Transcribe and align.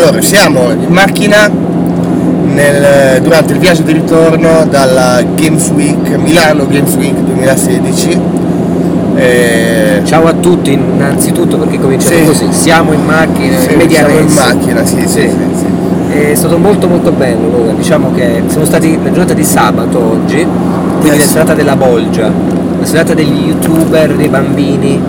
Allora, 0.00 0.22
siamo 0.22 0.70
in 0.70 0.86
macchina 0.92 1.50
nel- 2.44 3.20
durante 3.20 3.52
il 3.54 3.58
viaggio 3.58 3.82
di 3.82 3.92
ritorno 3.94 4.64
dalla 4.70 5.20
Games 5.34 5.70
Week, 5.70 6.14
Milano 6.16 6.68
Games 6.68 6.94
Week 6.94 7.16
2016. 7.16 8.20
Eh, 9.16 10.00
Ciao 10.04 10.26
a 10.26 10.32
tutti 10.34 10.72
innanzitutto 10.72 11.56
perché 11.58 11.80
cominciamo 11.80 12.16
Sì. 12.16 12.24
così, 12.24 12.46
siamo 12.52 12.92
in 12.92 13.04
macchina, 13.04 13.58
sì, 13.58 13.72
in 13.72 13.76
media 13.78 13.98
siamo 14.06 14.18
in 14.20 14.32
macchina, 14.32 14.84
sì, 14.86 15.00
sì, 15.00 15.08
Sì. 15.08 15.30
sì. 16.12 16.16
È 16.30 16.34
stato 16.36 16.56
molto 16.58 16.86
molto 16.86 17.10
bello, 17.10 17.48
Luca. 17.48 17.72
diciamo 17.72 18.12
che 18.14 18.42
siamo 18.46 18.64
stati 18.64 18.96
la 19.02 19.08
giornata 19.10 19.34
di 19.34 19.42
sabato 19.44 19.98
oggi, 19.98 20.46
quindi 21.00 21.16
Eh 21.16 21.18
la 21.18 21.26
serata 21.26 21.54
della 21.54 21.74
bolgia, 21.74 22.30
la 22.78 22.86
serata 22.86 23.14
degli 23.14 23.48
youtuber, 23.48 24.14
dei 24.14 24.28
bambini, 24.28 25.00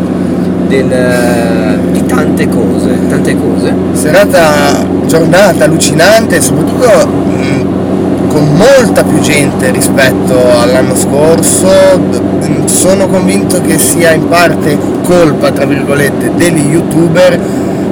del- 0.67 1.79
di 1.88 1.88
tante 2.20 2.49
cose, 2.49 3.07
tante 3.07 3.38
cose. 3.38 3.73
Serata, 3.93 4.86
giornata 5.05 5.64
allucinante 5.64 6.36
e 6.37 6.42
soprattutto 6.42 7.07
mh, 7.07 8.28
con 8.28 8.55
molta 8.55 9.04
più 9.04 9.19
gente 9.19 9.71
rispetto 9.71 10.36
all'anno 10.59 10.95
scorso. 10.95 11.68
Mh, 11.97 12.65
Sono 12.65 13.07
convinto 13.07 13.61
che 13.61 13.78
sia 13.78 14.11
in 14.11 14.28
parte 14.28 14.78
colpa, 15.04 15.51
tra 15.51 15.65
virgolette, 15.65 16.32
degli 16.36 16.71
youtuber, 16.71 17.39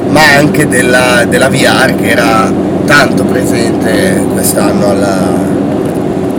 ma 0.09 0.21
anche 0.37 0.67
della, 0.67 1.25
della 1.27 1.49
VR 1.49 1.95
che 1.95 2.09
era 2.09 2.51
tanto 2.85 3.23
presente 3.23 4.25
quest'anno 4.31 4.89
alla, 4.89 5.17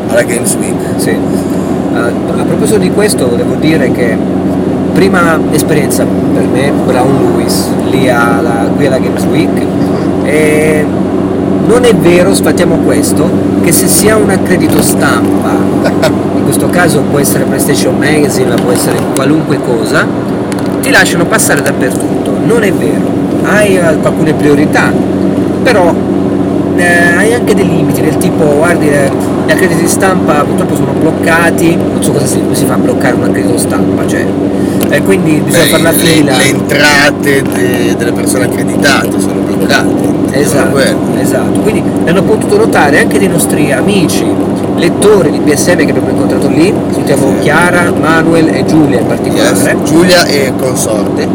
alla 0.08 0.22
Games 0.22 0.54
Week. 0.54 0.76
Sì. 0.96 1.16
A, 1.94 2.06
a 2.06 2.44
proposito 2.44 2.78
di 2.78 2.90
questo 2.90 3.24
devo 3.26 3.54
dire 3.54 3.90
che 3.90 4.16
prima 4.98 5.38
esperienza 5.52 6.04
per 6.04 6.44
me 6.48 6.72
Brown 6.72 7.18
Lewis 7.22 7.68
lì 7.88 8.10
alla, 8.10 8.68
qui 8.74 8.86
alla 8.86 8.98
Games 8.98 9.22
Week 9.26 9.64
e 10.24 10.84
non 11.66 11.84
è 11.84 11.94
vero, 11.94 12.34
sfattiamo 12.34 12.78
questo, 12.78 13.30
che 13.62 13.70
se 13.70 13.86
si 13.86 14.08
ha 14.08 14.16
un 14.16 14.30
accredito 14.30 14.82
stampa, 14.82 15.50
in 16.34 16.42
questo 16.42 16.68
caso 16.68 17.02
può 17.02 17.20
essere 17.20 17.44
PlayStation 17.44 17.96
Magazine, 17.96 18.48
ma 18.48 18.54
può 18.56 18.72
essere 18.72 18.98
qualunque 19.14 19.60
cosa, 19.60 20.04
ti 20.80 20.90
lasciano 20.90 21.26
passare 21.26 21.62
dappertutto. 21.62 22.32
Non 22.44 22.64
è 22.64 22.72
vero, 22.72 23.04
hai 23.44 23.78
alcune 23.78 24.32
priorità, 24.32 24.90
però 25.62 25.94
eh, 26.78 27.14
hai 27.16 27.34
anche 27.34 27.54
dei 27.54 27.66
limiti 27.68 28.00
del 28.00 28.16
tipo 28.16 28.44
guardi 28.44 28.88
eh, 28.88 29.10
gli 29.46 29.50
accrediti 29.50 29.86
stampa 29.88 30.44
purtroppo 30.44 30.74
sono 30.76 30.92
bloccati 30.92 31.76
non 31.76 32.02
so 32.02 32.12
cosa 32.12 32.26
si, 32.26 32.40
si 32.52 32.64
fa 32.64 32.74
a 32.74 32.78
bloccare 32.78 33.14
un 33.14 33.24
accredito 33.24 33.58
stampa 33.58 34.06
cioè 34.06 34.24
e 34.90 35.02
quindi 35.02 35.40
bisogna 35.44 35.64
Beh, 35.64 35.68
fare 35.70 35.82
la 35.82 35.90
le, 35.90 35.96
fila 35.98 36.36
le 36.36 36.44
entrate 36.48 37.42
de- 37.42 37.94
delle 37.96 38.12
persone 38.12 38.44
accreditate 38.44 39.20
sono 39.20 39.40
bloccate. 39.40 40.16
Esatto, 40.30 40.78
esatto 41.20 41.60
quindi 41.60 41.82
l'hanno 42.04 42.22
potuto 42.22 42.56
notare 42.58 43.00
anche 43.00 43.18
dei 43.18 43.28
nostri 43.28 43.72
amici 43.72 44.24
lettori 44.76 45.30
di 45.30 45.38
PSM 45.40 45.76
che 45.76 45.90
abbiamo 45.90 46.10
incontrato 46.10 46.48
lì 46.48 46.72
sentiamo 46.92 47.32
Sì. 47.32 47.38
Chiara, 47.40 47.90
Manuel 47.98 48.48
e 48.48 48.64
Giulia 48.66 49.00
in 49.00 49.06
particolare 49.06 49.56
Yes. 49.56 49.74
Giulia 49.84 50.24
e 50.26 50.52
consorte. 50.56 51.26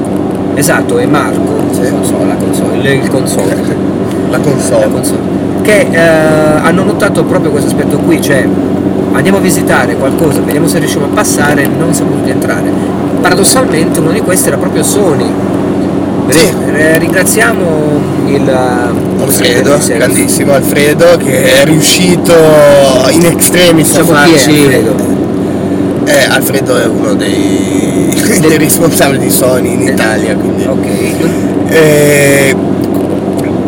Esatto 0.55 0.97
e 0.99 1.05
Marco 1.05 1.61
Sì. 1.71 1.89
console, 1.89 2.25
la 2.25 2.35
console, 2.35 2.77
il, 2.77 3.03
il 3.03 3.09
console. 3.09 3.55
La 4.29 4.37
la 4.37 4.39
console. 4.39 4.89
console, 4.91 5.19
che 5.61 5.87
eh, 5.91 5.99
hanno 5.99 6.83
notato 6.83 7.23
proprio 7.23 7.51
questo 7.51 7.69
aspetto 7.69 7.97
qui, 7.97 8.21
cioè 8.21 8.47
andiamo 9.13 9.37
a 9.37 9.41
visitare 9.41 9.95
qualcosa, 9.95 10.41
vediamo 10.41 10.67
se 10.67 10.79
riusciamo 10.79 11.05
a 11.05 11.09
passare, 11.09 11.67
non 11.67 11.93
siamo 11.93 12.11
potuti 12.11 12.31
entrare. 12.31 12.71
Paradossalmente 13.21 13.99
uno 13.99 14.11
di 14.11 14.21
questi 14.21 14.47
era 14.47 14.57
proprio 14.57 14.83
Sony. 14.83 15.31
Sì. 16.29 16.51
Eh, 16.73 16.97
ringraziamo 16.97 18.01
il 18.25 18.49
Alfredo, 19.19 19.79
sì, 19.79 19.93
grandissimo 19.93 20.53
Alfredo 20.53 21.17
che 21.17 21.61
è 21.61 21.65
riuscito 21.65 22.33
in 23.11 23.25
extremis 23.25 23.95
a 23.95 23.99
è 23.99 24.03
farci. 24.03 25.22
Alfredo? 26.03 26.11
Eh, 26.11 26.23
Alfredo 26.29 26.77
è 26.81 26.85
uno 26.85 27.13
dei, 27.15 28.39
dei 28.41 28.57
responsabili 28.57 29.19
di 29.25 29.29
Sony 29.31 29.73
in 29.73 29.81
Italia, 29.81 30.35
quindi. 30.35 30.63
Ok. 30.65 30.85
Eh, 31.69 32.55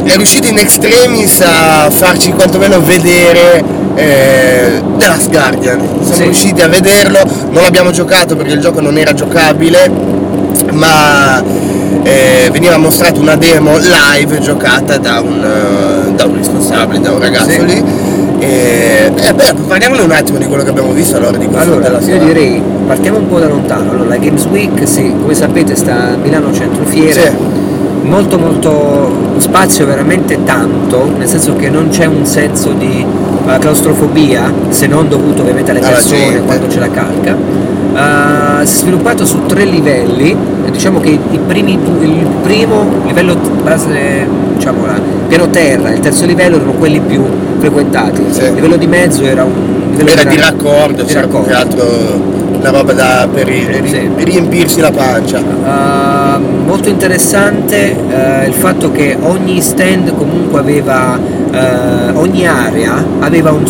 è 0.04 0.16
riuscito 0.16 0.48
in 0.48 0.58
extremis 0.60 1.42
a 1.42 1.90
farci 1.90 2.32
quantomeno 2.32 2.80
vedere 2.80 3.64
eh, 3.96 4.82
The 4.98 5.08
Last 5.08 5.30
Guardian. 5.30 5.80
Siamo 6.02 6.14
Sì. 6.16 6.24
riusciti 6.24 6.62
a 6.62 6.68
vederlo, 6.68 7.20
non 7.50 7.64
l'abbiamo 7.64 7.92
giocato 7.92 8.36
perché 8.36 8.54
il 8.54 8.60
gioco 8.60 8.82
non 8.82 8.98
era 8.98 9.14
giocabile, 9.14 9.90
ma 10.74 11.42
eh, 12.04 12.50
veniva 12.52 12.78
mostrata 12.78 13.20
una 13.20 13.36
demo 13.36 13.78
live 13.78 14.40
giocata 14.40 14.98
da 14.98 15.22
un, 15.22 15.44
eh, 15.44 16.12
da 16.14 16.26
un 16.26 16.36
responsabile, 16.38 17.00
da 17.02 17.12
un 17.12 17.20
ragazzo 17.20 17.50
Sì. 17.50 17.66
lì. 17.66 17.84
E, 18.40 19.12
eh, 19.16 19.34
beh, 19.34 19.54
parliamone 19.68 20.02
un 20.02 20.12
attimo 20.12 20.38
di 20.38 20.46
quello 20.46 20.64
che 20.64 20.70
abbiamo 20.70 20.92
visto 20.92 21.18
allora 21.18 21.38
di 21.38 21.46
questo 21.46 21.72
Allora, 21.74 21.90
io 21.90 22.02
serata. 22.02 22.26
direi 22.26 22.62
partiamo 22.86 23.18
un 23.20 23.28
po' 23.28 23.40
da 23.40 23.48
lontano. 23.48 23.92
Allora, 23.92 24.10
la 24.10 24.18
Games 24.18 24.46
Week, 24.46 24.88
sì, 24.88 25.14
come 25.20 25.34
sapete 25.34 25.76
sta 25.76 26.14
a 26.14 26.16
Milano 26.16 26.54
Centro 26.54 26.84
Fiere. 26.86 27.12
Sì. 27.14 27.64
molto 28.04 28.38
molto 28.38 29.34
spazio 29.38 29.86
veramente 29.88 30.44
tanto 30.44 31.10
nel 31.18 31.28
senso 31.28 31.56
che 31.56 31.70
non 31.72 31.88
c'è 31.90 32.06
un 32.06 32.24
senso 32.24 32.72
di 32.74 33.04
eh, 33.48 33.58
claustrofobia 33.58 34.52
se 34.70 34.86
non 34.86 35.08
dovuto 35.10 35.42
ovviamente 35.42 35.72
alle 35.72 35.80
persone 35.80 36.42
quando 36.46 36.68
c'è 36.68 36.78
la 36.80 36.90
calca 36.92 37.36
Eh, 37.96 38.66
si 38.66 38.76
è 38.76 38.78
sviluppato 38.80 39.26
su 39.26 39.46
tre 39.48 39.64
livelli 39.66 40.36
diciamo 40.72 41.00
che 41.00 41.10
i 41.10 41.40
primi 41.48 41.74
il 41.74 42.26
primo 42.44 42.86
livello 43.06 43.36
base 43.64 44.28
diciamo 44.56 44.86
la- 44.86 45.00
piano 45.28 45.50
terra 45.50 45.92
il 45.92 46.00
terzo 46.00 46.26
livello 46.26 46.56
erano 46.58 46.74
quelli 46.74 47.00
più 47.00 47.24
frequentati 47.60 48.24
Sì. 48.30 48.44
il 48.44 48.54
livello 48.54 48.78
di 48.78 48.88
mezzo 48.88 49.24
era 49.24 49.44
un 49.44 49.54
livello 49.96 50.20
Era 50.22 50.30
di 50.30 50.38
raccordo, 50.38 51.04
di 51.04 51.08
c'era 51.08 51.22
raccordo. 51.22 51.54
altro 51.56 52.34
una 52.60 52.70
roba 52.72 52.94
da, 52.94 53.28
per 53.32 53.46
ri- 53.48 53.68
Sì. 53.88 54.10
riempirsi 54.18 54.80
la 54.80 54.90
pancia. 54.92 55.40
Uh, 55.40 56.66
molto 56.66 56.90
interessante 56.90 57.96
uh, 57.96 58.48
il 58.48 58.54
fatto 58.54 58.92
che 58.92 59.16
ogni 59.22 59.62
stand 59.62 60.16
comunque 60.16 60.60
aveva, 60.60 61.20
uh, 61.52 62.18
ogni 62.18 62.48
area 62.48 63.04
aveva 63.20 63.52
un, 63.52 63.66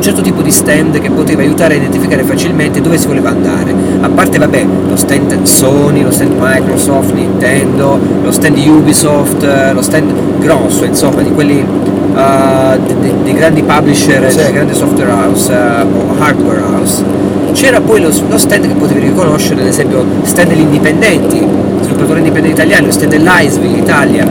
un 0.00 0.06
certo 0.06 0.22
tipo 0.22 0.40
di 0.40 0.50
stand 0.50 0.98
che 0.98 1.10
poteva 1.10 1.42
aiutare 1.42 1.74
a 1.74 1.76
identificare 1.76 2.22
facilmente 2.22 2.80
dove 2.80 2.96
si 2.96 3.06
voleva 3.06 3.28
andare. 3.28 3.74
A 4.00 4.08
parte 4.08 4.38
vabbè 4.38 4.66
lo 4.88 4.96
stand 4.96 5.42
Sony, 5.42 6.02
lo 6.02 6.10
stand 6.10 6.32
Microsoft, 6.40 7.12
Nintendo, 7.12 7.98
lo 8.22 8.30
stand 8.32 8.56
Ubisoft, 8.56 9.42
uh, 9.42 9.74
lo 9.74 9.82
stand 9.82 10.10
grosso 10.38 10.84
insomma 10.84 11.20
di 11.20 11.30
quelli 11.32 11.62
uh, 11.62 12.78
di- 12.82 12.94
di- 12.98 13.14
dei 13.24 13.34
grandi 13.34 13.62
publisher, 13.62 14.30
Sì. 14.30 14.36
delle 14.38 14.52
grandi 14.52 14.74
software 14.74 15.10
house 15.10 15.52
uh, 15.52 15.86
o 15.86 16.14
hardware 16.18 16.60
house. 16.62 17.04
C'era 17.52 17.82
poi 17.82 18.00
lo, 18.00 18.10
lo 18.26 18.38
stand 18.38 18.68
che 18.68 18.74
potevi 18.74 19.00
riconoscere, 19.00 19.60
ad 19.60 19.66
esempio 19.66 20.02
stand 20.22 20.48
degli 20.48 20.60
indipendenti, 20.60 21.46
sviluppatori 21.82 22.20
indipendenti 22.20 22.56
italiani, 22.58 22.86
lo 22.86 22.92
stand 22.92 23.10
dell'ISV 23.10 23.64
Italia, 23.76 24.26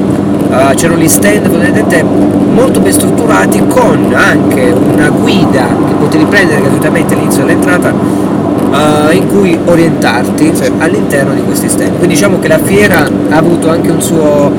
Uh, 0.49 0.73
c'erano 0.73 0.99
gli 0.99 1.07
stand 1.07 1.47
fondamentalmente 1.47 2.03
molto 2.03 2.79
ben 2.79 2.91
strutturati 2.91 3.63
con 3.67 4.11
anche 4.15 4.73
una 4.93 5.09
guida 5.09 5.67
che 5.87 5.93
potevi 5.93 6.25
prendere 6.25 6.61
gratuitamente 6.61 7.13
all'inizio 7.13 7.45
dell'entrata 7.45 7.91
uh, 7.91 9.11
in 9.11 9.27
cui 9.27 9.55
orientarti 9.63 10.51
Sì. 10.55 10.71
all'interno 10.79 11.35
di 11.35 11.43
questi 11.43 11.69
stand. 11.69 11.97
Quindi 11.97 12.15
diciamo 12.15 12.39
che 12.39 12.47
la 12.47 12.57
fiera 12.57 13.07
ha 13.29 13.37
avuto 13.37 13.69
anche 13.69 13.91
un 13.91 14.01
suo 14.01 14.51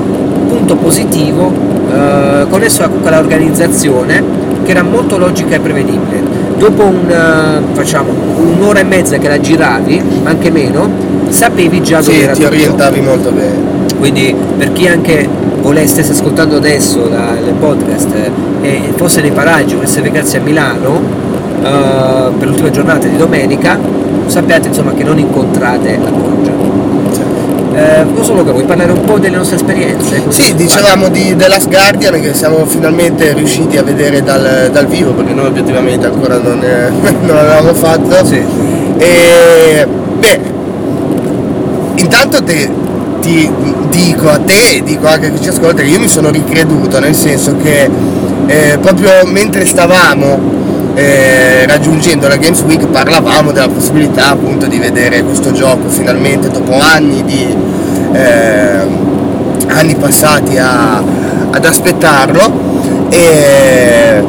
punto 0.49 0.77
positivo 0.77 1.47
uh, 1.47 2.49
connesso 2.49 2.85
comunque 2.85 3.11
all'organizzazione 3.11 4.23
che 4.63 4.71
era 4.71 4.85
molto 4.85 5.19
logica 5.19 5.57
e 5.57 5.59
prevedibile. 5.59 6.23
Dopo 6.57 6.85
un, 6.85 7.63
facciamo, 7.73 8.13
un'ora 8.41 8.81
e 8.81 8.85
mezza 8.85 9.19
che 9.19 9.29
la 9.29 9.41
giravi, 9.41 10.03
anche 10.25 10.51
meno, 10.51 10.89
sapevi 11.29 11.83
già 11.83 12.01
dove 12.01 12.13
Sì, 12.13 12.21
era 12.21 12.33
ti 12.33 12.45
orientavi 12.45 13.01
molto 13.01 13.31
bene. 13.31 13.79
Quindi 13.99 14.35
per 14.57 14.73
chi 14.73 14.87
anche 14.87 15.29
volesse 15.61 16.03
stesse 16.03 16.13
ascoltando 16.13 16.57
adesso 16.57 17.05
il 17.07 17.55
podcast 17.59 18.15
eh, 18.15 18.31
e 18.63 18.93
fosse 18.97 19.21
nei 19.21 19.31
paraggi, 19.31 19.75
volesse 19.75 20.01
recarsi 20.01 20.37
a 20.37 20.41
Milano 20.41 21.01
eh, 21.63 22.31
per 22.39 22.49
l'ultima 22.49 22.71
giornata 22.71 23.07
di 23.07 23.17
domenica, 23.17 23.79
sappiate 24.27 24.69
insomma 24.69 24.93
che 24.93 25.05
non 25.05 25.19
incontrate 25.19 25.99
la 26.03 26.11
Borgia. 26.11 26.80
Eh, 27.73 28.03
non 28.03 28.25
so 28.25 28.35
Luca, 28.35 28.51
vuoi 28.51 28.65
parlare 28.65 28.91
un 28.91 29.05
po' 29.05 29.19
delle 29.19 29.37
nostre 29.37 29.57
esperienze? 29.57 30.23
Sì, 30.29 30.55
dicevamo 30.55 31.09
di 31.09 31.37
The 31.37 31.47
Last 31.47 31.69
Guardian 31.69 32.21
che 32.21 32.35
siamo 32.35 32.67
finalmente 32.67 33.33
riusciti 33.33 33.77
a 33.77 33.83
vedere 33.83 34.23
dal, 34.23 34.71
dal 34.73 34.87
vivo 34.87 35.13
perché 35.13 35.33
noi 35.33 35.47
obiettivamente 35.47 36.07
ancora 36.07 36.39
non, 36.39 36.61
eh, 36.63 36.91
non 37.21 37.37
l'avevamo 37.37 37.73
fatto. 37.75 38.25
Sì. 38.27 38.43
E 38.99 39.87
beh, 40.19 40.41
intanto 41.95 42.43
te, 42.43 42.69
ti 43.21 43.51
dico 43.89 44.29
a 44.29 44.39
te 44.39 44.77
e 44.77 44.83
dico 44.83 45.07
anche 45.07 45.27
a 45.27 45.31
chi 45.31 45.41
ci 45.41 45.49
ascolta 45.49 45.83
che 45.83 45.89
io 45.89 46.01
mi 46.01 46.09
sono 46.09 46.31
ricreduto, 46.31 46.99
nel 46.99 47.15
senso 47.15 47.57
che 47.57 47.89
eh, 48.47 48.79
proprio 48.81 49.11
mentre 49.27 49.65
stavamo 49.65 50.60
eh, 50.95 51.67
raggiungendo 51.67 52.29
la 52.29 52.37
Games 52.37 52.61
Week 52.63 52.87
parlavamo 52.87 53.53
della 53.53 53.69
possibilità 53.69 54.31
appunto 54.31 54.67
di 54.67 54.79
vedere 54.79 55.23
questo 55.23 55.53
gioco 55.53 55.89
finalmente 55.89 56.49
dopo 56.51 56.79
anni 56.79 57.25
di 57.25 57.57
eh, 58.13 59.09
anni 59.69 59.95
passati 59.95 60.59
a, 60.59 60.97
ad 61.51 61.65
aspettarlo 61.65 63.09
e, 63.11 64.23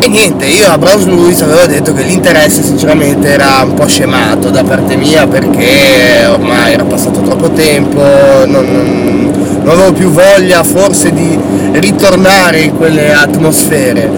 e 0.00 0.08
niente, 0.08 0.46
io 0.46 0.68
a 0.68 0.76
Browse 0.78 1.06
Lewis 1.06 1.40
avevo 1.42 1.64
detto 1.66 1.92
che 1.92 2.02
l'interesse 2.02 2.62
sinceramente 2.62 3.28
era 3.28 3.62
un 3.64 3.74
po' 3.74 3.86
scemato 3.86 4.50
da 4.50 4.64
parte 4.64 4.96
mia 4.96 5.26
perché 5.26 6.26
ormai 6.28 6.72
era 6.72 6.84
passato 6.84 7.20
troppo 7.20 7.50
tempo, 7.50 8.00
non, 8.46 8.66
non, 8.66 9.32
non 9.62 9.68
avevo 9.68 9.92
più 9.92 10.10
voglia 10.10 10.62
forse 10.64 11.12
di 11.12 11.38
ritornare 11.72 12.60
in 12.60 12.76
quelle 12.76 13.12
atmosfere. 13.12 14.10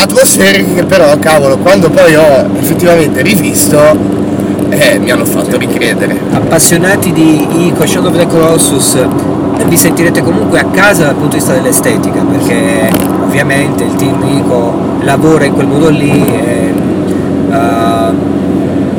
Atmosfere 0.00 0.64
che 0.74 0.84
però, 0.84 1.14
cavolo, 1.18 1.58
quando 1.58 1.90
poi 1.90 2.14
ho 2.16 2.48
effettivamente 2.58 3.20
rivisto, 3.20 3.78
eh, 4.70 4.98
mi 4.98 5.10
hanno 5.10 5.26
fatto 5.26 5.58
ricredere. 5.58 6.18
Appassionati 6.32 7.12
di 7.12 7.66
Ico, 7.66 7.86
Shadow 7.86 8.10
of 8.10 8.16
the 8.16 8.26
Colossus, 8.26 8.98
vi 9.66 9.76
sentirete 9.76 10.22
comunque 10.22 10.58
a 10.58 10.64
casa 10.64 11.04
dal 11.04 11.16
punto 11.16 11.32
di 11.32 11.36
vista 11.36 11.52
dell'estetica, 11.52 12.22
perché 12.22 12.90
ovviamente 13.22 13.84
il 13.84 13.94
team 13.96 14.22
Ico 14.38 14.72
lavora 15.02 15.44
in 15.44 15.52
quel 15.52 15.66
modo 15.66 15.90
lì. 15.90 16.10
E, 16.10 16.72
uh, 17.50 18.28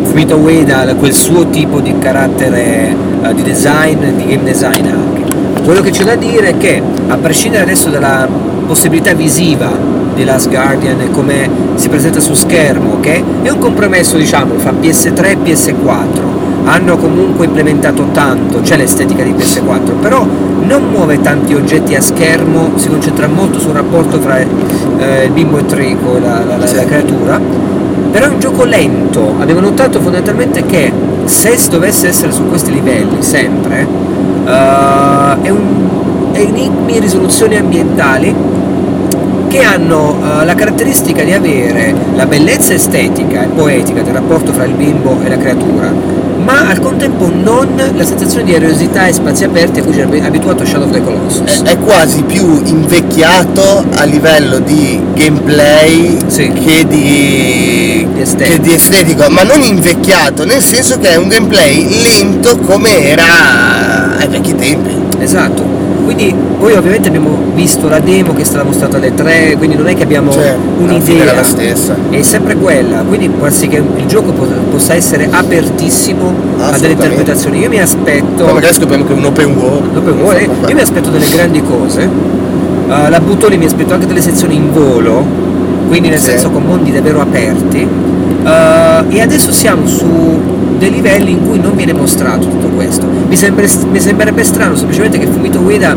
Fumito 0.03 0.35
Ueda 0.37 0.81
ha 0.81 0.93
quel 0.93 1.13
suo 1.13 1.49
tipo 1.49 1.79
di 1.79 1.97
carattere 1.97 2.95
uh, 3.23 3.33
di 3.33 3.41
design, 3.41 4.03
di 4.17 4.25
game 4.27 4.43
design 4.43 4.85
anche. 4.85 5.23
Quello 5.63 5.81
che 5.81 5.89
c'è 5.89 6.03
da 6.03 6.15
dire 6.15 6.49
è 6.49 6.57
che, 6.57 6.79
a 7.07 7.15
prescindere 7.17 7.63
adesso 7.63 7.89
dalla 7.89 8.27
possibilità 8.71 9.13
visiva 9.13 9.69
di 10.15 10.23
Last 10.23 10.47
Guardian 10.47 11.01
e 11.01 11.11
come 11.11 11.49
si 11.75 11.89
presenta 11.89 12.21
su 12.21 12.33
schermo, 12.33 13.01
che 13.01 13.21
è 13.41 13.49
un 13.49 13.57
compromesso 13.57 14.15
diciamo 14.15 14.57
fra 14.59 14.71
PS3 14.71 15.25
e 15.25 15.37
PS4, 15.43 16.21
hanno 16.63 16.95
comunque 16.95 17.47
implementato 17.47 18.07
tanto, 18.13 18.61
c'è 18.61 18.77
l'estetica 18.77 19.23
di 19.23 19.33
PS4, 19.33 19.99
però 19.99 20.25
non 20.61 20.83
muove 20.89 21.19
tanti 21.19 21.53
oggetti 21.53 21.95
a 21.95 22.01
schermo, 22.01 22.71
si 22.75 22.87
concentra 22.87 23.27
molto 23.27 23.59
sul 23.59 23.73
rapporto 23.73 24.19
tra 24.19 24.37
eh, 24.37 25.25
il 25.25 25.31
bimbo 25.31 25.57
e 25.57 25.65
Trico, 25.65 26.17
la, 26.17 26.41
la, 26.45 26.55
la, 26.55 26.71
la 26.73 26.85
creatura, 26.85 27.41
però 28.09 28.25
è 28.25 28.29
un 28.29 28.39
gioco 28.39 28.63
lento, 28.63 29.35
abbiamo 29.37 29.59
notato 29.59 29.99
fondamentalmente 29.99 30.65
che 30.65 30.89
se 31.25 31.59
dovesse 31.69 32.07
essere 32.07 32.31
su 32.31 32.47
questi 32.47 32.71
livelli 32.71 33.21
sempre, 33.21 33.85
uh, 34.45 35.41
è, 35.41 35.49
un, 35.49 35.89
enigmi 36.31 36.95
e 36.95 36.99
risoluzioni 36.99 37.57
ambientali 37.57 38.33
che 39.51 39.63
hanno 39.63 40.11
uh, 40.17 40.45
la 40.45 40.55
caratteristica 40.55 41.23
di 41.23 41.33
avere 41.33 41.93
la 42.15 42.25
bellezza 42.25 42.73
estetica 42.73 43.43
e 43.43 43.47
poetica 43.47 44.01
del 44.01 44.13
rapporto 44.13 44.53
fra 44.53 44.63
il 44.63 44.71
bimbo 44.73 45.19
e 45.21 45.27
la 45.27 45.37
creatura, 45.37 45.93
ma 46.37 46.69
al 46.69 46.79
contempo 46.79 47.29
non 47.29 47.67
la 47.75 48.05
sensazione 48.05 48.45
di 48.45 48.53
aerosità 48.53 49.07
e 49.07 49.13
spazi 49.13 49.43
aperti 49.43 49.81
a 49.81 49.83
cui 49.83 49.91
ci 49.91 49.99
è 49.99 50.23
abituato 50.23 50.65
Shadow 50.65 50.87
of 50.87 50.93
the 50.93 51.03
Colossus. 51.03 51.63
È, 51.63 51.71
è 51.71 51.77
quasi 51.79 52.23
più 52.23 52.61
invecchiato 52.63 53.83
a 53.95 54.03
livello 54.05 54.59
di 54.59 55.01
gameplay 55.15 56.17
Sì. 56.27 56.49
che, 56.53 56.87
di, 56.87 58.07
Di 58.13 58.35
che 58.37 58.59
di 58.59 58.73
estetico, 58.73 59.29
ma 59.29 59.43
non 59.43 59.61
invecchiato, 59.61 60.45
nel 60.45 60.61
senso 60.63 60.97
che 60.97 61.09
è 61.09 61.15
un 61.17 61.27
gameplay 61.27 62.01
lento 62.03 62.57
come 62.57 63.01
era 63.01 64.15
ai 64.17 64.27
vecchi 64.29 64.55
tempi. 64.55 64.95
Esatto. 65.19 65.80
Quindi 66.13 66.35
poi 66.59 66.73
ovviamente 66.73 67.07
abbiamo 67.07 67.37
visto 67.53 67.87
la 67.87 67.99
demo 67.99 68.33
che 68.33 68.41
è 68.41 68.43
stata 68.43 68.65
mostrata 68.65 68.97
alle 68.97 69.13
3, 69.13 69.55
quindi 69.57 69.77
non 69.77 69.87
è 69.87 69.95
che 69.95 70.03
abbiamo 70.03 70.29
Cioè, 70.29 70.57
un'idea. 70.77 71.33
la 71.33 71.43
stessa. 71.43 71.95
È 72.09 72.21
sempre 72.21 72.57
quella, 72.57 72.97
quindi 73.07 73.29
può 73.29 73.43
darsi 73.47 73.69
che 73.69 73.77
il 73.77 74.05
gioco 74.07 74.33
po- 74.33 74.45
possa 74.69 74.93
essere 74.93 75.29
apertissimo 75.31 76.33
a 76.59 76.71
delle 76.77 76.93
interpretazioni. 76.93 77.59
Io 77.59 77.69
mi 77.69 77.79
aspetto. 77.79 78.43
Poi 78.43 78.53
magari 78.53 78.73
scopriamo 78.73 79.05
che 79.05 79.13
è 79.13 79.15
un 79.15 79.23
open 79.23 79.55
world. 79.55 79.93
Dopo 79.93 80.13
vuole, 80.13 80.41
io 80.67 80.75
mi 80.75 80.81
aspetto 80.81 81.09
delle 81.09 81.27
grandi 81.33 81.63
cose. 81.63 82.03
Uh, 82.03 83.09
la 83.09 83.21
butto 83.21 83.47
lì, 83.47 83.57
mi 83.57 83.65
aspetto 83.65 83.93
anche 83.93 84.05
delle 84.05 84.21
sezioni 84.21 84.55
in 84.55 84.69
volo, 84.73 85.23
quindi 85.87 86.09
nel 86.09 86.19
Sì. 86.19 86.31
senso 86.31 86.49
con 86.49 86.63
mondi 86.65 86.91
davvero 86.91 87.21
aperti. 87.21 87.87
Uh, 88.43 89.05
e 89.07 89.21
adesso 89.21 89.53
siamo 89.53 89.87
su 89.87 90.05
dei 90.81 90.89
livelli 90.89 91.29
in 91.29 91.47
cui 91.47 91.59
non 91.59 91.75
viene 91.75 91.93
mostrato 91.93 92.47
tutto 92.47 92.67
questo. 92.69 93.05
Mi, 93.27 93.35
sembra- 93.35 93.67
mi 93.91 93.99
sembrerebbe 93.99 94.43
strano 94.43 94.75
semplicemente 94.75 95.19
che 95.19 95.27
Fumito 95.27 95.59
Ueda 95.59 95.95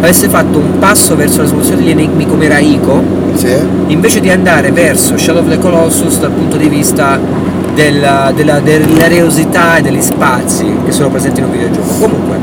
avesse 0.00 0.28
fatto 0.28 0.58
un 0.58 0.78
passo 0.78 1.16
verso 1.16 1.40
la 1.40 1.48
soluzione 1.48 1.78
degli 1.80 1.88
enigmi 1.90 2.26
come 2.26 2.44
era 2.44 2.58
Ico, 2.58 3.02
Sì. 3.32 3.48
invece 3.86 4.20
di 4.20 4.28
andare 4.28 4.72
verso 4.72 5.16
Shadow 5.16 5.40
of 5.42 5.48
the 5.48 5.58
Colossus 5.58 6.18
dal 6.20 6.32
punto 6.32 6.58
di 6.58 6.68
vista 6.68 7.18
della, 7.74 8.30
della, 8.36 8.60
dell'areosità 8.60 9.76
e 9.78 9.80
degli 9.82 10.02
spazi 10.02 10.66
che 10.84 10.92
sono 10.92 11.08
presenti 11.08 11.40
in 11.40 11.46
un 11.46 11.52
videogioco. 11.52 11.94
Comunque, 11.98 12.36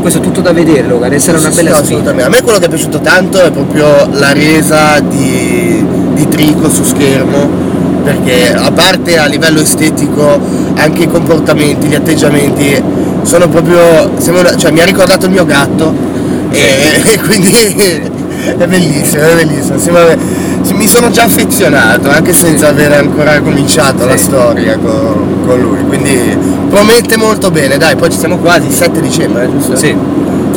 questo 0.00 0.18
è 0.18 0.22
tutto 0.22 0.40
da 0.40 0.52
vedere, 0.52 0.88
Logan, 0.88 1.16
sarà 1.20 1.38
una 1.38 1.50
Sì, 1.50 1.56
bella 1.62 1.68
sì, 1.76 1.76
sfida. 1.76 1.94
assolutamente. 2.00 2.24
A 2.24 2.28
me 2.28 2.42
quello 2.42 2.58
che 2.58 2.64
è 2.64 2.68
piaciuto 2.68 2.98
tanto 3.00 3.40
è 3.40 3.52
proprio 3.52 4.08
la 4.14 4.32
resa 4.32 4.98
di, 4.98 5.84
di 6.14 6.28
Trico 6.28 6.68
su 6.68 6.82
schermo, 6.82 7.68
perché 8.10 8.52
a 8.52 8.70
parte 8.72 9.16
a 9.18 9.26
livello 9.26 9.60
estetico 9.60 10.38
anche 10.74 11.02
i 11.04 11.08
comportamenti, 11.08 11.86
gli 11.86 11.94
atteggiamenti 11.94 12.82
sono 13.22 13.48
proprio, 13.48 14.10
sembra- 14.18 14.56
cioè 14.56 14.72
mi 14.72 14.80
ha 14.80 14.84
ricordato 14.84 15.26
il 15.26 15.32
mio 15.32 15.44
gatto 15.44 15.94
e, 16.50 17.02
e 17.12 17.18
quindi 17.20 17.52
è 18.58 18.66
bellissimo, 18.66 19.22
è 19.22 19.34
bellissimo. 19.36 19.78
Sembra- 19.78 20.48
mi 20.72 20.86
sono 20.86 21.10
già 21.10 21.24
affezionato 21.24 22.08
anche 22.10 22.32
senza 22.32 22.68
aver 22.68 22.92
ancora 22.92 23.40
cominciato 23.40 24.06
la 24.06 24.16
Sì. 24.16 24.24
storia 24.24 24.78
con, 24.78 25.42
con 25.46 25.60
lui, 25.60 25.84
quindi 25.86 26.36
promette 26.70 27.16
molto 27.16 27.50
bene, 27.50 27.76
dai, 27.76 27.96
poi 27.96 28.10
ci 28.10 28.18
siamo 28.18 28.38
quasi, 28.38 28.66
il 28.68 28.72
7 28.72 29.00
dicembre, 29.00 29.48
giusto? 29.50 29.76
Sì, 29.76 29.94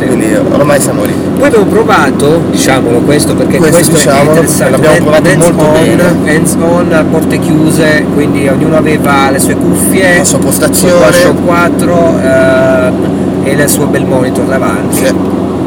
sì. 0.03 0.07
Quindi 0.07 0.35
ormai 0.35 0.79
siamo 0.81 1.03
lì. 1.03 1.13
Poi 1.37 1.47
abbiamo 1.47 1.65
provato, 1.65 2.41
diciamolo 2.49 2.99
questo 2.99 3.35
perché 3.35 3.57
Questo 3.57 3.77
questo, 3.77 3.93
diciamolo, 3.95 4.23
è 4.23 4.29
interessante, 4.29 4.71
l'abbiamo 4.71 4.97
provato 4.97 5.29
hands 5.29 5.45
molto 5.45 5.63
on, 5.63 5.73
bene. 5.73 6.03
hands 6.25 6.55
on, 6.59 6.93
a 6.93 7.03
porte 7.03 7.39
chiuse, 7.39 8.05
quindi 8.13 8.47
ognuno 8.47 8.77
aveva 8.77 9.29
le 9.31 9.39
sue 9.39 9.55
cuffie, 9.55 10.17
La 10.17 10.23
sua 10.23 10.37
il 10.37 10.45
postazione. 10.45 10.93
DualShock 10.93 11.45
4 11.45 12.19
eh, 12.23 13.49
e 13.49 13.51
il 13.53 13.69
suo 13.69 13.85
bel 13.87 14.05
monitor 14.05 14.45
davanti. 14.45 15.05
Sì. 15.05 15.13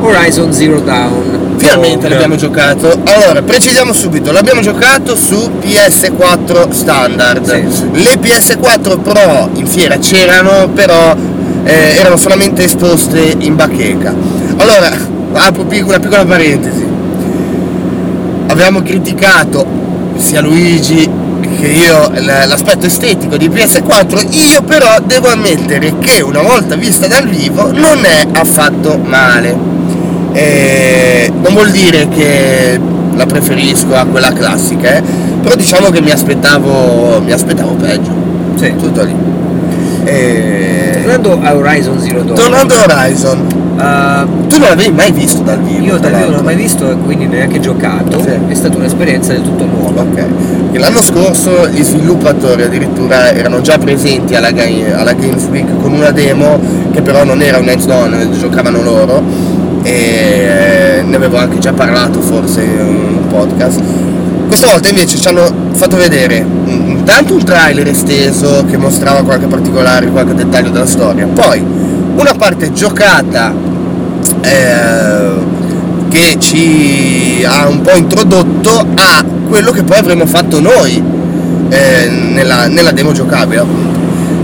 Horizon 0.00 0.52
Zero 0.52 0.80
Dawn. 0.80 1.54
Finalmente 1.56 2.08
l'abbiamo 2.08 2.36
giocato. 2.36 3.00
Allora, 3.04 3.42
precisiamo 3.42 3.92
subito, 3.92 4.30
l'abbiamo 4.30 4.60
giocato 4.60 5.16
su 5.16 5.50
PS4 5.60 6.70
standard. 6.70 7.68
Sì. 7.68 7.90
Le 7.92 8.14
PS4 8.20 9.00
Pro 9.00 9.48
in 9.54 9.66
fiera 9.66 9.98
c'erano, 9.98 10.68
però 10.68 11.14
eh, 11.66 11.96
erano 11.98 12.16
solamente 12.16 12.62
esposte 12.62 13.34
in 13.38 13.56
bacheca. 13.56 14.14
Allora, 14.56 14.88
apro 15.32 15.62
una 15.62 15.98
piccola 15.98 16.24
parentesi. 16.24 16.86
Abbiamo 18.46 18.82
criticato 18.82 19.66
sia 20.16 20.40
Luigi 20.40 21.10
che 21.58 21.66
io 21.66 22.10
l'aspetto 22.14 22.86
estetico 22.86 23.36
di 23.36 23.48
PS4, 23.48 24.26
io 24.30 24.62
però 24.62 25.00
devo 25.04 25.28
ammettere 25.28 25.98
che 25.98 26.22
una 26.22 26.40
volta 26.42 26.76
vista 26.76 27.08
dal 27.08 27.26
vivo 27.26 27.72
non 27.72 28.04
è 28.04 28.26
affatto 28.32 28.98
male. 29.02 29.74
Eh, 30.32 31.32
non 31.40 31.52
vuol 31.54 31.70
dire 31.70 32.08
che 32.08 32.78
la 33.14 33.26
preferisco 33.26 33.94
a 33.94 34.04
quella 34.04 34.32
classica, 34.32 34.96
eh, 34.96 35.02
però 35.42 35.56
diciamo 35.56 35.90
che 35.90 36.00
mi 36.00 36.10
aspettavo, 36.10 37.20
mi 37.24 37.32
aspettavo 37.32 37.72
peggio. 37.72 38.12
Sì. 38.56 38.74
Tutto 38.76 39.02
lì. 39.02 39.14
Eh, 40.04 40.85
Tornando 41.06 41.38
a 41.40 41.54
Horizon 41.54 42.00
Zero 42.00 42.22
Dawn. 42.22 42.34
tornando 42.34 42.74
a 42.74 42.84
Horizon, 42.84 43.46
eh, 43.78 44.48
tu 44.48 44.58
non 44.58 44.68
l'avevi 44.68 44.90
mai 44.90 45.12
visto 45.12 45.42
dal 45.42 45.60
vivo? 45.60 45.84
io 45.84 45.98
dal 45.98 46.10
vivo 46.12 46.24
non 46.26 46.36
l'ho 46.38 46.42
mai 46.42 46.56
visto 46.56 46.90
e 46.90 46.96
quindi 46.96 47.26
neanche 47.26 47.60
giocato, 47.60 48.20
Sì. 48.20 48.30
è 48.48 48.54
stata 48.54 48.76
un'esperienza 48.76 49.32
del 49.32 49.42
tutto 49.42 49.64
nuova. 49.66 50.00
Ok. 50.02 50.24
E 50.72 50.78
L'anno 50.78 51.00
scorso 51.02 51.68
gli 51.68 51.82
sviluppatori 51.84 52.62
addirittura 52.64 53.30
erano 53.32 53.60
già 53.60 53.78
presenti 53.78 54.34
alla, 54.34 54.48
alla 54.48 55.12
Games 55.12 55.44
Week 55.48 55.66
con 55.80 55.92
una 55.92 56.10
demo 56.10 56.58
che 56.92 57.02
però 57.02 57.22
non 57.24 57.40
era 57.40 57.58
un 57.58 57.68
hands-on, 57.68 58.34
giocavano 58.38 58.82
loro 58.82 59.22
e 59.82 61.02
ne 61.04 61.16
avevo 61.16 61.36
anche 61.38 61.58
già 61.58 61.72
parlato 61.72 62.20
forse 62.20 62.62
in 62.62 62.78
un 62.80 63.26
podcast. 63.28 63.80
Questa 64.46 64.68
volta 64.68 64.88
invece 64.88 65.18
ci 65.18 65.28
hanno 65.28 65.52
fatto 65.72 65.96
vedere 65.96 66.44
intanto 66.66 67.34
un 67.34 67.44
trailer 67.44 67.86
esteso 67.88 68.64
che 68.68 68.76
mostrava 68.76 69.22
qualche 69.22 69.46
particolare, 69.46 70.06
qualche 70.06 70.34
dettaglio 70.34 70.70
della 70.70 70.86
storia, 70.86 71.26
poi 71.26 71.60
una 71.60 72.34
parte 72.34 72.72
giocata 72.72 73.52
eh, 74.40 75.30
che 76.08 76.36
ci 76.38 77.44
ha 77.46 77.66
un 77.68 77.82
po' 77.82 77.96
introdotto 77.96 78.86
a 78.94 79.24
quello 79.48 79.70
che 79.70 79.82
poi 79.82 79.98
avremmo 79.98 80.26
fatto 80.26 80.60
noi 80.60 81.02
eh, 81.68 82.08
nella, 82.08 82.66
nella 82.68 82.92
demo 82.92 83.12
giocabile. 83.12 83.95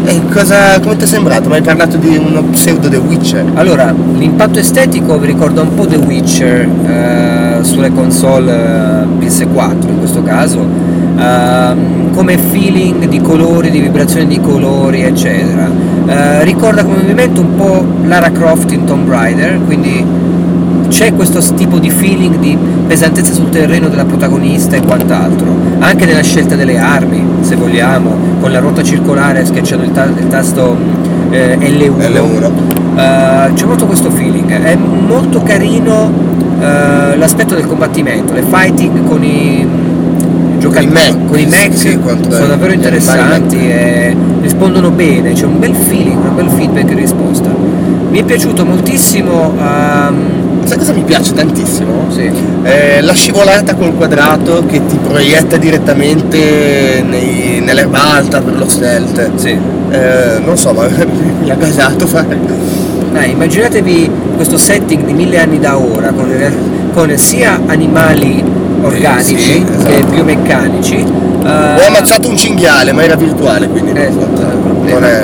E 0.04 0.20
cosa, 0.32 0.80
come 0.80 0.96
ti 0.96 1.04
è 1.04 1.06
sembrato? 1.06 1.48
Mi 1.48 1.56
hai 1.56 1.62
parlato 1.62 1.96
di 1.96 2.16
uno 2.16 2.42
pseudo 2.42 2.88
The 2.88 2.96
Witcher? 2.96 3.44
Allora, 3.54 3.94
l'impatto 4.14 4.58
estetico 4.58 5.16
vi 5.18 5.26
ricorda 5.26 5.60
un 5.60 5.74
po' 5.74 5.86
The 5.86 5.96
Witcher 5.96 6.68
eh, 6.86 7.58
sulle 7.62 7.92
console 7.92 8.52
eh, 8.52 9.24
PS4 9.24 9.88
in 9.88 9.98
questo 9.98 10.22
caso, 10.24 10.66
ehm, 11.16 12.12
come 12.14 12.36
feeling 12.36 13.06
di 13.06 13.20
colori, 13.20 13.70
di 13.70 13.80
vibrazione 13.80 14.26
di 14.26 14.40
colori, 14.40 15.02
eccetera. 15.02 15.70
Eh, 16.06 16.42
ricorda 16.42 16.82
come 16.82 16.96
movimento 16.96 17.40
un 17.40 17.54
po' 17.54 17.86
Lara 18.04 18.32
Croft 18.32 18.72
in 18.72 18.84
Tomb 18.84 19.08
Raider, 19.08 19.60
quindi 19.64 20.04
c'è 20.92 21.14
questo 21.14 21.40
tipo 21.54 21.78
di 21.78 21.88
feeling 21.88 22.36
di 22.36 22.56
pesantezza 22.86 23.32
sul 23.32 23.48
terreno 23.48 23.88
della 23.88 24.04
protagonista 24.04 24.76
e 24.76 24.82
quant'altro, 24.82 25.56
anche 25.78 26.04
nella 26.04 26.22
scelta 26.22 26.54
delle 26.54 26.76
armi, 26.76 27.24
se 27.40 27.56
vogliamo, 27.56 28.14
con 28.40 28.52
la 28.52 28.58
ruota 28.58 28.82
circolare 28.82 29.44
schiacciando 29.44 29.84
il, 29.84 29.90
ta- 29.90 30.04
il 30.04 30.28
tasto 30.28 30.76
eh, 31.30 31.56
L1. 31.56 31.96
L1. 31.96 32.50
Uh, 32.92 33.54
c'è 33.54 33.64
molto 33.64 33.86
questo 33.86 34.10
feeling, 34.10 34.52
è 34.52 34.76
molto 34.76 35.42
carino 35.42 36.12
uh, 36.58 37.16
l'aspetto 37.16 37.54
del 37.54 37.66
combattimento, 37.66 38.34
le 38.34 38.42
fighting 38.42 39.04
con 39.04 39.24
i 39.24 39.66
Con 40.60 40.82
i 40.82 40.86
mech, 40.86 41.26
con 41.26 41.38
i 41.38 41.46
mech 41.46 41.74
sì, 41.74 41.98
sono 42.28 42.46
davvero 42.46 42.72
interessanti 42.72 43.56
e 43.56 44.14
rispondono 44.42 44.90
bene, 44.90 45.32
c'è 45.32 45.46
un 45.46 45.58
bel 45.58 45.74
feeling, 45.74 46.22
un 46.22 46.34
bel 46.34 46.50
feedback 46.50 46.90
in 46.90 46.98
risposta. 46.98 47.48
Mi 48.10 48.18
è 48.18 48.24
piaciuto 48.24 48.66
moltissimo 48.66 49.54
ehm, 49.58 50.41
Sai 50.64 50.78
cosa 50.78 50.92
mi 50.92 51.02
piace 51.02 51.32
tantissimo? 51.34 52.06
sì, 52.08 52.30
Eh, 52.62 53.00
la 53.02 53.12
scivolata 53.14 53.74
col 53.74 53.94
quadrato 53.94 54.64
che 54.66 54.84
ti 54.86 54.96
proietta 54.96 55.56
direttamente 55.56 57.04
nei- 57.06 57.60
nell'erba 57.60 58.12
alta 58.14 58.40
per 58.40 58.56
lo 58.56 58.68
stealth. 58.68 59.30
sì. 59.36 59.58
Eh, 59.90 60.38
non 60.44 60.56
so, 60.56 60.72
ma 60.72 60.86
mi 61.42 61.50
ha 61.50 61.54
gasato 61.54 62.06
fare. 62.06 62.38
Dai, 63.12 63.32
immaginatevi 63.32 64.10
questo 64.36 64.56
setting 64.56 65.04
di 65.04 65.12
mille 65.12 65.38
anni 65.38 65.58
da 65.58 65.76
ora 65.78 66.12
con, 66.12 66.30
con 66.94 67.14
sia 67.18 67.60
animali 67.66 68.42
organici 68.80 69.36
sì, 69.38 69.64
esatto. 69.70 69.92
che 69.92 70.02
biomeccanici. 70.04 70.94
eh, 70.96 71.46
Ho 71.78 71.86
ammazzato 71.86 72.28
un 72.28 72.36
cinghiale, 72.36 72.92
ma 72.92 73.02
era 73.02 73.16
virtuale, 73.16 73.68
quindi 73.68 73.90
Eh, 73.90 74.08
non, 74.08 74.18
esatto, 74.32 74.46
non 74.88 75.04
è. 75.04 75.22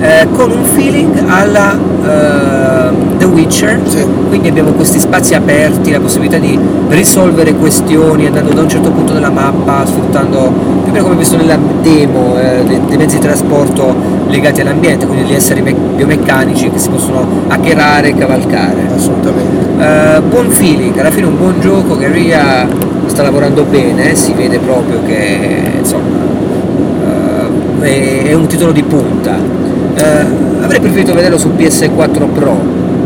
Eh, 0.00 0.26
con 0.32 0.50
un 0.50 0.64
feeling 0.64 1.22
alla 1.26 1.72
eh, 1.74 3.18
The 3.18 3.24
Witcher, 3.26 3.80
Sì. 3.84 4.04
quindi 4.28 4.48
abbiamo 4.48 4.70
questi 4.72 4.98
spazi 4.98 5.34
aperti, 5.34 5.90
la 5.90 6.00
possibilità 6.00 6.38
di 6.38 6.58
risolvere 6.88 7.52
questioni 7.54 8.26
andando 8.26 8.52
da 8.52 8.62
un 8.62 8.68
certo 8.68 8.90
punto 8.90 9.12
della 9.12 9.30
mappa, 9.30 9.84
sfruttando 9.84 10.38
più 10.82 10.90
o 10.90 10.92
meno 10.92 11.04
come 11.04 11.16
visto 11.16 11.36
nella 11.36 11.58
demo 11.82 12.38
eh, 12.38 12.62
dei, 12.66 12.80
dei 12.88 12.96
mezzi 12.96 13.16
di 13.16 13.22
trasporto 13.22 13.94
legati 14.28 14.60
all'ambiente, 14.62 15.06
quindi 15.06 15.30
gli 15.30 15.34
esseri 15.34 15.60
me- 15.60 15.74
biomeccanici 15.74 16.70
che 16.70 16.78
si 16.78 16.88
possono 16.88 17.26
hackerare 17.48 18.08
e 18.08 18.14
cavalcare. 18.14 18.88
Assolutamente. 18.94 19.68
Eh, 19.78 20.20
buon 20.22 20.50
feeling, 20.50 20.96
alla 20.98 21.10
fine 21.10 21.26
un 21.26 21.36
buon 21.36 21.60
gioco, 21.60 21.96
Guerrilla 21.96 22.66
sta 23.06 23.22
lavorando 23.22 23.64
bene, 23.64 24.14
si 24.14 24.32
vede 24.32 24.58
proprio 24.58 25.00
che 25.04 25.72
insomma 25.78 26.18
eh, 27.82 27.84
è, 27.84 28.28
è 28.28 28.32
un 28.32 28.46
titolo 28.46 28.72
di 28.72 28.82
punta. 28.82 29.59
Eh, 30.00 30.62
avrei 30.62 30.80
preferito 30.80 31.12
vederlo 31.12 31.36
su 31.38 31.52
PS4 31.56 32.32
Pro, 32.32 32.58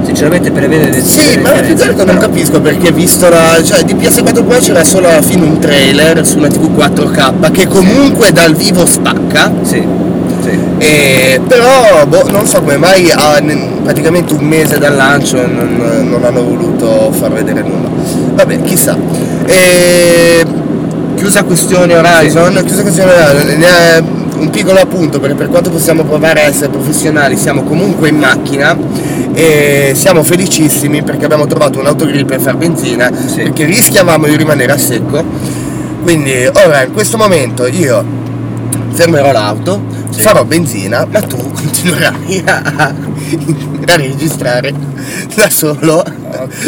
sinceramente 0.04 0.50
per 0.50 0.64
avere 0.64 0.90
le 0.90 1.00
Sì, 1.02 1.38
ma 1.38 1.50
più 1.50 1.74
che 1.74 1.82
altro 1.88 2.04
non 2.04 2.18
capisco 2.18 2.60
perché 2.60 2.92
visto 2.92 3.28
la. 3.28 3.60
cioè 3.64 3.82
di 3.82 3.94
PS4 3.94 4.44
Pro 4.46 4.58
c'era 4.58 4.84
solo 4.84 5.08
alla 5.08 5.22
fine 5.22 5.42
un 5.44 5.58
trailer 5.58 6.24
su 6.24 6.38
una 6.38 6.48
TV 6.48 6.70
4K 6.76 7.50
che 7.50 7.66
comunque 7.66 8.30
dal 8.32 8.54
vivo 8.54 8.86
spacca. 8.86 9.52
Sì, 9.62 9.82
sì. 10.42 10.58
E, 10.78 11.40
però 11.46 12.04
boh, 12.06 12.30
non 12.30 12.46
so 12.46 12.60
come 12.60 12.76
mai 12.76 13.10
a 13.10 13.40
n- 13.40 13.80
praticamente 13.82 14.34
un 14.34 14.44
mese 14.44 14.78
dal 14.78 14.94
lancio 14.94 15.38
non, 15.46 16.06
non 16.08 16.22
hanno 16.24 16.42
voluto 16.44 17.10
far 17.12 17.32
vedere 17.32 17.62
nulla. 17.62 17.88
Vabbè, 18.34 18.60
chissà. 18.62 18.96
E, 19.46 20.44
chiusa 21.16 21.42
questione 21.44 21.96
Horizon, 21.96 22.62
chiusa 22.64 22.82
questione 22.82 23.10
Horizon, 23.12 24.23
un 24.44 24.50
piccolo 24.50 24.78
appunto 24.80 25.18
perché 25.20 25.34
per 25.34 25.48
quanto 25.48 25.70
possiamo 25.70 26.04
provare 26.04 26.42
a 26.42 26.44
essere 26.44 26.68
professionali 26.68 27.36
siamo 27.36 27.62
comunque 27.62 28.08
in 28.10 28.16
macchina 28.16 28.76
e 29.32 29.92
siamo 29.94 30.22
felicissimi 30.22 31.02
perché 31.02 31.24
abbiamo 31.24 31.46
trovato 31.46 31.80
un 31.80 31.86
autogrill 31.86 32.24
per 32.26 32.40
far 32.40 32.56
benzina 32.56 33.10
Sì. 33.26 33.42
perché 33.42 33.64
rischiavamo 33.64 34.26
di 34.26 34.36
rimanere 34.36 34.72
a 34.72 34.78
secco 34.78 35.24
quindi 36.02 36.32
ora 36.52 36.84
in 36.84 36.92
questo 36.92 37.16
momento 37.16 37.66
io 37.66 38.04
fermerò 38.90 39.32
l'auto, 39.32 39.82
Sì. 40.10 40.20
farò 40.20 40.44
benzina, 40.44 41.06
ma 41.10 41.20
tu 41.22 41.36
continuerai 41.36 42.42
a, 42.46 42.62
a 43.86 43.96
registrare 43.96 44.72
da 45.34 45.48
solo 45.50 46.04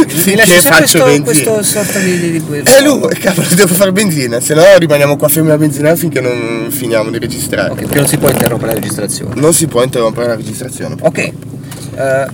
finché 0.06 0.44
faccio 0.44 0.76
questo, 0.76 1.04
benzina. 1.04 1.22
questo 1.24 1.62
sorta 1.62 1.98
di... 1.98 2.18
di, 2.18 2.30
di 2.44 2.62
E 2.64 2.82
lui, 2.82 3.14
cavolo, 3.14 3.46
devo 3.54 3.74
fare 3.74 3.92
benzina, 3.92 4.40
se 4.40 4.54
no 4.54 4.62
rimaniamo 4.78 5.16
qua 5.16 5.28
fermi 5.28 5.50
a 5.50 5.58
benzina 5.58 5.94
finché 5.96 6.20
non 6.20 6.66
finiamo 6.70 7.10
di 7.10 7.18
registrare. 7.18 7.70
Ok, 7.70 7.78
perché 7.80 7.98
non 7.98 8.08
si 8.08 8.16
può 8.18 8.30
interrompere 8.30 8.72
la 8.72 8.78
registrazione. 8.78 9.40
Non 9.40 9.52
si 9.52 9.66
può 9.66 9.82
interrompere 9.82 10.26
la 10.26 10.36
registrazione. 10.36 10.96
Ok, 11.00 11.18
eh, 11.18 11.32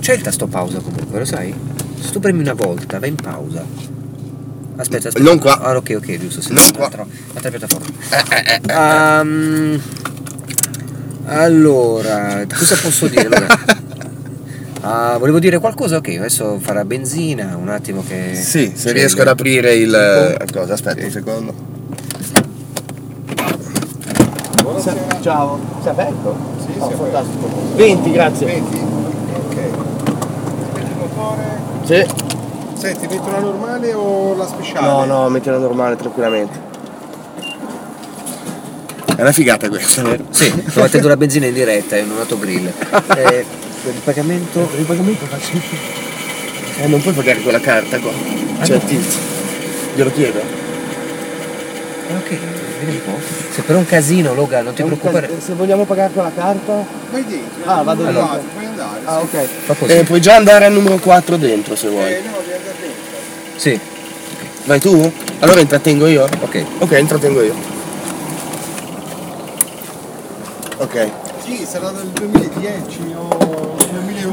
c'è 0.01 0.15
il 0.15 0.21
tasto 0.23 0.47
pausa 0.47 0.79
comunque, 0.79 1.19
lo 1.19 1.25
sai? 1.25 1.55
Se 2.01 2.11
tu 2.11 2.21
premi 2.21 2.41
una 2.41 2.55
volta, 2.55 2.99
va 2.99 3.07
in 3.07 3.15
pausa. 3.15 3.65
Aspetta, 4.77 5.09
aspetta. 5.09 5.25
Non 5.25 5.39
qua. 5.39 5.61
Ah, 5.61 5.77
ok, 5.77 5.95
ok, 5.97 6.19
giusto. 6.19 6.53
Non 6.53 6.71
qua. 6.75 6.87
Altra, 6.87 7.07
altra 7.35 7.51
piattaforma. 7.51 7.87
Eh, 8.11 8.25
eh, 8.29 8.45
eh, 8.47 8.61
eh. 8.67 8.73
Ehm, 8.73 9.81
allora, 11.27 12.45
cosa 12.53 12.77
posso 12.77 13.07
dire? 13.07 13.27
Allora, 13.27 13.47
ah, 14.83 15.17
volevo 15.19 15.39
dire 15.39 15.59
qualcosa? 15.59 15.97
Ok, 15.97 16.09
adesso 16.19 16.59
farà 16.61 16.85
benzina, 16.85 17.57
un 17.61 17.69
attimo 17.69 18.03
che... 18.07 18.35
Sì, 18.35 18.73
se 18.75 18.93
riesco 18.93 19.17
il- 19.17 19.23
ad 19.23 19.29
aprire 19.29 19.75
il... 19.75 19.95
Eh, 19.95 20.47
Cosa, 20.53 20.75
aspetta 20.75 21.05
un 21.05 21.11
secondo. 21.11 21.55
Ciao. 25.21 25.59
Sei 25.83 25.91
aperto? 25.91 26.37
Sì, 26.59 26.73
Oh, 26.79 26.89
sì, 26.89 26.95
fantastico. 26.97 27.49
20, 27.77 28.11
grazie. 28.11 28.47
Vedi? 28.47 28.79
Ok. 29.37 29.55
Metti 30.75 30.91
il 30.91 30.97
motore. 30.99 31.61
Sì. 31.85 32.07
Senti, 32.75 33.07
metto 33.07 33.31
la 33.31 33.39
normale 33.39 33.93
o 33.93 34.35
la 34.35 34.47
speciale? 34.47 34.87
No, 34.87 35.05
no, 35.05 35.29
mettila 35.29 35.59
normale 35.59 35.95
tranquillamente. 35.97 36.71
È 39.15 39.21
una 39.21 39.31
figata 39.33 39.69
questa, 39.69 40.03
vero? 40.03 40.25
Sì, 40.31 40.53
sto 40.67 40.81
mettendo 40.81 41.07
la 41.07 41.17
benzina 41.17 41.47
in 41.47 41.55
diretta 41.55 41.97
in 41.97 42.11
un 42.11 42.19
autogrill. 42.19 42.73
Eh, 43.17 43.45
il 43.89 44.01
pagamento... 44.05 44.71
Il 44.77 44.85
pagamento 44.85 45.27
faccio 45.27 45.61
Eh, 46.79 46.87
non 46.87 47.01
puoi 47.01 47.15
pagare 47.15 47.43
con 47.43 47.53
la 47.53 47.61
carta 47.61 47.99
qua. 47.99 48.11
C'è 48.63 48.71
no. 48.71 48.75
il 48.77 48.85
tizio. 48.85 49.21
Glielo 49.95 50.13
chiedo. 50.13 50.39
Eh, 50.39 50.61
Ok, 52.15 52.29
vedi 52.81 52.97
un 52.97 53.05
po'. 53.05 53.19
Se 53.53 53.63
per 53.63 53.77
un 53.77 53.87
casino, 53.87 54.35
Loga, 54.35 54.61
non 54.61 54.75
ti 54.75 54.83
preoccupare. 54.83 55.31
Se 55.41 55.55
vogliamo 55.55 55.85
pagare 55.85 56.13
con 56.13 56.23
la 56.25 56.33
carta. 56.35 56.85
Vai 57.11 57.25
dentro. 57.25 57.71
Ah, 57.71 57.83
vado 57.83 58.03
Vai, 58.03 58.13
dentro. 58.13 58.41
Puoi 58.53 58.65
andare. 58.67 59.01
Ah, 59.05 59.19
ok. 59.21 59.47
Fa 59.65 59.75
così. 59.75 59.93
Eh, 59.93 60.03
puoi 60.05 60.21
già 60.21 60.35
andare 60.37 60.67
al 60.67 60.73
numero 60.73 60.99
4 60.99 61.37
dentro 61.37 61.75
se 61.75 61.89
vuoi. 61.89 62.13
Eh, 62.13 62.21
no, 62.25 62.37
devi 62.41 62.53
andare 62.53 62.75
dentro. 62.81 63.57
Sì, 63.57 63.81
Vai 64.65 64.79
tu? 64.79 65.13
Allora 65.41 65.61
intrattengo 65.61 66.07
io? 66.07 66.23
ok. 66.25 66.65
Ok, 66.79 66.93
intrattengo 66.99 67.43
io. 67.43 67.55
Ok. 70.79 71.11
Sì, 71.45 71.67
sarà 71.69 71.91
del 71.91 72.07
2010 72.09 73.15
o 73.17 73.29
2001. 73.39 73.52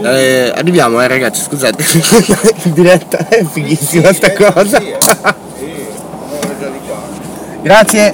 Eh, 0.03 0.51
arriviamo, 0.55 1.01
eh 1.01 1.07
ragazzi, 1.07 1.41
scusate. 1.41 1.83
In 2.63 2.73
diretta 2.73 3.27
è 3.27 3.43
fighissima 3.43 4.13
sta 4.13 4.31
Eh, 4.31 4.33
cosa. 4.33 4.79
Eh. 4.79 4.97
Grazie. 7.61 8.13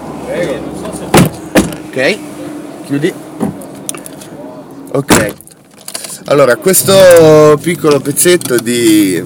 Ok, 1.87 2.17
chiudi. 2.85 3.13
Ok. 4.91 5.33
Allora, 6.25 6.55
questo 6.55 7.57
piccolo 7.61 7.99
pezzetto 7.99 8.57
di 8.57 9.23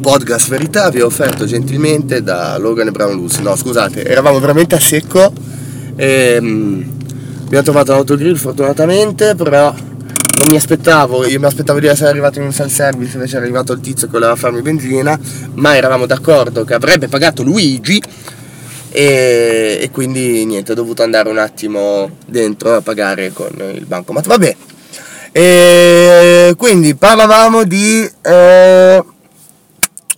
podcast 0.00 0.48
verità 0.48 0.90
vi 0.90 1.00
ho 1.00 1.06
offerto 1.06 1.44
gentilmente 1.44 2.22
da 2.22 2.58
Logan 2.58 2.88
e 2.88 2.90
Brown 2.90 3.14
Lucy. 3.14 3.42
No, 3.42 3.54
scusate, 3.54 4.04
eravamo 4.04 4.40
veramente 4.40 4.74
a 4.74 4.80
secco. 4.80 5.32
E, 5.94 6.38
mm, 6.40 6.82
abbiamo 7.44 7.62
trovato 7.62 7.92
l'autogrill 7.92 8.34
fortunatamente, 8.34 9.34
però 9.36 9.72
non 10.42 10.50
mi 10.50 10.56
aspettavo, 10.56 11.24
io 11.24 11.38
mi 11.38 11.46
aspettavo 11.46 11.78
di 11.78 11.86
essere 11.86 12.10
arrivato 12.10 12.40
in 12.40 12.46
un 12.46 12.52
self-service, 12.52 13.14
invece 13.14 13.36
è 13.36 13.40
arrivato 13.40 13.72
il 13.72 13.80
tizio 13.80 14.08
che 14.08 14.12
voleva 14.14 14.34
farmi 14.34 14.60
benzina, 14.60 15.18
ma 15.54 15.76
eravamo 15.76 16.04
d'accordo 16.04 16.64
che 16.64 16.74
avrebbe 16.74 17.06
pagato 17.06 17.44
Luigi 17.44 18.02
e, 18.90 19.78
e 19.80 19.90
quindi 19.92 20.44
niente, 20.44 20.72
ho 20.72 20.74
dovuto 20.74 21.04
andare 21.04 21.28
un 21.28 21.38
attimo 21.38 22.16
dentro 22.26 22.74
a 22.74 22.80
pagare 22.80 23.32
con 23.32 23.52
il 23.72 23.86
bancomat. 23.86 24.26
Vabbè, 24.26 24.56
e 25.30 26.54
quindi 26.56 26.96
parlavamo 26.96 27.62
di 27.62 28.10
eh, 28.22 29.04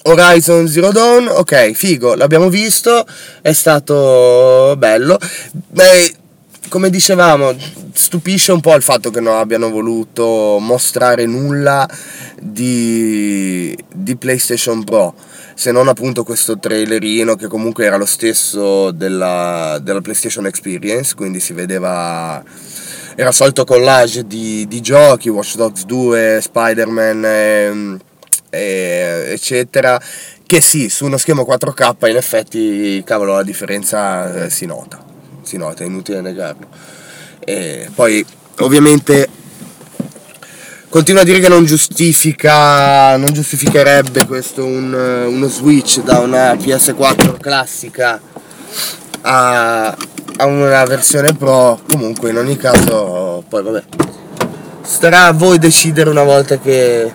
Horizon 0.04 0.66
Zero 0.69 0.90
Dawn, 0.90 1.28
ok, 1.28 1.73
figo, 1.73 2.14
l'abbiamo 2.14 2.49
visto, 2.49 3.07
è 3.43 3.52
stato 3.52 4.75
bello. 4.78 5.19
Beh, 5.52 6.14
come 6.75 6.90
dicevamo, 6.90 7.54
stupisce 7.93 8.50
un 8.50 8.61
po' 8.61 8.75
il 8.75 8.83
fatto 8.83 9.12
che 9.12 9.21
non 9.21 9.37
abbiano 9.37 9.71
voluto 9.71 10.59
mostrare 10.61 11.25
nulla 11.25 11.88
di, 12.40 13.78
di 13.95 14.16
PlayStation 14.16 14.83
Pro, 14.83 15.14
se 15.54 15.71
non 15.71 15.87
appunto 15.87 16.25
questo 16.25 16.59
trailerino 16.59 17.37
che 17.37 17.47
comunque 17.47 17.85
era 17.85 17.97
lo 17.97 18.07
stesso 18.07 18.90
della, 18.90 19.78
della 19.81 20.00
PlayStation 20.00 20.47
Experience, 20.47 21.14
quindi 21.14 21.38
si 21.38 21.52
vedeva 21.52 22.43
era 23.14 23.31
solito 23.31 23.64
collage 23.64 24.26
di, 24.26 24.66
di 24.66 24.81
giochi, 24.81 25.28
Watch 25.28 25.54
Dogs 25.54 25.85
2, 25.85 26.40
Spider-Man 26.43 27.25
e, 27.25 27.99
e- 28.50 29.26
eccetera. 29.28 30.02
Che 30.45 30.61
sì, 30.61 30.88
su 30.88 31.04
uno 31.04 31.19
schermo 31.19 31.47
4K 31.49 32.09
in 32.09 32.16
effetti, 32.16 33.00
cavolo, 33.07 33.35
la 33.35 33.45
differenza 33.45 34.47
eh, 34.47 34.50
si 34.50 34.66
nota, 34.66 35.13
si 35.45 35.57
nota, 35.57 35.85
è 35.85 35.87
inutile 35.87 36.21
negarlo. 36.21 36.67
E 37.41 37.89
poi, 37.95 38.25
ovviamente, 38.61 39.29
continua 40.89 41.23
a 41.23 41.25
dire 41.25 41.41
che 41.41 41.49
non 41.49 41.65
giustifica, 41.65 43.17
non 43.17 43.33
giustificherebbe 43.33 44.27
questo 44.27 44.65
un- 44.65 45.27
uno 45.29 45.49
switch 45.49 46.03
da 46.03 46.19
una 46.21 46.55
PS4 46.55 47.39
classica 47.39 48.21
a, 49.23 49.97
a 50.37 50.45
una 50.47 50.85
versione 50.85 51.35
pro. 51.35 51.81
Comunque, 51.89 52.31
in 52.31 52.37
ogni 52.37 52.57
caso, 52.57 53.45
poi 53.49 53.63
vabbè, 53.63 53.83
starà 54.83 55.27
a 55.27 55.33
voi 55.33 55.59
decidere 55.59 56.11
una 56.11 56.23
volta 56.23 56.59
che 56.59 57.13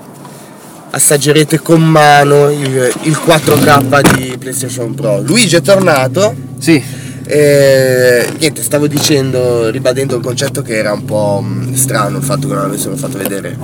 assaggerete 0.91 1.59
con 1.59 1.81
mano 1.81 2.49
il, 2.49 2.91
il 3.03 3.19
4K 3.25 4.15
di 4.15 4.37
PlayStation 4.37 4.93
Pro. 4.95 5.21
Luigi 5.21 5.55
è 5.55 5.61
tornato. 5.61 6.35
Sì, 6.57 6.83
E 7.31 8.27
niente, 8.39 8.63
stavo 8.63 8.87
dicendo, 8.87 9.69
ribadendo 9.69 10.15
il 10.15 10.23
concetto 10.23 10.63
che 10.63 10.75
era 10.75 10.91
un 10.93 11.05
po' 11.05 11.43
mh, 11.45 11.75
strano 11.75 12.17
il 12.17 12.23
fatto 12.23 12.47
che 12.47 12.55
non 12.55 12.63
avessero 12.63 12.95
fatto 12.95 13.19
vedere 13.19 13.55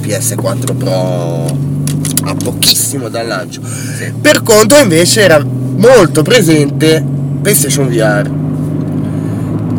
PS4 0.00 0.74
Pro 0.74 1.44
a 2.24 2.34
pochissimo 2.42 3.10
dal 3.10 3.26
lancio. 3.26 3.60
Per 4.22 4.42
contro 4.42 4.78
invece 4.78 5.20
era 5.20 5.44
molto 5.44 6.22
presente 6.22 7.04
PlayStation 7.42 7.88
VR 7.88 8.30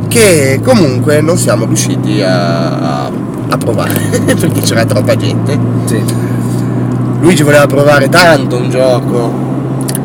che 0.08 0.60
comunque 0.64 1.20
non 1.20 1.36
siamo 1.36 1.66
riusciti 1.66 2.22
a, 2.22 3.06
a 3.06 3.58
provare 3.58 4.00
perché 4.40 4.62
c'era 4.62 4.86
troppa 4.86 5.16
gente. 5.16 5.58
sì. 5.86 6.04
Luigi 7.22 7.42
voleva 7.42 7.66
provare 7.66 8.08
tanto 8.08 8.58
un 8.58 8.70
gioco. 8.70 9.46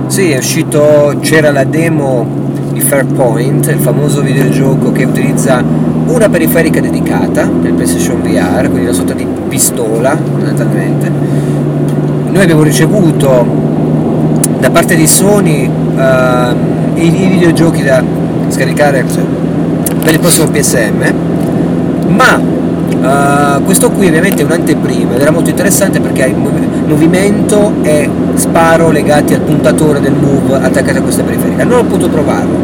Sì, 0.07 0.31
è 0.31 0.39
uscito, 0.39 1.19
c'era 1.21 1.51
la 1.51 1.65
demo 1.65 2.43
Fairpoint, 2.83 3.67
il 3.69 3.79
famoso 3.79 4.21
videogioco 4.21 4.93
che 4.93 5.05
utilizza 5.05 5.63
una 6.07 6.29
periferica 6.29 6.81
dedicata 6.81 7.49
per 7.49 7.73
PlayStation 7.73 8.21
VR, 8.21 8.63
quindi 8.63 8.83
una 8.83 8.93
sorta 8.93 9.15
di 9.15 9.27
pistola 9.49 10.17
fondamentalmente. 10.17 11.11
Noi 12.29 12.43
abbiamo 12.43 12.63
ricevuto 12.63 13.47
da 14.59 14.71
parte 14.71 14.95
di 14.95 15.07
Sony 15.07 15.65
ehm, 15.97 16.57
i, 16.95 17.23
i 17.25 17.27
videogiochi 17.29 17.83
da 17.83 18.03
scaricare 18.49 19.05
per 20.03 20.13
il 20.13 20.21
prossimo 20.21 20.49
PSM, 20.49 21.13
ma 22.09 22.41
eh, 23.03 23.63
questo 23.65 23.91
qui 23.91 24.07
ovviamente 24.07 24.43
è 24.43 24.45
un'anteprima 24.45 25.15
ed 25.15 25.21
era 25.21 25.31
molto 25.31 25.51
interessante 25.51 26.01
perché 26.01 26.25
hai 26.25 26.35
mov- 26.35 26.87
movimento 26.87 27.73
e 27.83 28.09
sparo 28.35 28.91
legati 28.91 29.35
al 29.35 29.41
puntatore 29.41 30.01
del 30.01 30.13
move 30.13 30.55
attaccato 30.57 30.99
a 30.99 31.03
questa 31.03 31.23
periferica. 31.23 31.65
Non 31.65 31.79
ho 31.79 31.85
potuto 31.85 32.09
provarlo, 32.09 32.62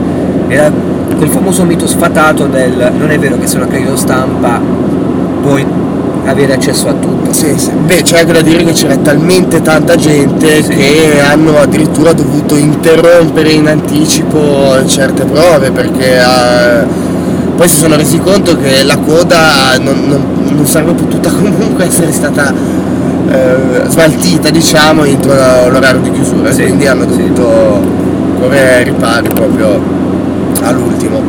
era 0.49 0.71
quel 1.17 1.29
famoso 1.31 1.65
mito 1.65 1.87
sfatato 1.87 2.47
del 2.47 2.91
non 2.97 3.11
è 3.11 3.19
vero 3.19 3.39
che 3.39 3.47
se 3.47 3.57
una 3.57 3.67
credito 3.67 3.97
stampa 3.97 4.61
puoi 5.43 5.65
avere 6.25 6.53
accesso 6.55 6.89
a 6.89 6.93
tutto. 6.93 7.33
Sì, 7.33 7.57
sì. 7.59 7.71
Beh, 7.71 8.03
c'è 8.03 8.19
anche 8.21 8.33
da 8.33 8.43
dire 8.43 8.63
che 8.63 8.73
c'era 8.73 8.97
talmente 8.97 9.63
tanta 9.63 9.97
gente 9.97 10.63
Sì. 10.63 10.75
che 10.75 11.21
hanno 11.21 11.59
addirittura 11.59 12.13
dovuto 12.13 12.55
interrompere 12.55 13.51
in 13.51 13.67
anticipo 13.67 14.77
certe 14.87 15.25
prove 15.25 15.71
perché 15.71 16.19
eh, 16.19 16.85
poi 17.57 17.69
si 17.69 17.77
sono 17.77 17.97
resi 17.97 18.19
conto 18.19 18.57
che 18.59 18.83
la 18.85 18.99
coda 18.99 19.79
non, 19.81 20.03
non- 20.07 20.27
non 20.55 20.67
sarebbe 20.67 20.93
potuta 20.93 21.31
comunque 21.33 21.85
essere 21.87 22.13
stata 22.13 22.53
eh, 23.31 23.89
smaltita 23.89 24.51
diciamo 24.51 25.05
entro 25.05 25.33
l'orario 25.33 26.01
di 26.01 26.11
chiusura 26.11 26.53
Sì, 26.53 26.63
quindi 26.65 26.87
hanno 26.87 27.07
sì. 27.11 27.17
dovuto 27.17 27.81
correre 28.39 28.75
ai 28.77 28.85
ripari 28.85 29.29
proprio 29.33 29.81
all'ultimo. 30.63 31.21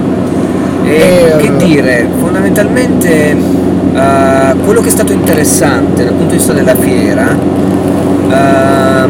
E 0.84 0.92
Eh, 0.92 1.38
che 1.38 1.48
allora. 1.48 1.64
dire, 1.66 2.08
fondamentalmente 2.20 3.32
eh, 3.94 4.56
quello 4.64 4.82
che 4.82 4.88
è 4.88 4.92
stato 4.92 5.12
interessante 5.12 6.04
dal 6.04 6.14
punto 6.14 6.32
di 6.32 6.38
vista 6.38 6.54
della 6.54 6.76
fiera 6.76 7.36
eh, 8.30 9.08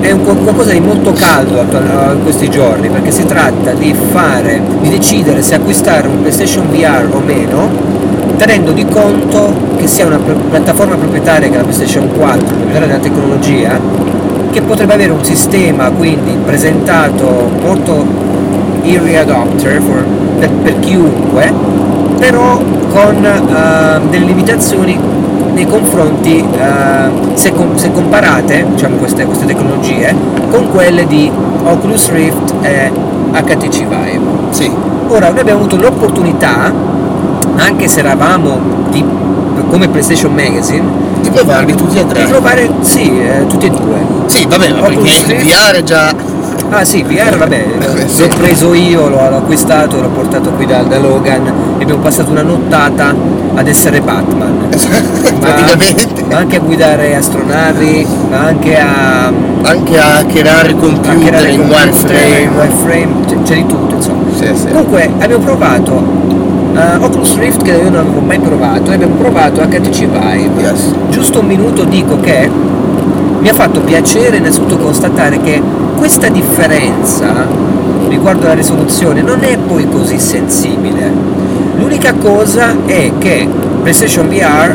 è 0.00 0.10
un 0.12 0.22
qual- 0.22 0.38
qualcosa 0.42 0.72
di 0.72 0.80
molto 0.80 1.12
caldo 1.12 1.60
eh, 1.60 2.12
in 2.14 2.22
questi 2.22 2.48
giorni 2.48 2.88
perché 2.88 3.10
si 3.10 3.24
tratta 3.26 3.72
di 3.72 3.94
fare, 4.12 4.60
di 4.80 4.88
decidere 4.88 5.42
se 5.42 5.54
acquistare 5.56 6.06
un 6.08 6.20
PlayStation 6.20 6.68
VR 6.70 7.08
o 7.10 7.20
meno 7.24 7.68
tenendo 8.36 8.72
di 8.72 8.84
conto 8.84 9.54
che 9.76 9.86
sia 9.86 10.06
una 10.06 10.18
piattaforma 10.50 10.94
proprietaria 10.96 11.48
che 11.48 11.54
è 11.54 11.56
la 11.56 11.62
PlayStation 11.64 12.08
4, 12.12 12.46
proprietaria 12.46 12.86
della 12.86 12.98
tecnologia, 12.98 13.80
che 14.50 14.60
potrebbe 14.62 14.92
avere 14.92 15.12
un 15.12 15.24
sistema 15.24 15.90
quindi 15.90 16.36
presentato 16.44 17.50
molto 17.62 18.04
early 18.86 19.16
adopter 19.16 19.80
for- 19.80 20.04
per, 20.38 20.50
per 20.50 20.78
chiunque, 20.80 21.52
però 22.18 22.58
con 22.92 23.24
eh, 23.24 24.00
delle 24.10 24.24
limitazioni 24.24 24.98
nei 25.52 25.66
confronti, 25.66 26.38
eh, 26.38 27.34
se, 27.34 27.52
com- 27.52 27.74
se 27.76 27.90
comparate 27.92 28.66
diciamo, 28.74 28.96
queste, 28.96 29.24
queste 29.24 29.46
tecnologie, 29.46 30.14
con 30.50 30.68
quelle 30.70 31.06
di 31.06 31.30
Oculus 31.64 32.10
Rift 32.12 32.54
e 32.62 32.90
HTC 33.32 33.78
Vive. 33.86 34.20
Sì, 34.50 34.70
Ora, 35.08 35.30
noi 35.30 35.38
abbiamo 35.40 35.60
avuto 35.60 35.76
l'opportunità, 35.76 36.72
anche 37.56 37.88
se 37.88 38.00
eravamo 38.00 38.58
di- 38.90 39.04
come 39.70 39.88
PlayStation 39.88 40.32
Magazine, 40.34 40.82
di 41.20 41.30
provarli 41.30 41.74
tutti 41.74 41.96
e 41.98 42.04
di 42.04 42.12
tre. 42.12 42.24
provare, 42.24 42.68
sì, 42.80 43.18
eh, 43.20 43.46
tutti 43.46 43.66
e 43.66 43.70
due. 43.70 44.04
Sì, 44.26 44.46
ma 44.46 44.56
Oculus 44.56 45.20
perché 45.22 45.32
il 45.34 45.40
Rift. 45.40 45.44
VR 45.72 45.82
già 45.82 46.12
Ah 46.68 46.84
sì, 46.84 47.02
VR 47.04 47.36
vabbè, 47.36 47.64
l'ho- 47.78 48.06
Sì. 48.08 48.22
l'ho 48.22 48.28
preso 48.36 48.74
io, 48.74 49.08
l'ho, 49.08 49.28
l'ho 49.30 49.36
acquistato, 49.36 50.00
l'ho 50.00 50.08
portato 50.08 50.50
qui 50.50 50.66
da, 50.66 50.82
da 50.82 50.98
Logan 50.98 51.46
e 51.78 51.82
abbiamo 51.82 52.00
passato 52.02 52.30
una 52.32 52.42
nottata 52.42 53.14
ad 53.54 53.68
essere 53.68 54.00
Batman. 54.00 54.68
Ma- 54.68 54.68
praticamente 55.40 56.24
ma 56.28 56.36
anche 56.38 56.56
a 56.56 56.60
guidare 56.60 57.14
astronavi, 57.14 58.06
ma 58.30 58.38
anche 58.46 58.76
a, 58.78 59.32
anche 59.62 59.98
a 59.98 60.24
creare 60.26 60.70
a 60.70 60.74
computer 60.74 61.18
creare 61.24 61.50
in 61.50 61.60
wireframe. 61.60 62.48
wireframe, 62.56 63.24
c'è, 63.26 63.42
c'è 63.42 63.54
di 63.54 63.66
tutto 63.66 63.94
insomma. 63.94 64.24
Sì, 64.34 64.50
sì. 64.54 64.66
Comunque 64.66 65.08
abbiamo 65.20 65.44
provato 65.44 66.02
eh, 66.74 66.96
Oculus 67.04 67.38
Rift 67.38 67.62
che 67.62 67.70
io 67.70 67.84
non 67.90 68.00
avevo 68.00 68.20
mai 68.20 68.38
provato 68.40 68.90
e 68.90 68.94
abbiamo 68.94 69.14
provato 69.14 69.60
HTC 69.60 69.98
Vive. 70.08 70.60
Yes. 70.60 70.92
Giusto 71.10 71.38
un 71.40 71.46
minuto 71.46 71.84
dico 71.84 72.18
che 72.20 72.50
mi 73.38 73.48
ha 73.48 73.54
fatto 73.54 73.80
piacere 73.80 74.38
innanzitutto 74.38 74.76
constatare 74.78 75.40
che 75.40 75.62
questa 75.96 76.28
differenza 76.28 77.46
riguardo 78.08 78.46
alla 78.46 78.54
risoluzione 78.54 79.22
non 79.22 79.42
è 79.42 79.56
poi 79.56 79.88
così 79.88 80.18
sensibile. 80.18 81.10
L'unica 81.76 82.14
cosa 82.14 82.74
è 82.86 83.12
che 83.18 83.48
PlayStation 83.82 84.28
VR 84.28 84.74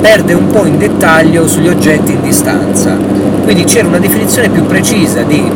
perde 0.00 0.34
un 0.34 0.48
po' 0.48 0.66
in 0.66 0.78
dettaglio 0.78 1.46
sugli 1.46 1.68
oggetti 1.68 2.12
in 2.12 2.22
distanza. 2.22 2.96
Quindi 3.44 3.64
c'era 3.64 3.88
una 3.88 3.98
definizione 3.98 4.48
più 4.48 4.66
precisa 4.66 5.22
di 5.22 5.50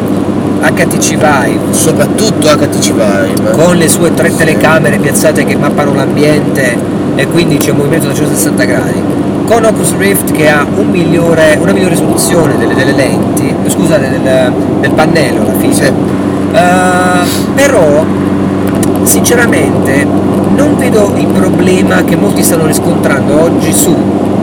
HTC 0.60 1.10
Vive 1.10 1.72
Soprattutto 1.72 2.48
HTC 2.48 2.92
Vive. 2.92 3.50
con 3.52 3.76
le 3.76 3.88
sue 3.88 4.14
tre 4.14 4.34
telecamere 4.34 4.98
piazzate 4.98 5.44
che 5.44 5.56
mappano 5.56 5.94
l'ambiente 5.94 6.76
e 7.14 7.26
quindi 7.28 7.58
c'è 7.58 7.70
un 7.70 7.78
movimento 7.78 8.08
da 8.08 8.14
160 8.14 8.64
gradi 8.64 9.15
con 9.46 9.64
Oculus 9.64 9.96
Rift 9.96 10.32
che 10.32 10.48
ha 10.48 10.66
un 10.76 10.88
migliore- 10.88 11.56
una 11.60 11.72
migliore 11.72 11.94
risoluzione 11.94 12.58
delle, 12.58 12.74
delle 12.74 12.92
lenti 12.92 13.54
scusate 13.68 14.10
del, 14.10 14.52
del 14.80 14.90
pannello 14.90 15.42
alla 15.42 15.58
fine. 15.58 15.86
Eh, 16.52 17.54
però 17.54 18.04
sinceramente 19.04 20.06
non 20.54 20.76
vedo 20.76 21.12
il 21.16 21.26
problema 21.26 22.02
che 22.04 22.16
molti 22.16 22.42
stanno 22.42 22.66
riscontrando 22.66 23.40
oggi 23.40 23.72
su 23.72 23.94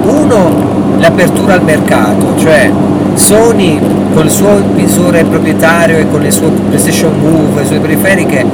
uno 0.06 0.72
l'apertura 0.98 1.56
al 1.56 1.64
mercato 1.64 2.38
cioè 2.38 2.72
Sony 3.16 3.80
con 4.14 4.26
il 4.26 4.32
suo 4.32 4.62
visore 4.74 5.24
proprietario 5.24 5.98
e 5.98 6.08
con 6.10 6.22
le 6.22 6.32
sue 6.32 6.48
PlayStation 6.48 7.14
Move 7.20 7.62
le 7.62 7.66
sue 7.66 7.80
periferiche 7.80 8.46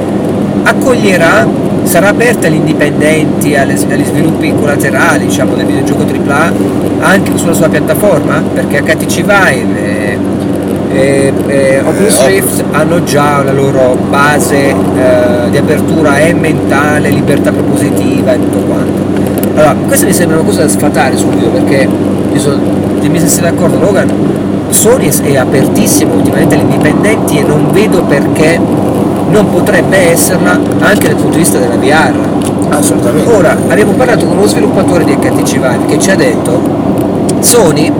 accoglierà 0.62 1.46
sarà 1.90 2.10
aperta 2.10 2.46
agli 2.46 2.54
indipendenti 2.54 3.56
alle- 3.56 3.74
agli 3.74 4.04
sviluppi 4.04 4.54
collaterali 4.54 5.26
diciamo 5.26 5.56
del 5.56 5.66
videogioco 5.66 6.04
AAA 6.04 6.52
anche 7.00 7.36
sulla 7.36 7.52
sua 7.52 7.68
piattaforma? 7.68 8.40
Perché 8.54 8.80
HTC 8.80 9.24
Vive 9.24 10.18
e, 10.92 11.32
e- 11.48 11.80
Oculus 11.84 12.26
Rift 12.26 12.62
hanno 12.70 13.02
già 13.02 13.42
la 13.42 13.50
loro 13.52 13.96
base 14.08 14.68
eh, 14.68 15.50
di 15.50 15.56
apertura 15.56 16.18
e 16.18 16.32
mentale, 16.32 17.10
libertà 17.10 17.50
propositiva 17.50 18.34
e 18.34 18.38
tutto 18.38 18.58
quanto. 18.58 19.00
Allora, 19.56 19.74
questa 19.88 20.06
mi 20.06 20.12
sembra 20.12 20.36
una 20.36 20.46
cosa 20.46 20.62
da 20.62 20.68
sfatare 20.68 21.16
subito 21.16 21.48
perché 21.48 21.88
io 22.32 22.38
sono, 22.38 22.60
mi 23.00 23.18
sei 23.18 23.42
d'accordo 23.42 23.80
Logan, 23.80 24.08
Sony 24.68 25.10
è 25.22 25.36
apertissimo 25.36 26.14
ultimamente 26.14 26.54
agli 26.54 26.60
indipendenti 26.60 27.38
e 27.38 27.42
non 27.42 27.66
vedo 27.72 28.02
perché 28.04 28.60
non 29.30 29.50
potrebbe 29.50 30.10
esserla 30.10 30.58
anche 30.80 31.08
dal 31.08 31.16
punto 31.16 31.32
di 31.32 31.38
vista 31.38 31.58
della 31.58 31.76
VR. 31.76 32.14
Assolutamente. 32.68 33.30
Ora, 33.30 33.56
abbiamo 33.68 33.92
parlato 33.92 34.26
con 34.26 34.36
uno 34.36 34.46
sviluppatore 34.46 35.04
di 35.04 35.16
HTC 35.16 35.52
Vive 35.52 35.86
che 35.86 35.98
ci 35.98 36.10
ha 36.10 36.14
detto 36.14 36.60
Sony 37.40 37.92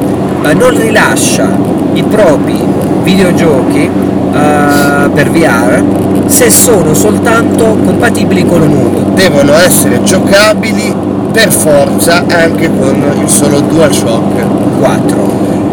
eh, 0.43 0.55
non 0.55 0.71
rilascia 0.77 1.49
i 1.95 2.03
propri 2.05 2.63
videogiochi 3.03 3.91
eh, 4.33 5.11
per 5.13 5.31
VR 5.31 5.83
se 6.27 6.51
sono 6.51 6.95
soltanto 6.95 7.77
compatibili 7.85 8.47
con 8.47 8.61
Move 8.61 9.15
Devono 9.15 9.55
essere 9.55 10.03
giocabili 10.03 10.95
per 11.33 11.53
forza 11.53 12.25
anche 12.29 12.71
con 12.79 13.03
il 13.21 13.29
solo 13.29 13.61
DualShock. 13.61 14.79
4. 14.79 15.17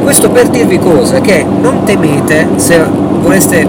Questo 0.03 0.29
per 0.29 0.47
dirvi 0.47 0.79
cosa? 0.79 1.19
Che 1.19 1.45
non 1.61 1.83
temete 1.83 2.47
se 2.55 2.81
vorreste, 3.21 3.67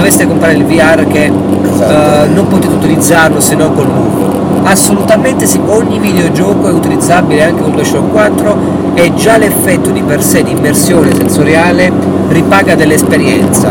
doveste 0.00 0.26
comprare 0.26 0.54
il 0.54 0.64
VR 0.64 1.06
che 1.06 1.30
Esatto. 1.72 2.24
eh, 2.24 2.28
non 2.28 2.48
potete 2.48 2.72
utilizzarlo 2.74 3.38
se 3.40 3.54
no 3.54 3.70
col 3.72 3.86
Move. 3.88 4.38
Assolutamente 4.62 5.46
sì, 5.46 5.60
ogni 5.66 5.98
videogioco 5.98 6.68
è 6.68 6.72
utilizzabile 6.72 7.44
anche 7.44 7.62
con 7.62 7.72
DualShock 7.72 8.10
4 8.10 8.56
e 8.94 9.14
già 9.14 9.36
l'effetto 9.36 9.90
di 9.90 10.02
per 10.02 10.22
sé 10.22 10.42
di 10.42 10.50
immersione 10.52 11.14
sensoriale 11.14 11.92
ripaga 12.28 12.74
dell'esperienza. 12.74 13.70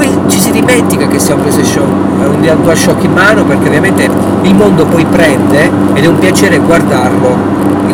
Poi 0.00 0.18
ci 0.28 0.40
si 0.40 0.50
dimentica 0.50 1.06
che 1.08 1.18
sia 1.18 1.34
un 1.34 1.42
PlayStation, 1.42 1.84
un 1.84 2.58
DualShock 2.62 3.04
in 3.04 3.12
mano 3.12 3.44
perché 3.44 3.66
ovviamente 3.66 4.08
il 4.40 4.54
mondo 4.54 4.86
poi 4.86 5.04
prende 5.04 5.70
ed 5.92 6.02
è 6.02 6.06
un 6.06 6.18
piacere 6.18 6.56
guardarlo 6.58 7.36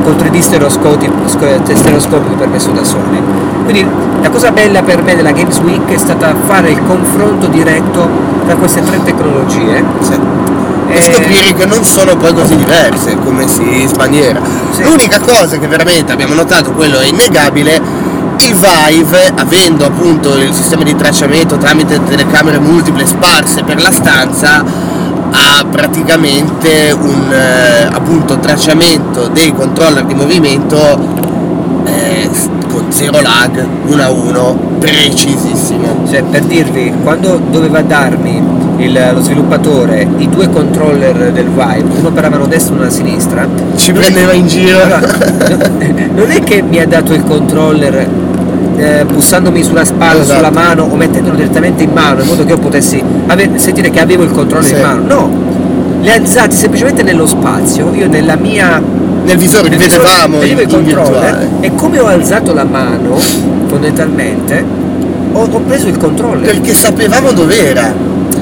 con 0.05 0.15
3D 0.15 0.39
stereoscopi, 0.39 1.11
sco- 1.25 1.47
stereoscopico 1.75 2.35
permesso 2.37 2.71
da 2.71 2.85
Sony. 2.85 3.21
Quindi 3.65 3.85
la 4.23 4.31
cosa 4.31 4.53
bella 4.53 4.83
per 4.85 5.03
me 5.03 5.17
della 5.17 5.33
Games 5.33 5.59
Week 5.59 5.85
è 5.89 5.97
stata 5.97 6.33
fare 6.47 6.71
il 6.71 6.81
confronto 6.87 7.49
diretto 7.49 8.09
tra 8.47 8.55
queste 8.55 8.85
tre 8.85 9.03
tecnologie. 9.03 9.83
Sì. 9.99 10.13
E 10.89 10.97
Eh, 10.99 11.01
scoprire 11.01 11.55
che 11.55 11.67
non 11.67 11.83
sono 11.83 12.15
poi 12.17 12.33
così 12.33 12.55
diverse 12.55 13.17
come 13.19 13.49
si 13.49 13.85
sbandiera. 13.89 14.41
Sì. 14.71 14.85
L'unica 14.85 15.19
cosa 15.19 15.59
che 15.59 15.67
veramente 15.67 16.13
abbiamo 16.13 16.35
notato, 16.35 16.71
quello 16.71 17.01
è 17.01 17.07
innegabile, 17.07 17.83
il 18.41 18.55
Vive, 18.55 19.33
avendo 19.35 19.85
appunto 19.87 20.37
il 20.37 20.53
sistema 20.53 20.83
di 20.85 20.95
tracciamento 20.95 21.57
tramite 21.57 22.03
telecamere 22.05 22.59
multiple 22.59 23.07
sparse 23.07 23.63
per 23.63 23.81
la 23.81 23.91
stanza, 23.91 24.63
ha 25.31 25.65
praticamente 25.71 26.93
un 26.99 27.33
eh, 27.33 27.89
appunto 27.91 28.39
tracciamento 28.39 29.29
dei 29.29 29.53
controller 29.53 30.05
di 30.05 30.15
movimento 30.15 30.99
eh, 31.85 32.29
con 32.71 32.87
zero 32.91 33.21
lag 33.21 33.65
1 33.87 34.03
a 34.03 34.11
1 34.11 34.59
precisissimo. 34.79 36.05
Cioè, 36.09 36.23
per 36.23 36.43
dirvi, 36.45 36.93
quando 37.03 37.41
doveva 37.51 37.83
darmi 37.83 38.65
il- 38.77 39.11
lo 39.15 39.21
sviluppatore 39.23 40.07
i 40.19 40.29
due 40.29 40.49
controller 40.51 41.33
del 41.33 41.47
Vive, 41.49 41.85
uno 41.99 42.11
per 42.11 42.23
la 42.25 42.29
mano 42.31 42.47
destra 42.47 42.75
e 42.75 42.79
uno 42.79 42.87
a 42.87 42.91
sinistra, 42.91 43.49
ci 43.77 43.93
prendeva 43.93 44.33
in 44.33 44.47
giro. 44.47 44.79
Non 46.17 46.31
è 46.31 46.41
che 46.41 46.63
mi 46.63 46.79
ha 46.79 46.87
dato 46.87 47.13
il 47.13 47.23
controller 47.25 48.09
eh, 48.77 49.05
bussandomi 49.05 49.63
sulla 49.63 49.85
spalla, 49.85 50.21
Esatto. 50.21 50.37
sulla 50.39 50.51
mano 50.51 50.85
o 50.85 50.97
mettendolo 50.97 51.35
direttamente 51.37 51.83
in 51.85 51.91
mano 51.93 52.21
in 52.23 52.27
modo 52.27 52.45
che 52.45 52.51
io 52.53 52.59
potessi 52.59 53.03
ave- 53.27 53.51
sentire 53.57 53.91
che 53.91 54.01
avevo 54.01 54.23
il 54.23 54.31
controller 54.31 54.67
Sì. 54.67 54.75
in 54.75 54.81
mano. 54.81 55.03
No, 55.07 55.31
li 56.01 56.11
ha 56.11 56.15
alzati 56.15 56.55
semplicemente 56.57 57.03
nello 57.03 57.27
spazio, 57.27 57.93
io 57.95 58.07
nella 58.09 58.37
mia 58.37 58.81
nel 59.25 59.39
visore 59.39 59.69
visore 59.69 59.89
vedevamo 59.89 60.41
il 60.43 60.55
controller 60.69 60.85
virtuale 60.85 61.49
e 61.61 61.75
come 61.75 61.99
ho 61.99 62.07
alzato 62.07 62.53
la 62.55 62.63
mano 62.65 63.19
fondamentalmente 63.67 64.65
ho, 65.33 65.49
ho 65.51 65.61
preso 65.61 65.89
il 65.89 65.97
controller 65.97 66.45
perché 66.49 66.73
sapevamo 66.75 67.33
dov'era 67.33 67.93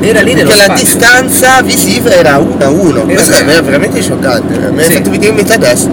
era 0.00 0.20
lì 0.20 0.34
nello 0.34 0.48
perché 0.50 0.66
la 0.66 0.76
spazio 0.76 0.84
distanza 0.98 1.62
visiva 1.62 2.10
era 2.10 2.38
1 2.38 2.54
a 2.64 2.68
1 2.68 3.00
questo 3.02 3.32
è 3.34 3.62
veramente 3.62 4.02
scioccante 4.02 4.70
mi 4.72 4.82
Sì. 4.82 4.92
fatto 4.92 5.10
venire 5.10 5.30
in 5.30 5.36
mente 5.36 5.54
adesso 5.54 5.88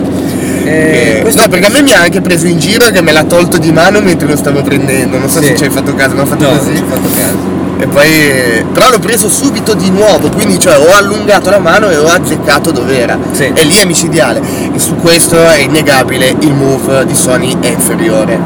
Eh, 0.64 1.24
Eh, 1.26 1.34
no 1.34 1.48
perché 1.48 1.66
a 1.68 1.70
me 1.70 1.82
mi 1.82 1.94
ha 1.94 2.02
anche 2.02 2.22
preso 2.22 2.46
in 2.48 2.60
giro 2.60 2.86
che 2.92 3.02
me 3.02 3.12
l'ha 3.12 3.24
tolto 3.24 3.58
di 3.58 3.72
mano 3.72 4.02
mentre 4.02 4.28
lo 4.28 4.36
stavo 4.36 4.62
prendendo. 4.62 5.18
Non 5.18 5.30
so 5.30 5.40
Sì. 5.40 5.48
se 5.48 5.56
ci 5.58 5.64
hai 5.66 5.70
fatto 5.70 5.94
caso 5.96 6.16
ma 6.16 6.22
ho 6.24 6.26
fatto 6.26 6.44
no, 6.44 6.50
non 6.50 6.58
così 6.60 6.76
ci 6.76 6.82
ho 6.84 6.88
fatto 6.88 7.10
caso. 7.16 7.60
E 7.80 7.88
poi 7.88 8.64
però 8.72 8.92
l'ho 8.92 9.00
preso 9.00 9.28
subito 9.28 9.74
di 9.74 9.90
nuovo 9.90 10.30
quindi 10.30 10.60
cioè 10.60 10.78
ho 10.78 10.94
allungato 10.96 11.50
la 11.50 11.58
mano 11.58 11.90
e 11.90 11.98
ho 11.98 12.06
azzeccato 12.08 12.72
dov'era. 12.72 13.18
Sì. 13.32 13.52
e 13.54 13.64
lì 13.64 13.76
è 13.76 13.86
micidiale 13.86 14.40
e 14.74 14.78
su 14.80 14.96
questo 14.98 15.36
è 15.44 15.60
innegabile 15.60 16.36
il 16.40 16.54
move 16.54 17.06
di 17.06 17.16
Sony 17.16 17.58
è 17.60 17.68
inferiore. 17.68 18.38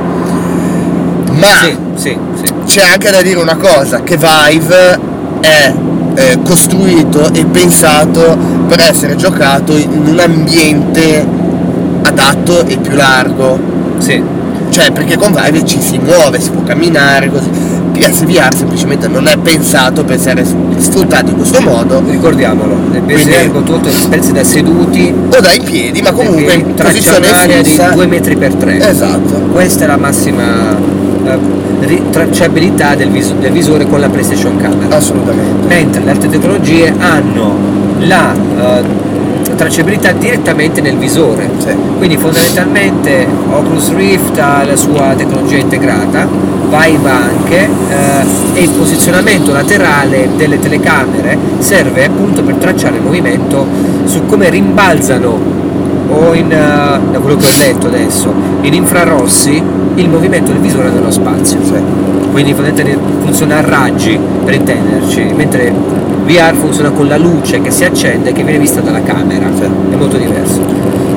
Ma 1.31 1.63
sì 1.63 1.77
sì 1.95 2.17
sì. 2.41 2.53
c'è 2.65 2.81
anche 2.83 3.11
da 3.11 3.21
dire 3.21 3.39
una 3.39 3.55
cosa 3.57 4.03
che 4.03 4.15
Vive 4.17 4.99
è 5.41 5.73
eh, 6.15 6.39
costruito 6.43 7.29
e 7.33 7.43
pensato 7.45 8.37
per 8.67 8.79
essere 8.79 9.15
giocato 9.17 9.75
in 9.75 10.03
un 10.07 10.19
ambiente 10.19 11.27
adatto 12.15 12.65
e 12.65 12.77
più 12.77 12.95
largo 12.95 13.59
sì 13.97 14.21
cioè 14.69 14.91
perché 14.91 15.15
con 15.15 15.31
Vive 15.31 15.65
ci 15.65 15.79
si 15.79 15.97
muove, 15.99 16.39
si 16.41 16.49
può 16.49 16.61
camminare 16.63 17.29
così. 17.29 17.49
PSVR 17.93 18.53
semplicemente 18.53 19.07
non 19.07 19.25
è 19.25 19.37
pensato 19.37 20.03
per 20.03 20.15
essere 20.17 20.43
sfruttato 20.43 21.29
in 21.29 21.37
questo 21.37 21.61
modo 21.61 22.03
ricordiamolo 22.05 22.77
nel 22.91 23.01
PSR 23.03 23.51
con 23.53 23.79
le 23.81 23.89
esperienze 23.89 24.33
da 24.33 24.43
seduti 24.43 25.13
o 25.29 25.39
dai 25.39 25.61
piedi, 25.61 26.01
ma 26.01 26.11
comunque 26.11 26.55
in 26.55 26.73
posizione 26.73 27.29
un'area 27.29 27.61
di 27.61 27.69
fissa. 27.69 27.91
2 27.91 28.05
metri 28.07 28.35
per 28.35 28.53
3 28.55 28.89
Esatto. 28.89 29.33
questa 29.53 29.85
è 29.85 29.87
la 29.87 29.95
massima 29.95 30.75
eh, 31.25 32.01
tracciabilità 32.09 32.95
del, 32.95 33.11
vis- 33.11 33.31
del 33.35 33.53
visore 33.53 33.87
con 33.87 34.01
la 34.01 34.09
PlayStation 34.09 34.57
Camera 34.57 34.93
Assolutamente. 34.97 35.67
mentre 35.67 36.03
le 36.03 36.11
altre 36.11 36.27
tecnologie 36.27 36.93
hanno 36.99 37.55
la 37.99 38.33
eh, 38.33 38.83
tracciabilità 39.55 40.11
direttamente 40.11 40.81
nel 40.81 40.97
visore 40.97 41.49
Sì. 41.57 41.73
quindi 41.97 42.17
fondamentalmente 42.17 43.27
Oculus 43.49 43.93
Rift 43.93 44.37
ha 44.39 44.63
la 44.63 44.75
sua 44.75 45.13
tecnologia 45.15 45.57
integrata 45.57 46.27
Vive 46.67 47.09
anche 47.09 47.59
eh, 47.89 48.59
e 48.59 48.63
il 48.63 48.69
posizionamento 48.71 49.51
laterale 49.53 50.29
delle 50.35 50.59
telecamere 50.59 51.37
serve 51.59 52.05
appunto 52.05 52.41
per 52.43 52.55
tracciare 52.55 52.97
il 52.97 53.03
movimento 53.03 53.65
su 54.05 54.25
come 54.25 54.49
rimbalzano 54.49 55.39
o 56.09 56.33
in, 56.33 56.51
eh, 56.51 56.55
da 57.11 57.19
quello 57.19 57.37
che 57.37 57.45
ho 57.45 57.57
letto 57.57 57.87
adesso 57.87 58.33
in 58.61 58.73
infrarossi 58.73 59.61
il 59.95 60.09
movimento 60.09 60.51
del 60.51 60.59
visore 60.61 60.89
nello 60.89 61.11
spazio 61.11 61.59
Sì. 61.63 62.14
Quindi 62.35 62.53
funziona 63.23 63.59
a 63.59 63.61
raggi 63.61 64.19
per 64.43 64.55
intenderci 64.55 65.23
mentre 65.35 65.71
VR 66.25 66.53
funziona 66.53 66.89
con 66.89 67.07
la 67.07 67.15
luce 67.15 67.61
che 67.61 67.71
si 67.71 67.85
accende 67.85 68.31
e 68.31 68.33
che 68.33 68.43
viene 68.43 68.59
vista 68.59 68.81
dalla 68.81 69.01
camera 69.01 69.47
Sì. 69.57 69.63
è 69.63 69.95
molto 69.95 70.17
diverso 70.17 70.59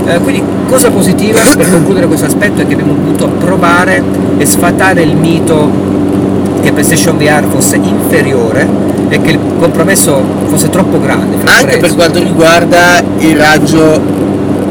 Eh, 0.06 0.18
quindi 0.20 0.42
cosa 0.68 0.90
positiva 0.90 1.40
per 1.56 1.70
concludere 1.70 2.06
questo 2.06 2.26
aspetto 2.26 2.62
è 2.62 2.66
che 2.68 2.74
abbiamo 2.74 2.92
potuto 2.94 3.26
provare 3.44 4.00
e 4.38 4.46
sfatare 4.46 5.02
il 5.02 5.16
mito 5.16 5.68
che 6.62 6.70
PlayStation 6.72 7.16
VR 7.18 7.44
fosse 7.48 7.76
inferiore 7.82 8.66
e 9.08 9.20
che 9.20 9.30
il 9.32 9.38
compromesso 9.58 10.22
fosse 10.46 10.70
troppo 10.70 11.00
grande 11.00 11.36
Anche 11.44 11.66
per 11.66 11.78
prezzo. 11.78 11.94
quanto 11.96 12.20
riguarda 12.20 13.02
il 13.18 13.36
raggio 13.36 14.00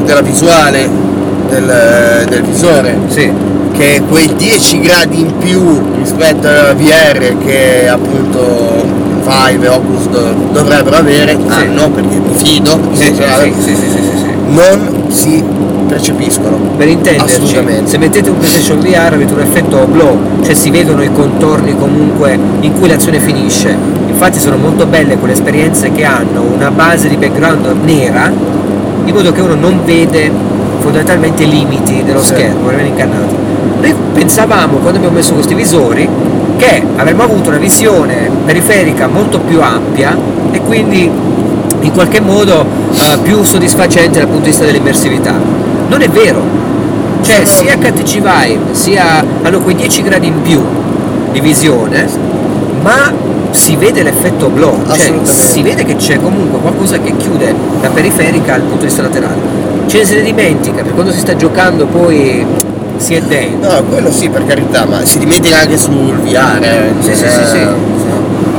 della 0.04 0.22
visuale 0.22 0.88
del, 1.50 2.24
del 2.28 2.42
visore. 2.42 2.96
sì, 3.08 3.30
che 3.78 4.02
quei 4.08 4.34
10 4.34 4.80
gradi 4.80 5.20
in 5.20 5.36
più 5.38 5.80
rispetto 5.96 6.48
alla 6.48 6.74
VR 6.74 7.38
che 7.38 7.88
appunto 7.88 8.84
Vive 9.22 9.66
e 9.66 9.68
Oculus 9.68 10.08
do- 10.08 10.34
dovrebbero 10.52 10.96
avere, 10.96 11.38
hanno 11.46 11.88
perché 11.90 12.16
mi 12.16 12.34
fido, 12.34 12.78
sì, 12.92 13.04
sì, 13.04 13.14
cioè, 13.14 13.52
sì, 13.56 13.62
sì, 13.62 13.74
sì, 13.76 13.88
sì, 13.90 14.16
sì. 14.16 14.26
non 14.48 15.04
si 15.10 15.44
percepiscono. 15.86 16.56
Per 16.76 16.88
intenderci, 16.88 17.46
se 17.84 17.98
mettete 17.98 18.30
un 18.30 18.38
PlayStation 18.38 18.80
VR 18.80 19.12
avete 19.12 19.32
un 19.34 19.40
effetto 19.40 19.86
blow, 19.86 20.18
cioè 20.42 20.54
si 20.54 20.70
vedono 20.70 21.02
i 21.02 21.12
contorni 21.12 21.76
comunque 21.76 22.38
in 22.60 22.72
cui 22.72 22.88
l'azione 22.88 23.20
finisce. 23.20 23.76
Infatti 24.08 24.38
sono 24.40 24.56
molto 24.56 24.86
belle 24.86 25.16
quelle 25.18 25.34
esperienze 25.34 25.92
che 25.92 26.04
hanno 26.04 26.42
una 26.42 26.70
base 26.70 27.08
di 27.08 27.16
background 27.16 27.66
nera, 27.84 28.32
in 29.04 29.14
modo 29.14 29.30
che 29.30 29.40
uno 29.40 29.54
non 29.54 29.80
vede 29.84 30.30
fondamentalmente 30.80 31.42
i 31.42 31.48
limiti 31.48 32.02
dello 32.02 32.20
Sì. 32.22 32.28
schermo, 32.28 32.68
rimane 32.70 32.88
incannato. 32.88 33.36
Noi 33.80 33.94
pensavamo 34.14 34.78
quando 34.78 34.98
abbiamo 34.98 35.16
messo 35.16 35.34
questi 35.34 35.54
visori 35.54 36.08
che 36.56 36.82
avremmo 36.96 37.22
avuto 37.22 37.48
una 37.48 37.58
visione 37.58 38.28
periferica 38.44 39.06
molto 39.06 39.38
più 39.38 39.60
ampia 39.62 40.16
e 40.50 40.60
quindi 40.60 41.08
in 41.80 41.92
qualche 41.92 42.20
modo 42.20 42.64
eh, 42.92 43.18
più 43.22 43.44
soddisfacente 43.44 44.18
dal 44.18 44.26
punto 44.26 44.44
di 44.44 44.50
vista 44.50 44.64
dell'immersività. 44.64 45.34
Non 45.88 46.02
è 46.02 46.08
vero, 46.08 46.42
cioè 47.22 47.44
sia 47.44 47.76
HTC 47.76 48.14
Vive 48.14 48.58
sia 48.72 49.24
hanno 49.42 49.60
quei 49.60 49.76
10 49.76 50.02
gradi 50.02 50.26
in 50.26 50.42
più 50.42 50.60
di 51.30 51.40
visione, 51.40 52.06
ma 52.82 53.12
si 53.50 53.76
vede 53.76 54.02
l'effetto 54.02 54.48
blow, 54.48 54.82
cioè 54.92 55.12
si 55.22 55.62
vede 55.62 55.84
che 55.84 55.96
c'è 55.96 56.18
comunque 56.20 56.58
qualcosa 56.58 56.98
che 56.98 57.16
chiude 57.16 57.54
la 57.80 57.88
periferica 57.88 58.54
al 58.54 58.62
punto 58.62 58.80
di 58.80 58.86
vista 58.86 59.02
laterale. 59.02 59.66
Ce 59.86 59.98
ne 59.98 60.04
si 60.04 60.20
dimentica, 60.22 60.82
per 60.82 60.92
quando 60.92 61.12
si 61.12 61.20
sta 61.20 61.34
giocando 61.34 61.86
poi 61.86 62.44
si 62.98 63.14
è 63.14 63.20
dentro. 63.22 63.72
No, 63.72 63.82
quello 63.84 64.12
sì 64.12 64.28
per 64.28 64.44
carità, 64.46 64.84
ma 64.84 65.04
si 65.04 65.18
dimentica 65.18 65.58
anche 65.60 65.78
sul 65.78 66.14
VR. 66.22 66.58
eh, 66.62 66.92
Sì, 67.00 67.14
sì, 67.14 67.24
eh, 67.24 67.30
sì, 67.30 67.44
sì. 67.50 67.66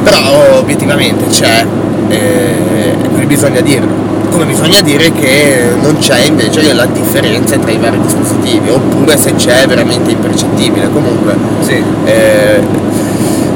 Però 0.04 0.58
obiettivamente 0.58 1.26
c'è, 1.30 1.66
eh, 2.10 2.18
e 2.18 3.08
quindi 3.10 3.26
bisogna 3.28 3.62
dirlo. 3.62 4.08
come 4.32 4.46
bisogna 4.46 4.80
dire 4.82 5.12
che 5.12 5.64
non 5.82 5.98
c'è 5.98 6.20
invece 6.26 6.72
la 6.74 6.86
differenza 6.86 7.58
tra 7.58 7.72
i 7.72 7.78
vari 7.78 8.00
dispositivi, 8.00 8.70
oppure 8.70 9.18
se 9.18 9.34
c'è 9.36 9.64
è 9.64 9.68
veramente 9.68 10.12
impercettibile. 10.12 10.90
Comunque, 10.94 11.36
Sì. 11.62 11.84
eh, 12.06 12.62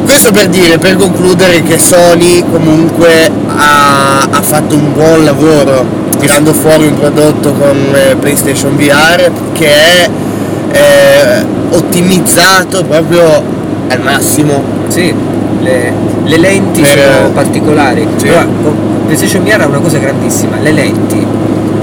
questo 0.03 0.31
per 0.31 0.47
dire, 0.47 0.77
per 0.79 0.95
concludere 0.97 1.61
che 1.63 1.77
Sony 1.77 2.43
comunque 2.51 3.31
ha, 3.55 4.27
ha 4.29 4.41
fatto 4.41 4.75
un 4.75 4.93
buon 4.93 5.23
lavoro 5.23 5.85
tirando 6.19 6.53
fuori 6.53 6.87
un 6.87 6.97
prodotto 6.97 7.53
con 7.53 7.77
eh, 7.93 8.15
PlayStation 8.15 8.75
VR 8.75 9.29
che 9.53 9.67
è 9.67 10.09
eh, 10.73 11.45
ottimizzato 11.69 12.83
proprio 12.83 13.41
al 13.89 14.01
massimo. 14.01 14.62
Sì, 14.88 15.13
le, 15.62 15.93
le 16.23 16.38
lenti 16.38 16.81
Per- 16.81 16.89
sono 17.15 17.29
particolari. 17.29 18.07
sì. 18.17 18.27
Con 18.27 18.75
PlayStation 19.05 19.43
VR 19.43 19.62
ha 19.62 19.67
una 19.67 19.79
cosa 19.79 19.97
grandissima, 19.97 20.57
le 20.62 20.71
lenti. 20.71 21.25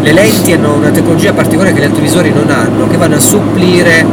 Le 0.03 0.12
lenti 0.12 0.53
hanno 0.53 0.74
una 0.74 0.90
tecnologia 0.90 1.33
particolare 1.33 1.72
che 1.74 1.81
gli 1.81 1.85
altri 1.85 2.03
visori 2.03 2.33
non 2.33 2.48
hanno, 2.50 2.87
che 2.88 2.96
vanno 2.96 3.16
a 3.16 3.20
supplire 3.20 4.05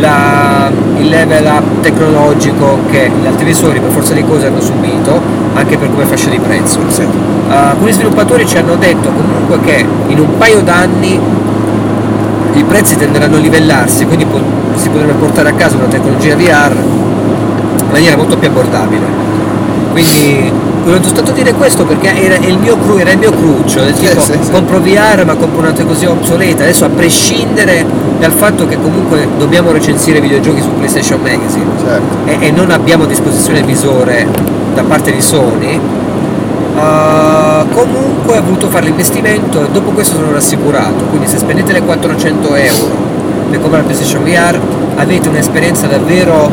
la- 0.00 0.70
il 0.98 1.08
level 1.08 1.44
up 1.46 1.80
tecnologico 1.80 2.78
che 2.90 3.10
gli 3.20 3.26
altri 3.26 3.44
visori 3.46 3.78
per 3.80 3.90
forza 3.90 4.14
di 4.14 4.24
cose 4.24 4.46
hanno 4.46 4.60
subito, 4.60 5.20
anche 5.54 5.76
per 5.76 5.90
come 5.90 6.04
fascia 6.04 6.28
di 6.30 6.38
prezzo. 6.38 6.78
Uh, 6.80 7.52
alcuni 7.52 7.92
sviluppatori 7.92 8.46
ci 8.46 8.56
hanno 8.58 8.74
detto 8.76 9.10
comunque 9.10 9.60
che 9.60 9.84
in 10.08 10.18
un 10.18 10.36
paio 10.36 10.60
d'anni 10.60 11.18
i 12.58 12.64
prezzi 12.64 12.96
tenderanno 12.96 13.36
a 13.36 13.38
livellarsi, 13.38 14.06
quindi 14.06 14.24
po- 14.24 14.40
si 14.76 14.88
potrebbe 14.88 15.12
portare 15.12 15.50
a 15.50 15.52
casa 15.52 15.76
una 15.76 15.86
tecnologia 15.86 16.36
VR 16.36 16.76
in 16.76 17.90
maniera 17.90 18.16
molto 18.16 18.36
più 18.36 18.48
abbordabile. 18.48 19.26
Quindi 19.92 20.52
stato 21.18 21.30
a 21.32 21.34
dire 21.34 21.52
questo 21.54 21.84
perché 21.84 22.14
era 22.14 22.36
il 22.36 22.58
mio 22.58 22.78
cru, 22.78 22.96
era 22.98 23.10
il 23.10 23.18
mio 23.18 23.30
cruccio, 23.30 23.80
del 23.80 23.94
tipo 23.94 24.20
sì, 24.20 24.32
sì. 24.40 24.50
compro 24.50 24.80
VR 24.80 25.24
ma 25.24 25.34
compro 25.34 25.60
una 25.60 25.72
tecnologia 25.72 26.10
obsoleta, 26.10 26.62
adesso 26.62 26.84
a 26.84 26.88
prescindere 26.88 27.84
dal 28.18 28.32
fatto 28.32 28.66
che 28.66 28.78
comunque 28.80 29.26
dobbiamo 29.36 29.72
recensire 29.72 30.20
videogiochi 30.20 30.60
su 30.60 30.72
PlayStation 30.74 31.20
Magazine 31.20 31.66
Certo. 31.78 32.16
e, 32.24 32.46
e 32.46 32.50
non 32.50 32.70
abbiamo 32.70 33.04
a 33.04 33.06
disposizione 33.06 33.60
il 33.60 33.64
visore 33.64 34.26
da 34.74 34.82
parte 34.82 35.12
di 35.12 35.20
Sony, 35.20 35.80
Uh, 36.78 37.47
comunque 37.70 38.38
ho 38.38 38.42
voluto 38.42 38.68
fare 38.68 38.86
l'investimento 38.86 39.64
e 39.64 39.70
dopo 39.70 39.90
questo 39.90 40.16
sono 40.16 40.32
rassicurato, 40.32 41.04
quindi 41.04 41.26
se 41.26 41.38
spendete 41.38 41.72
le 41.72 41.82
400 41.82 42.54
euro 42.54 43.08
per 43.50 43.60
comprare 43.60 43.86
la 43.86 43.92
PlayStation 43.92 44.22
VR 44.24 44.60
avete 44.96 45.28
un'esperienza 45.28 45.86
davvero 45.86 46.50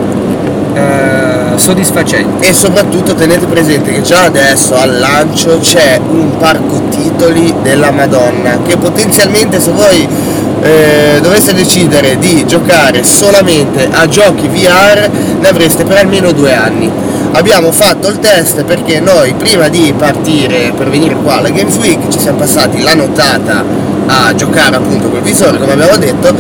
eh, 0.73 1.57
soddisfacente. 1.57 2.49
E 2.49 2.53
soprattutto 2.53 3.13
tenete 3.15 3.45
presente 3.45 3.91
che 3.91 4.01
già 4.01 4.23
adesso 4.23 4.75
al 4.75 4.99
lancio 4.99 5.59
c'è 5.59 5.99
un 6.07 6.37
parco 6.37 6.81
titoli 6.89 7.53
della 7.61 7.91
Madonna 7.91 8.59
che 8.65 8.77
potenzialmente 8.77 9.59
se 9.59 9.71
voi 9.71 10.07
eh, 10.61 11.19
doveste 11.21 11.53
decidere 11.53 12.17
di 12.17 12.45
giocare 12.45 13.03
solamente 13.03 13.87
a 13.91 14.07
giochi 14.07 14.47
VR 14.47 15.09
ne 15.39 15.47
avreste 15.47 15.83
per 15.83 15.97
almeno 15.97 16.31
due 16.31 16.53
anni. 16.53 16.91
Abbiamo 17.35 17.73
fatto 17.73 18.07
il 18.07 18.19
test 18.19 18.63
perché 18.63 19.01
noi 19.01 19.33
prima 19.33 19.67
di 19.67 19.93
partire 19.95 20.71
per 20.75 20.89
venire 20.89 21.15
qua 21.15 21.39
alla 21.39 21.49
Games 21.49 21.75
Week 21.75 22.07
ci 22.07 22.17
siamo 22.17 22.37
passati 22.37 22.81
la 22.81 22.95
nottata 22.95 23.61
a 24.05 24.33
giocare 24.33 24.77
appunto 24.77 25.09
col 25.09 25.21
visore 25.21 25.57
come 25.57 25.73
abbiamo 25.73 25.97
detto. 25.97 26.33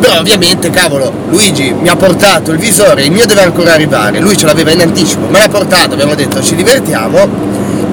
Però 0.00 0.18
ovviamente 0.18 0.70
cavolo 0.70 1.12
Luigi 1.28 1.72
mi 1.72 1.88
ha 1.88 1.94
portato 1.94 2.50
il 2.50 2.58
visore 2.58 3.04
il 3.04 3.12
mio 3.12 3.26
deve 3.26 3.44
ancora 3.44 3.74
arrivare. 3.74 4.18
Lui 4.18 4.36
ce 4.36 4.46
l'aveva 4.46 4.72
in 4.72 4.80
anticipo 4.80 5.28
me 5.28 5.38
l'ha 5.38 5.48
portato 5.48 5.92
abbiamo 5.92 6.16
detto 6.16 6.42
ci 6.42 6.56
divertiamo 6.56 7.28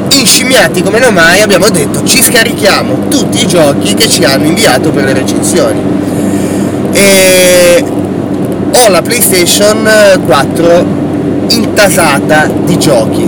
inscimmiati 0.10 0.82
come 0.82 0.98
non 0.98 1.14
mai 1.14 1.42
abbiamo 1.42 1.70
detto 1.70 2.04
ci 2.06 2.24
scarichiamo 2.24 3.08
tutti 3.08 3.44
i 3.44 3.48
giochi 3.48 3.94
che 3.94 4.10
ci 4.10 4.24
hanno 4.24 4.46
inviato 4.46 4.90
per 4.90 5.04
le 5.04 5.14
recensioni 5.14 5.80
e 6.92 7.86
ho 8.72 8.90
la 8.90 9.02
PlayStation 9.04 9.88
4 10.26 11.05
intasata 11.50 12.50
di 12.66 12.78
giochi 12.78 13.28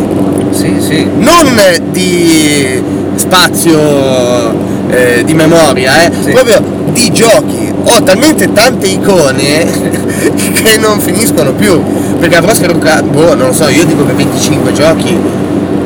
Sì, 0.52 0.76
sì. 0.80 1.08
non 1.18 1.60
di 1.92 2.82
spazio 3.16 4.66
eh, 4.90 5.24
di 5.26 5.34
memoria, 5.34 6.06
eh, 6.06 6.12
Sì. 6.24 6.32
proprio 6.32 6.62
di 6.92 7.12
giochi. 7.12 7.74
Ho 7.84 8.04
talmente 8.04 8.52
tante 8.54 8.88
icone 8.88 9.66
che 10.54 10.78
non 10.78 11.00
finiscono 11.00 11.52
più. 11.54 11.82
Perché 12.20 12.36
avrò 12.38 12.54
scaricato, 12.54 13.04
boh, 13.06 13.36
non 13.36 13.48
lo 13.48 13.54
so, 13.54 13.68
io 13.68 13.86
dico 13.86 14.06
che 14.06 14.14
25 14.14 14.72
giochi, 14.74 15.16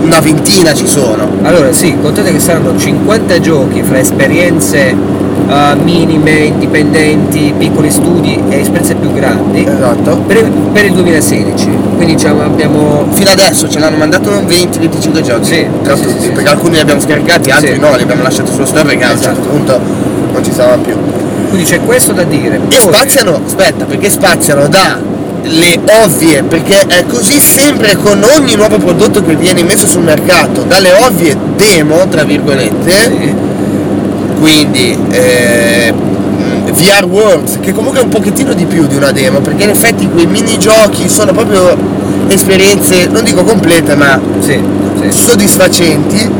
una 0.01 0.19
ventina 0.19 0.73
ci 0.73 0.87
sono. 0.87 1.27
Allora 1.41 1.71
sì, 1.73 1.95
contate 2.01 2.31
che 2.31 2.39
saranno 2.39 2.77
50 2.77 3.39
giochi 3.39 3.83
fra 3.83 3.99
esperienze 3.99 4.95
eh, 5.51 5.75
minime, 5.83 6.31
indipendenti, 6.31 7.53
piccoli 7.57 7.91
studi 7.91 8.41
e 8.49 8.59
esperienze 8.61 8.95
più 8.95 9.11
grandi 9.13 9.63
Esatto. 9.65 10.17
per, 10.25 10.49
per 10.71 10.85
il 10.85 10.93
2016. 10.93 11.69
Quindi 11.95 12.15
diciamo, 12.15 12.41
abbiamo 12.43 13.05
Fino 13.13 13.29
adesso 13.29 13.69
ce 13.69 13.79
l'hanno 13.79 13.97
mandato 13.97 14.31
20-25 14.31 15.21
giochi. 15.21 15.45
Sì, 15.45 15.67
tra 15.83 15.95
sì, 15.95 16.03
tutti, 16.03 16.21
sì, 16.21 16.29
perché 16.29 16.49
alcuni 16.49 16.75
li 16.75 16.79
abbiamo 16.79 17.01
scaricati, 17.01 17.49
altri 17.51 17.77
no, 17.77 17.95
li 17.95 18.03
abbiamo 18.03 18.23
lasciati 18.23 18.51
sullo 18.51 18.65
store 18.65 18.83
perché 18.83 19.03
a 19.03 19.11
un 19.11 19.17
Esatto. 19.17 19.35
certo 19.35 19.49
punto 19.49 19.79
non 20.31 20.43
ci 20.43 20.51
stavano 20.51 20.81
più. 20.81 20.95
Quindi 21.49 21.65
c'è 21.69 21.81
questo 21.81 22.13
da 22.13 22.23
dire. 22.23 22.55
E 22.55 22.59
Poi- 22.59 22.77
spaziano, 22.79 23.41
aspetta, 23.45 23.85
perché 23.85 24.09
spaziano 24.09 24.67
da 24.69 24.97
le 25.43 25.79
ovvie, 26.03 26.43
perché 26.43 26.85
è 26.85 27.03
così 27.07 27.39
sempre 27.39 27.95
con 27.97 28.23
ogni 28.37 28.55
nuovo 28.55 28.77
prodotto 28.77 29.23
che 29.23 29.35
viene 29.35 29.63
messo 29.63 29.87
sul 29.87 30.03
mercato, 30.03 30.61
dalle 30.63 30.91
ovvie 30.93 31.35
demo, 31.55 32.07
tra 32.07 32.23
virgolette, 32.23 32.91
Sì, 32.91 33.33
quindi 34.41 34.97
eh, 35.11 35.93
VR 36.71 37.05
Worlds, 37.05 37.59
che 37.61 37.73
comunque 37.73 37.99
è 37.99 38.03
un 38.03 38.09
pochettino 38.09 38.53
di 38.53 38.65
più 38.65 38.87
di 38.87 38.95
una 38.95 39.11
demo, 39.11 39.39
perché 39.39 39.63
in 39.63 39.69
effetti 39.69 40.09
quei 40.09 40.25
minigiochi 40.25 41.07
sono 41.07 41.31
proprio 41.31 41.77
esperienze, 42.27 43.05
non 43.05 43.23
dico 43.23 43.43
complete, 43.43 43.95
ma 43.95 44.19
sì, 44.39 44.59
sì. 44.99 45.11
soddisfacenti. 45.11 46.39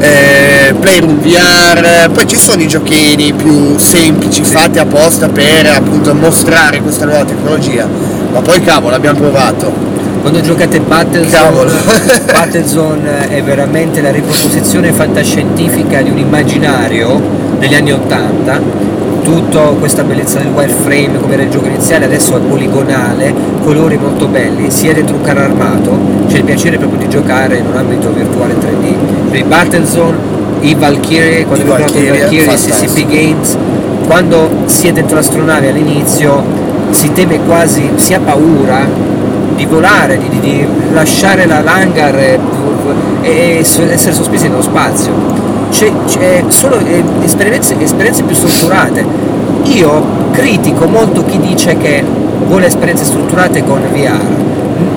Eh, 0.00 0.74
Playroom 0.80 1.18
VR, 1.18 2.10
poi 2.12 2.26
ci 2.26 2.36
sono 2.36 2.62
i 2.62 2.68
giochini 2.68 3.34
più 3.34 3.76
semplici 3.78 4.42
fatti 4.44 4.78
apposta 4.78 5.28
per 5.28 5.66
appunto 5.66 6.14
mostrare 6.14 6.80
questa 6.80 7.04
nuova 7.04 7.24
tecnologia, 7.24 7.86
ma 8.32 8.40
poi 8.40 8.62
cavolo 8.62 8.94
abbiamo 8.94 9.18
provato. 9.18 9.87
Quando 10.20 10.40
giocate. 10.40 10.80
Battlezone, 10.80 11.72
Battlezone 12.32 13.28
è 13.28 13.42
veramente 13.42 14.00
la 14.00 14.10
riproposizione 14.10 14.92
fantascientifica 14.92 16.00
di 16.02 16.10
un 16.10 16.18
immaginario 16.18 17.20
degli 17.58 17.74
anni 17.74 17.92
80. 17.92 18.86
Tutta 19.22 19.60
questa 19.78 20.04
bellezza 20.04 20.38
del 20.38 20.48
wireframe 20.52 21.18
come 21.20 21.34
era 21.34 21.42
il 21.42 21.50
gioco 21.50 21.66
iniziale 21.66 22.06
adesso 22.06 22.36
è 22.36 22.40
poligonale, 22.40 23.34
colori 23.62 23.98
molto 23.98 24.26
belli, 24.26 24.70
sia 24.70 24.94
dentro 24.94 25.16
un 25.16 25.22
carro 25.22 25.40
armato, 25.40 25.98
c'è 26.28 26.38
il 26.38 26.44
piacere 26.44 26.78
proprio 26.78 27.00
di 27.00 27.08
giocare 27.08 27.58
in 27.58 27.66
un 27.66 27.76
ambito 27.76 28.10
virtuale 28.10 28.54
3D. 28.54 28.94
Per 29.30 29.38
i 29.38 29.42
Battlezone, 29.42 30.16
i 30.60 30.74
Valkyrie, 30.74 31.44
quando 31.44 31.74
abbiamo 31.74 31.92
giocato 31.92 32.04
i 32.04 32.18
Valkyrie. 32.18 32.46
CCP 32.46 33.06
Games, 33.06 33.56
quando 34.06 34.48
si 34.64 34.88
è 34.88 34.92
dentro 34.92 35.16
l'astronave 35.16 35.68
all'inizio 35.68 36.42
si 36.90 37.12
teme 37.12 37.38
quasi, 37.44 37.90
si 37.96 38.14
ha 38.14 38.20
paura 38.20 38.86
di 39.58 39.66
volare, 39.66 40.18
di, 40.18 40.38
di- 40.38 40.66
lasciare 40.92 41.44
la 41.44 41.60
l'hangar 41.60 42.16
e, 42.16 42.38
e 43.22 43.58
essere 43.58 44.14
sospesi 44.14 44.48
nello 44.48 44.62
spazio. 44.62 45.12
C'è, 45.70 45.90
c'è 46.06 46.44
solo 46.46 46.78
eh, 46.78 47.02
esperienze, 47.22 47.76
esperienze 47.78 48.22
più 48.22 48.36
strutturate. 48.36 49.04
Io 49.64 50.02
critico 50.30 50.86
molto 50.86 51.24
chi 51.24 51.40
dice 51.40 51.76
che 51.76 52.04
vuole 52.46 52.66
esperienze 52.66 53.04
strutturate 53.04 53.64
con 53.64 53.80
VR. 53.92 54.20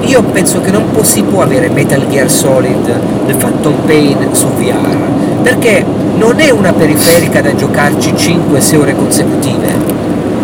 Io 0.01 0.21
penso 0.23 0.61
che 0.61 0.69
non 0.69 0.85
si 1.01 1.23
può 1.23 1.41
avere 1.41 1.69
Metal 1.69 2.07
Gear 2.07 2.29
Solid, 2.29 2.99
The 3.25 3.33
Phantom 3.33 3.73
Pain 3.85 4.29
su 4.33 4.47
VR, 4.49 4.95
perché 5.41 5.83
non 6.15 6.39
è 6.39 6.51
una 6.51 6.71
periferica 6.71 7.41
da 7.41 7.55
giocarci 7.55 8.11
5-6 8.11 8.77
ore 8.77 8.95
consecutive, 8.95 9.90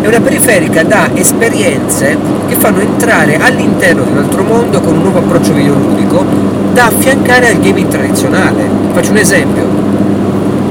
è 0.00 0.06
una 0.06 0.20
periferica 0.20 0.82
da 0.84 1.10
esperienze 1.14 2.16
che 2.46 2.54
fanno 2.54 2.80
entrare 2.80 3.36
all'interno 3.36 4.02
di 4.02 4.10
un 4.10 4.18
altro 4.18 4.42
mondo 4.42 4.80
con 4.80 4.94
un 4.94 5.02
nuovo 5.02 5.18
approccio 5.18 5.52
videoludico 5.52 6.24
da 6.72 6.86
affiancare 6.86 7.48
al 7.48 7.58
gaming 7.58 7.88
tradizionale. 7.88 8.68
Faccio 8.92 9.10
un 9.10 9.16
esempio. 9.16 9.66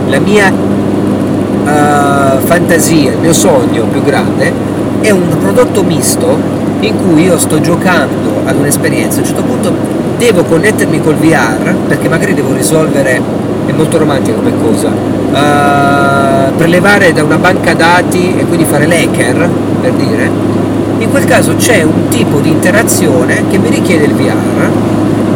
La 0.08 0.20
mia 0.20 0.48
eh, 0.48 2.40
fantasia, 2.46 3.12
il 3.12 3.18
mio 3.20 3.34
sogno 3.34 3.84
più 3.86 4.02
grande 4.02 4.52
è 5.02 5.10
un 5.10 5.28
prodotto 5.40 5.84
misto 5.84 6.38
in 6.80 6.96
cui 6.96 7.24
io 7.24 7.38
sto 7.38 7.60
giocando 7.60 8.42
ad 8.46 8.56
un'esperienza, 8.56 9.18
a 9.18 9.22
un 9.22 9.26
certo 9.26 9.44
punto 9.44 9.74
devo 10.18 10.44
connettermi 10.44 11.02
col 11.02 11.16
VR 11.16 11.74
perché 11.88 12.08
magari 12.08 12.34
devo 12.34 12.54
risolvere, 12.54 13.22
è 13.68 13.72
molto 13.74 13.98
romantica 13.98 14.36
come 14.36 14.54
cosa, 14.60 14.90
eh, 14.90 16.52
prelevare 16.58 17.14
da 17.14 17.24
una 17.24 17.38
banca 17.38 17.74
dati 17.74 18.36
e 18.38 18.46
quindi 18.46 18.66
fare 18.66 18.88
l'hacker, 18.88 19.50
per 19.82 19.92
dire, 19.92 20.32
in 20.98 21.10
quel 21.12 21.26
caso 21.26 21.56
c'è 21.56 21.84
un 21.84 22.08
tipo 22.10 22.40
di 22.40 22.50
interazione 22.50 23.44
che 23.50 23.60
mi 23.60 23.70
richiede 23.70 24.06
il 24.06 24.14
VR 24.14 24.70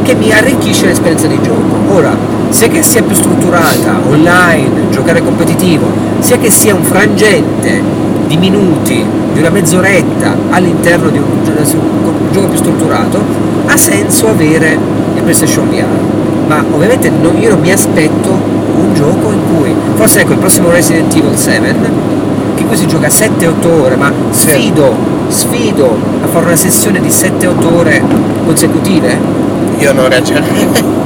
che 0.04 0.16
mi 0.16 0.32
arricchisce 0.32 0.86
l'esperienza 0.88 1.28
di 1.28 1.40
gioco. 1.42 1.94
Ora, 1.94 2.16
sia 2.50 2.68
che 2.68 2.82
sia 2.82 3.02
più 3.02 3.16
strutturata, 3.16 4.00
online, 4.08 4.90
giocare 4.90 5.22
competitivo, 5.22 5.86
sia 6.20 6.38
che 6.38 6.50
sia 6.50 6.74
un 6.74 6.84
frangente 6.84 7.82
di 8.28 8.38
minuti, 8.38 9.06
di 9.34 9.40
una 9.40 9.50
mezz'oretta 9.50 10.36
all'interno 10.50 11.10
di 11.10 11.18
un, 11.18 11.26
un 11.46 12.32
gioco 12.32 12.48
più 12.48 12.58
strutturato, 12.58 13.24
ha 13.68 13.78
senso 13.78 14.28
avere 14.28 14.78
il 15.16 15.22
PlayStation 15.22 15.70
VR. 15.70 16.21
Ma 16.52 16.66
ovviamente 16.70 17.10
non, 17.10 17.42
io 17.42 17.48
non 17.48 17.62
mi 17.62 17.72
aspetto 17.72 18.30
un 18.30 18.94
gioco 18.94 19.32
in 19.32 19.40
cui, 19.56 19.74
forse 19.94 20.20
ecco 20.20 20.34
il 20.34 20.38
prossimo 20.38 20.70
Resident 20.70 21.16
Evil 21.16 21.38
7, 21.38 21.76
che 22.56 22.66
qui 22.66 22.76
si 22.76 22.88
gioca 22.88 23.08
7-8 23.08 23.68
ore, 23.68 23.96
ma 23.96 24.12
sfido, 24.32 24.94
sfido 25.30 25.98
a 26.22 26.28
fare 26.28 26.48
una 26.48 26.58
sessione 26.58 27.00
di 27.00 27.08
7-8 27.08 27.74
ore 27.74 28.04
consecutive. 28.44 29.18
Io 29.78 29.94
non 29.94 30.10
reagirei. 30.10 31.00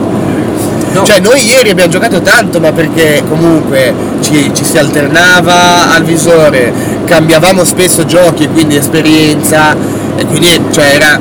No. 0.94 1.04
Cioè 1.04 1.20
noi 1.20 1.46
ieri 1.46 1.70
abbiamo 1.70 1.92
giocato 1.92 2.22
tanto 2.22 2.60
ma 2.60 2.72
perché 2.72 3.22
comunque 3.30 3.94
ci, 4.22 4.50
ci 4.52 4.64
si 4.64 4.80
alternava 4.80 5.94
al 5.94 6.04
visore, 6.04 6.74
cambiavamo 7.04 7.64
spesso 7.64 8.06
giochi 8.06 8.46
e 8.46 8.50
quindi 8.50 8.78
esperienza 8.78 9.76
e 10.16 10.26
quindi 10.26 10.60
cioè, 10.72 10.86
era 10.96 11.20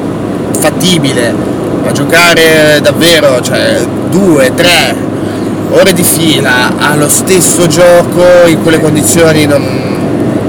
fattibile. 0.58 1.54
Ma 1.85 1.92
giocare 1.92 2.81
davvero, 2.83 3.40
cioè 3.42 3.79
due, 4.09 4.53
tre 4.55 4.94
ore 5.70 5.92
di 5.92 6.03
fila 6.03 6.73
allo 6.79 7.09
stesso 7.09 7.66
gioco 7.66 8.23
in 8.47 8.62
quelle 8.62 8.81
condizioni 8.81 9.44
non. 9.47 9.62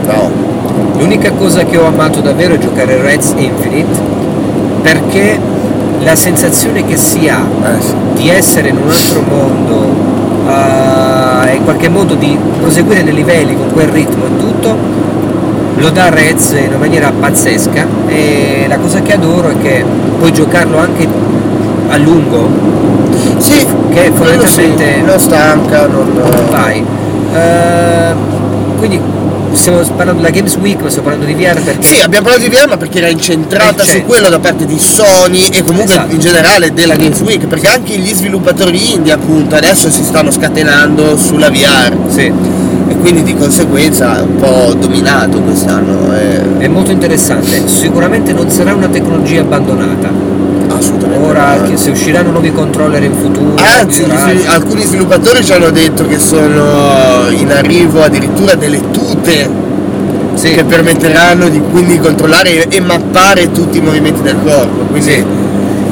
no. 0.05 0.31
L'unica 0.97 1.31
cosa 1.31 1.65
che 1.65 1.77
ho 1.77 1.85
amato 1.87 2.21
davvero 2.21 2.53
è 2.53 2.57
giocare 2.57 3.01
Reds 3.01 3.33
Infinite 3.35 3.99
perché 4.81 5.37
la 6.03 6.15
sensazione 6.15 6.85
che 6.85 6.95
si 6.95 7.27
ha 7.27 7.43
Eh, 7.63 7.81
sì. 7.81 7.93
di 8.13 8.29
essere 8.29 8.69
in 8.69 8.77
un 8.77 8.89
altro 8.89 9.21
mondo 9.27 10.13
e 11.47 11.55
in 11.55 11.63
qualche 11.63 11.89
modo 11.89 12.13
di 12.15 12.37
proseguire 12.61 13.01
nei 13.01 13.13
livelli 13.13 13.55
con 13.55 13.71
quel 13.71 13.87
ritmo 13.87 14.25
e 14.25 14.37
tutto 14.37 14.77
lo 15.77 15.89
dà 15.89 16.09
Reds 16.09 16.51
in 16.51 16.67
una 16.69 16.77
maniera 16.77 17.11
pazzesca 17.17 17.85
e 18.07 18.65
la 18.67 18.77
cosa 18.77 19.01
che 19.01 19.13
adoro 19.13 19.49
è 19.49 19.57
che 19.61 19.83
puoi 20.17 20.31
giocarlo 20.31 20.77
anche 20.77 21.07
a 21.89 21.97
lungo 21.97 22.49
Sì, 23.37 23.65
che 23.91 24.11
quello 24.11 24.45
sì, 24.45 24.61
fondamentalmente 24.61 25.01
non 25.05 25.19
stanca, 25.19 25.87
non. 25.87 26.11
vai 26.49 26.83
Eh, 27.33 28.13
quindi 28.77 28.99
stiamo 29.51 29.79
parlando 29.95 30.21
della 30.21 30.33
Games 30.33 30.55
Week 30.57 30.81
ma 30.81 30.89
stiamo 30.89 31.09
parlando 31.09 31.33
di 31.33 31.43
VR 31.43 31.59
perché 31.61 31.83
Sì, 31.83 32.01
abbiamo 32.01 32.27
parlato 32.27 32.47
di 32.49 32.55
VR 32.55 32.67
ma 32.69 32.77
perché 32.77 32.97
era 32.99 33.07
incentrata 33.09 33.83
Eh, 33.83 33.85
su 33.85 33.91
certo. 33.91 34.05
quello 34.07 34.29
da 34.29 34.39
parte 34.39 34.65
di 34.65 34.79
Sony 34.79 35.47
e 35.51 35.63
comunque 35.63 35.93
Esatto. 35.93 36.13
in 36.13 36.19
generale 36.19 36.73
della 36.73 36.95
Games 36.95 37.19
Week, 37.21 37.45
perché 37.47 37.67
anche 37.67 37.95
gli 37.97 38.13
sviluppatori 38.13 38.93
indie 38.93 39.13
appunto 39.13 39.55
adesso 39.55 39.89
si 39.89 40.03
stanno 40.03 40.31
scatenando 40.31 41.17
sulla 41.17 41.49
VR 41.49 41.93
sì, 42.07 42.31
quindi 43.05 43.21
di 43.21 43.35
conseguenza 43.35 44.17
è 44.17 44.21
un 44.21 44.35
po' 44.37 44.73
dominato 44.73 45.39
quest'anno. 45.39 46.11
eh, 46.15 46.57
è 46.57 46.67
molto 46.67 46.89
interessante 46.89 47.67
sicuramente 47.67 48.33
non 48.33 48.49
sarà 48.49 48.73
una 48.73 48.87
tecnologia 48.87 49.41
abbandonata 49.41 50.09
assolutamente. 50.75 51.23
ora 51.27 51.55
no. 51.55 51.77
se 51.77 51.91
usciranno 51.91 52.31
nuovi 52.31 52.51
controller 52.51 53.03
in 53.03 53.13
futuro 53.13 53.53
Anzi, 53.57 54.01
gli 54.01 54.05
migliorati, 54.05 54.37
svil- 54.39 54.49
alcuni 54.49 54.81
sviluppatori 54.81 55.45
ci 55.45 55.51
hanno 55.53 55.69
detto 55.69 56.07
che 56.07 56.17
sono 56.17 57.29
in 57.29 57.51
arrivo 57.51 58.01
addirittura 58.01 58.55
delle 58.55 58.81
tute 58.89 59.63
sì, 60.33 60.49
che 60.49 60.63
permetteranno 60.63 61.47
di 61.47 61.61
quindi 61.61 61.99
controllare 61.99 62.67
e 62.67 62.79
mappare 62.81 63.51
tutti 63.51 63.77
i 63.77 63.81
movimenti 63.81 64.21
del 64.21 64.35
corpo. 64.43 64.83
Quindi 64.89 65.09
sì. 65.11 65.23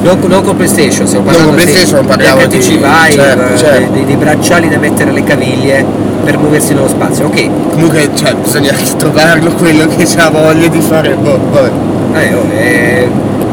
Non, 0.02 0.18
non 0.26 0.42
con 0.42 0.54
PlayStation, 0.56 1.06
stiamo 1.06 1.24
Non 1.30 1.34
parlando 1.34 1.56
con 1.56 1.64
di- 1.64 1.70
PlayStation, 1.72 2.04
parliamo 2.06 2.46
del 2.46 2.48
di- 2.48 2.68
Vive, 2.68 2.86
certo, 3.10 3.54
eh, 3.54 3.56
certo. 3.56 3.92
Dei, 3.92 4.04
dei 4.04 4.16
bracciali 4.16 4.68
da 4.68 4.76
mettere 4.76 5.08
alle 5.10 5.24
caviglie 5.24 5.86
per 6.24 6.38
muoversi 6.38 6.74
nello 6.74 6.88
spazio. 6.88 7.26
Ok, 7.26 7.48
comunque 7.70 8.08
cioè, 8.14 8.34
bisogna 8.34 8.72
trovarlo 8.96 9.52
quello 9.52 9.86
che 9.86 10.06
ha 10.16 10.30
voglia 10.30 10.66
di 10.68 10.80
fare. 10.80 11.14
Boh, 11.14 11.38
vabbè. 11.50 11.70
eh, 12.14 12.34
oh, 12.34 12.44
eh, 12.50 13.08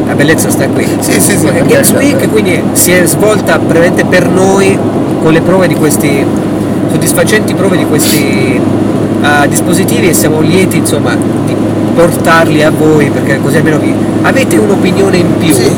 la 0.07 0.13
bellezza 0.15 0.49
sta 0.49 0.67
qui. 0.67 0.88
Sì, 0.99 1.19
sì, 1.19 1.38
sì. 1.38 1.47
Games 1.65 1.91
Week 1.91 2.29
quindi 2.29 2.62
si 2.73 2.91
è 2.91 3.05
svolta 3.05 3.57
brevemente 3.60 4.05
per 4.05 4.27
noi 4.27 4.77
con 5.21 5.31
le 5.34 5.41
prove 5.41 5.67
di 5.67 5.75
questi 5.75 6.25
soddisfacenti 6.91 7.53
prove 7.53 7.77
di 7.77 7.86
questi 7.86 8.60
ah, 9.21 9.45
dispositivi 9.47 10.10
e 10.10 10.13
siamo 10.13 10.41
lieti 10.41 10.77
insomma 10.77 11.15
di 11.45 11.55
portarli 11.95 12.63
a 12.63 12.71
voi 12.71 13.10
perché 13.10 13.39
così 13.41 13.57
almeno 13.57 13.77
vi 13.77 13.93
avete 14.23 14.57
un'opinione 14.57 15.17
in 15.17 15.38
più 15.38 15.53
Sì. 15.53 15.71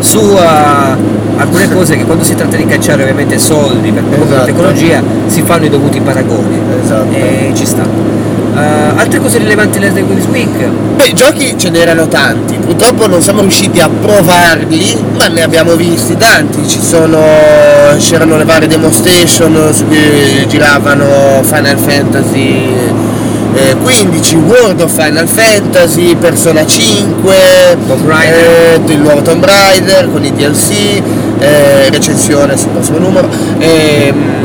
Su 0.00 0.18
ah, 0.38 0.96
alcune 1.36 1.68
cose 1.72 1.96
che 1.96 2.04
quando 2.04 2.24
si 2.24 2.34
tratta 2.34 2.56
di 2.56 2.66
cacciare 2.66 3.02
ovviamente 3.02 3.38
soldi 3.38 3.90
per 3.92 4.02
promuovere 4.04 4.36
la 4.36 4.42
Esatto. 4.44 4.56
tecnologia 4.56 5.02
si 5.26 5.42
fanno 5.42 5.64
i 5.64 5.68
dovuti 5.68 6.00
paragoni 6.00 6.58
Esatto. 6.82 7.14
e 7.14 7.52
ci 7.54 7.64
sta 7.66 8.14
Ah, 8.58 8.94
altre 8.96 9.20
cose 9.20 9.36
rilevanti 9.36 9.78
nella 9.78 9.92
Games 9.92 10.24
Week 10.30 10.48
Beh, 10.96 11.12
giochi 11.12 11.58
ce 11.58 11.68
n'erano 11.68 12.08
tanti, 12.08 12.56
purtroppo 12.56 13.06
non 13.06 13.20
siamo 13.20 13.42
riusciti 13.42 13.80
a 13.80 13.88
provarli, 14.00 14.96
ma 15.18 15.26
ne 15.28 15.42
abbiamo 15.42 15.74
visti 15.76 16.16
tanti. 16.16 16.66
Ci 16.66 16.80
sono. 16.80 17.18
c'erano 17.98 18.38
le 18.38 18.44
varie 18.44 18.66
demo 18.66 18.90
station 18.90 19.74
su 19.74 19.84
cui 19.86 20.46
giravano 20.48 21.42
Final 21.42 21.76
Fantasy 21.76 22.70
eh, 23.56 23.74
15, 23.82 24.36
World 24.36 24.80
of 24.80 24.92
Final 24.92 25.26
Fantasy, 25.26 26.14
Persona 26.14 26.64
5, 26.66 27.34
Tomb 27.86 28.06
Raider. 28.06 28.80
eh, 28.86 28.92
il 28.92 29.00
nuovo 29.00 29.22
Tomb 29.22 29.44
Raider 29.44 30.10
con 30.10 30.24
i 30.24 30.32
DLC, 30.32 30.70
eh, 31.38 31.90
recensione 31.90 32.56
sul 32.56 32.70
prossimo 32.70 32.98
numero. 32.98 33.28
ehm, 33.58 34.44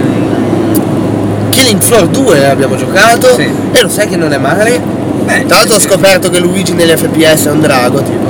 Killing 1.50 1.82
Floor 1.82 2.08
2 2.08 2.50
abbiamo 2.50 2.76
giocato 2.78 3.34
Sì. 3.36 3.50
e 3.72 3.82
lo 3.82 3.90
sai 3.90 4.08
che 4.08 4.16
non 4.16 4.32
è 4.32 4.38
male. 4.38 4.80
Beh, 5.26 5.46
Tra 5.46 5.58
l'altro 5.58 5.76
ho 5.76 5.80
scoperto 5.80 6.30
che 6.30 6.40
Luigi 6.40 6.74
negli 6.74 6.90
FPS 6.96 7.46
è 7.48 7.52
un 7.52 7.60
drago, 7.60 8.02
tipo. 8.02 8.30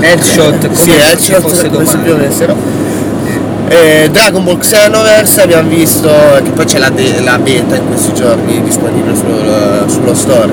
headshot 0.00 0.60
come 0.66 0.76
sì, 0.76 0.90
headshot 0.90 1.70
come 1.70 1.86
se 1.86 1.96
piovessero. 1.98 2.54
Eh, 3.70 4.08
Dragon 4.10 4.42
Ball 4.44 4.56
Xenoverse 4.58 5.42
abbiamo 5.42 5.68
visto 5.68 6.08
che 6.42 6.50
poi 6.50 6.64
c'è 6.64 6.78
la, 6.78 6.88
de- 6.88 7.20
la 7.22 7.38
beta 7.38 7.76
in 7.76 7.86
questi 7.86 8.14
giorni 8.14 8.62
disponibile 8.62 9.14
sul- 9.14 9.84
sullo 9.88 10.14
store 10.14 10.52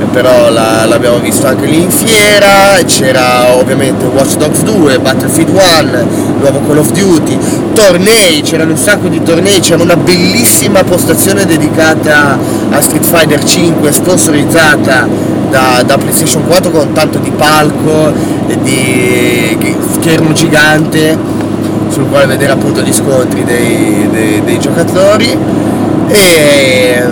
Eh, 0.00 0.04
però 0.12 0.50
la- 0.50 0.84
l'abbiamo 0.86 1.18
visto 1.18 1.46
anche 1.48 1.66
lì 1.66 1.82
in 1.82 1.90
fiera 1.90 2.76
c'era 2.86 3.54
ovviamente 3.56 4.04
Watch 4.06 4.36
Dogs 4.36 4.62
2 4.62 4.98
Battlefield 5.00 5.48
1 5.50 6.06
nuovo 6.40 6.60
Call 6.66 6.78
of 6.78 6.90
Duty 6.92 7.36
tornei 7.74 8.40
c'erano 8.42 8.70
un 8.72 8.76
sacco 8.78 9.08
di 9.08 9.20
tornei 9.22 9.58
c'era 9.60 9.82
una 9.82 9.96
bellissima 9.96 10.84
postazione 10.84 11.46
dedicata 11.46 12.38
a 12.70 12.80
Street 12.80 13.04
Fighter 13.04 13.42
5 13.44 13.90
sponsorizzata 13.92 15.08
da, 15.50 15.82
da 15.84 15.96
PlayStation 15.98 16.44
4 16.46 16.70
con 16.70 16.92
tanto 16.92 17.18
di 17.18 17.30
palco 17.30 18.12
e 18.46 18.58
di 18.62 19.56
che- 19.60 19.76
schermo 20.00 20.32
gigante 20.32 21.42
sul 21.94 22.08
quale 22.08 22.26
vedere 22.26 22.50
appunto 22.50 22.80
gli 22.82 22.92
scontri 22.92 23.44
dei, 23.44 24.08
dei- 24.10 24.42
dei 24.44 24.58
giocatori 24.58 25.30
e, 26.08 27.02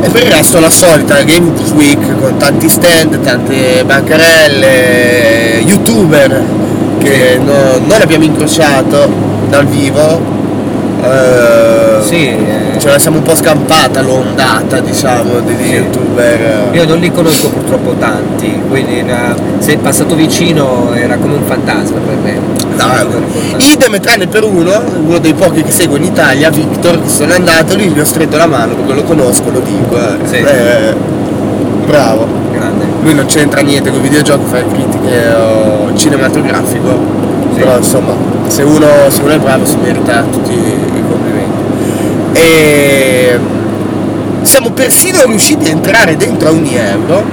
e 0.00 0.08
per 0.10 0.22
il 0.24 0.30
resto 0.32 0.58
la 0.58 0.68
solita 0.70 1.22
Game 1.22 1.52
Week 1.76 2.18
con 2.20 2.36
tanti 2.36 2.68
stand, 2.68 3.20
tante 3.20 3.84
bancarelle, 3.84 5.60
youtuber 5.64 6.42
che 6.98 7.38
no- 7.40 7.78
non 7.86 8.00
abbiamo 8.02 8.24
incrociato 8.24 9.08
dal 9.48 9.66
vivo 9.66 10.20
eh, 11.02 12.02
sì 12.02 12.28
eh, 12.28 12.78
ce 12.78 12.88
la 12.90 12.98
siamo 12.98 13.18
un 13.18 13.22
po' 13.22 13.34
scampata 13.34 14.00
l'ondata 14.02 14.80
diciamo 14.80 15.40
degli 15.40 15.64
Sì. 15.64 15.72
youtuber 15.74 16.68
Io 16.72 16.86
non 16.86 16.98
li 16.98 17.10
conosco 17.10 17.48
purtroppo 17.48 17.92
tanti, 17.98 18.60
quindi 18.68 18.98
era- 18.98 19.34
se 19.58 19.72
è 19.74 19.76
passato 19.78 20.14
vicino 20.14 20.92
era 20.94 21.16
come 21.16 21.34
un 21.34 21.42
fantasma 21.44 21.98
per 21.98 22.16
me. 22.22 22.38
No, 22.76 23.56
idem 23.58 23.98
tranne 24.00 24.26
per 24.28 24.44
uno, 24.44 24.80
uno 25.04 25.18
dei 25.18 25.34
pochi 25.34 25.62
che 25.62 25.72
seguo 25.72 25.96
in 25.96 26.04
Italia, 26.04 26.50
Victor, 26.50 27.02
che 27.02 27.08
sono 27.08 27.32
andato 27.34 27.74
lì, 27.74 27.88
gli 27.88 27.98
ho 27.98 28.04
stretto 28.04 28.36
la 28.36 28.46
mano 28.46 28.74
perché 28.74 28.92
lo 28.92 29.02
conosco, 29.02 29.50
lo 29.50 29.60
dico. 29.60 29.96
eh. 29.96 30.16
Sì. 30.26 30.36
Eh, 30.36 30.94
bravo. 31.86 32.26
Grande. 32.52 32.84
Lui 33.02 33.14
non 33.14 33.26
c'entra 33.26 33.60
niente 33.62 33.90
con 33.90 34.00
videogiochi, 34.00 34.44
fa 34.48 34.58
critiche 34.64 35.28
o 35.34 35.94
cinematografico. 35.96 36.98
Sì. 37.54 37.58
Però 37.60 37.76
insomma, 37.76 38.12
se 38.46 38.62
uno, 38.62 38.86
se 39.08 39.20
uno 39.22 39.32
è 39.32 39.38
bravo 39.38 39.64
si 39.64 39.76
merita 39.82 40.22
tutti. 40.30 40.77
E 42.40 43.38
siamo 44.42 44.70
persino 44.70 45.24
riusciti 45.26 45.66
a 45.66 45.70
entrare 45.70 46.16
dentro 46.16 46.48
a 46.48 46.52
ogni 46.52 46.76
euro, 46.76 47.24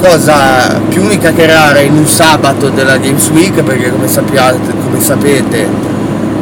cosa 0.00 0.80
più 0.88 1.02
unica 1.02 1.32
che 1.32 1.46
rara 1.46 1.80
in 1.80 1.96
un 1.96 2.06
sabato 2.06 2.68
della 2.68 2.98
Games 2.98 3.28
Week, 3.30 3.62
perché 3.62 3.90
come, 3.90 4.06
sappiate, 4.06 4.58
come 4.84 5.00
sapete, 5.02 5.68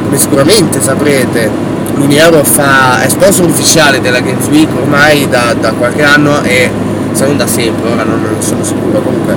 come 0.05 0.19
sicuramente 0.19 0.81
saprete, 0.81 1.51
l'Unieuro 1.95 2.45
fa, 2.45 3.01
è 3.01 3.09
sponsor 3.09 3.47
ufficiale 3.47 4.01
della 4.01 4.21
Games 4.21 4.47
Week 4.49 4.69
ormai 4.77 5.27
da, 5.29 5.55
da 5.59 5.73
qualche 5.73 6.03
anno 6.03 6.43
e 6.43 6.71
se 7.13 7.25
non 7.25 7.39
da 7.39 7.47
sempre, 7.47 7.91
ora 7.91 8.05
non, 8.05 8.21
non 8.21 8.43
sono 8.43 8.63
sicuro 8.63 9.01
comunque, 9.01 9.35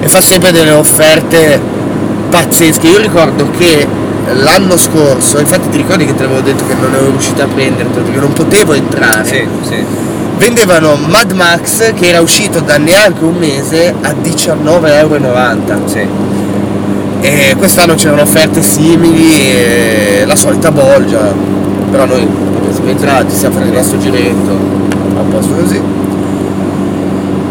e 0.00 0.08
fa 0.08 0.20
sempre 0.20 0.50
delle 0.50 0.72
offerte 0.72 1.60
pazzesche. 2.28 2.88
Io 2.88 2.98
ricordo 2.98 3.48
che 3.56 3.86
l'anno 4.30 4.76
scorso, 4.76 5.38
infatti 5.38 5.68
ti 5.68 5.76
ricordi 5.78 6.04
che 6.04 6.14
ti 6.14 6.22
avevo 6.22 6.40
detto 6.40 6.64
che 6.66 6.74
non 6.74 6.94
ero 6.94 7.10
riuscito 7.10 7.42
a 7.42 7.46
prenderlo 7.46 7.90
perché 8.02 8.18
non 8.18 8.32
potevo 8.32 8.72
entrare. 8.72 9.24
Sì, 9.24 9.46
sì. 9.66 9.84
Vendevano 10.36 10.96
Mad 10.96 11.32
Max 11.32 11.92
che 11.94 12.08
era 12.08 12.20
uscito 12.20 12.60
da 12.60 12.76
neanche 12.78 13.22
un 13.24 13.36
mese 13.36 13.94
a 14.00 14.10
19,90 14.12 14.88
euro. 14.88 15.88
Sì. 15.88 16.06
E 17.20 17.54
quest'anno 17.56 17.94
c'erano 17.94 18.22
offerte 18.22 18.62
simili 18.62 19.30
e 19.38 20.24
la 20.26 20.34
solita 20.34 20.72
bolgia. 20.72 21.32
Però 21.90 22.06
noi 22.06 22.26
siamo 22.72 22.90
entrati, 22.90 23.34
stiamo 23.34 23.54
facendo 23.54 23.74
il 23.74 23.80
nostro 23.80 23.98
giretto, 23.98 24.58
a 25.16 25.22
posto 25.30 25.54
così. 25.54 25.80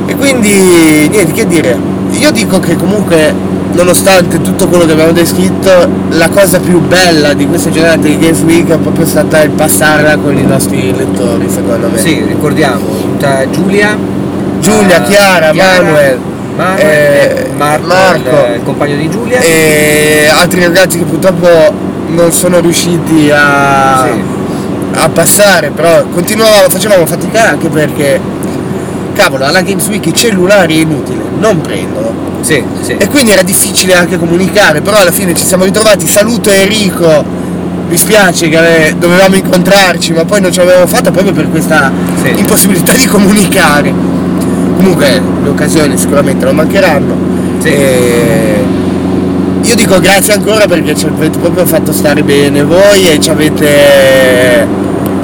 E 0.08 0.16
quindi 0.16 1.08
niente 1.10 1.32
che 1.32 1.48
dire. 1.48 1.91
Io 2.12 2.32
dico 2.32 2.60
che 2.60 2.76
comunque 2.76 3.34
nonostante 3.74 4.42
tutto 4.42 4.68
quello 4.68 4.86
che 4.86 4.92
abbiamo 4.92 5.12
descritto, 5.12 5.90
la 6.10 6.30
cosa 6.30 6.60
più 6.60 6.80
bella 6.82 7.34
di 7.34 7.48
questa 7.48 7.70
giornata 7.70 8.00
di 8.08 8.18
Games 8.18 8.42
Week 8.42 8.68
è 8.70 8.78
proprio 8.78 9.06
stata 9.06 9.42
il 9.42 9.52
passarla 9.52 10.18
con 10.18 10.38
i 10.38 10.44
nostri 10.46 10.94
lettori, 10.96 11.50
secondo 11.50 11.88
me. 11.90 11.98
Sì, 11.98 12.24
ricordiamo, 12.28 12.86
tutta 13.02 13.50
Giulia, 13.50 13.98
Giulia, 14.60 15.04
eh, 15.04 15.10
Chiara, 15.10 15.54
Manuel, 15.54 16.20
Manuel, 16.56 16.80
eh, 16.80 17.46
eh, 17.48 17.50
Marco, 17.56 17.88
Marco. 17.88 18.46
il, 18.50 18.56
il 18.56 18.64
compagno 18.64 18.96
di 18.98 19.10
Giulia. 19.10 19.40
e 19.40 20.28
altri 20.32 20.64
ragazzi 20.64 20.98
che 20.98 21.06
purtroppo 21.06 21.48
non 22.08 22.32
sono 22.34 22.60
riusciti 22.60 23.32
a, 23.34 24.04
Sì. 24.04 24.22
a 25.00 25.10
passare, 25.10 25.72
però 25.72 26.04
continuavamo, 26.12 26.70
facevamo 26.70 27.06
fatica 27.06 27.50
anche 27.50 27.70
perché 27.70 28.20
cavolo, 29.22 29.46
alla 29.46 29.62
Games 29.62 29.88
Week 29.88 30.04
i 30.08 30.14
cellulari 30.14 30.78
è 30.78 30.82
inutile, 30.82 31.22
non 31.38 31.62
prendono. 31.62 32.12
Sì, 32.42 32.64
sì. 32.82 32.96
E 32.98 33.08
quindi 33.08 33.32
era 33.32 33.44
difficile 33.44 33.94
anche 33.94 34.18
comunicare, 34.18 34.82
però 34.82 34.98
alla 34.98 35.12
fine 35.12 35.36
ci 35.36 35.46
siamo 35.46 35.64
ritrovati, 35.64 36.08
saluto 36.08 36.50
Enrico, 36.50 37.24
mi 37.88 37.98
spiace 37.98 38.50
che 38.50 38.96
dovevamo 38.98 39.36
incontrarci, 39.36 40.14
ma 40.14 40.26
poi 40.26 40.42
non 40.42 40.52
ce 40.52 40.62
l'avevamo 40.62 40.88
fatta 40.88 41.12
proprio 41.12 41.34
per 41.34 41.50
questa 41.52 41.92
Sì. 42.24 42.34
impossibilità 42.40 42.94
di 42.94 43.06
comunicare. 43.06 43.94
Comunque 44.78 45.22
le 45.44 45.50
occasioni 45.50 45.96
sicuramente 45.98 46.46
non 46.46 46.56
mancheranno. 46.56 47.16
E 47.62 48.56
io 49.62 49.76
dico 49.76 50.00
grazie 50.00 50.34
ancora 50.34 50.66
perché 50.66 50.96
ci 50.96 51.06
avete 51.06 51.38
proprio 51.38 51.64
fatto 51.68 51.92
stare 51.94 52.24
bene 52.24 52.64
voi 52.64 53.08
e 53.08 53.20
ci 53.20 53.30
avete 53.30 54.66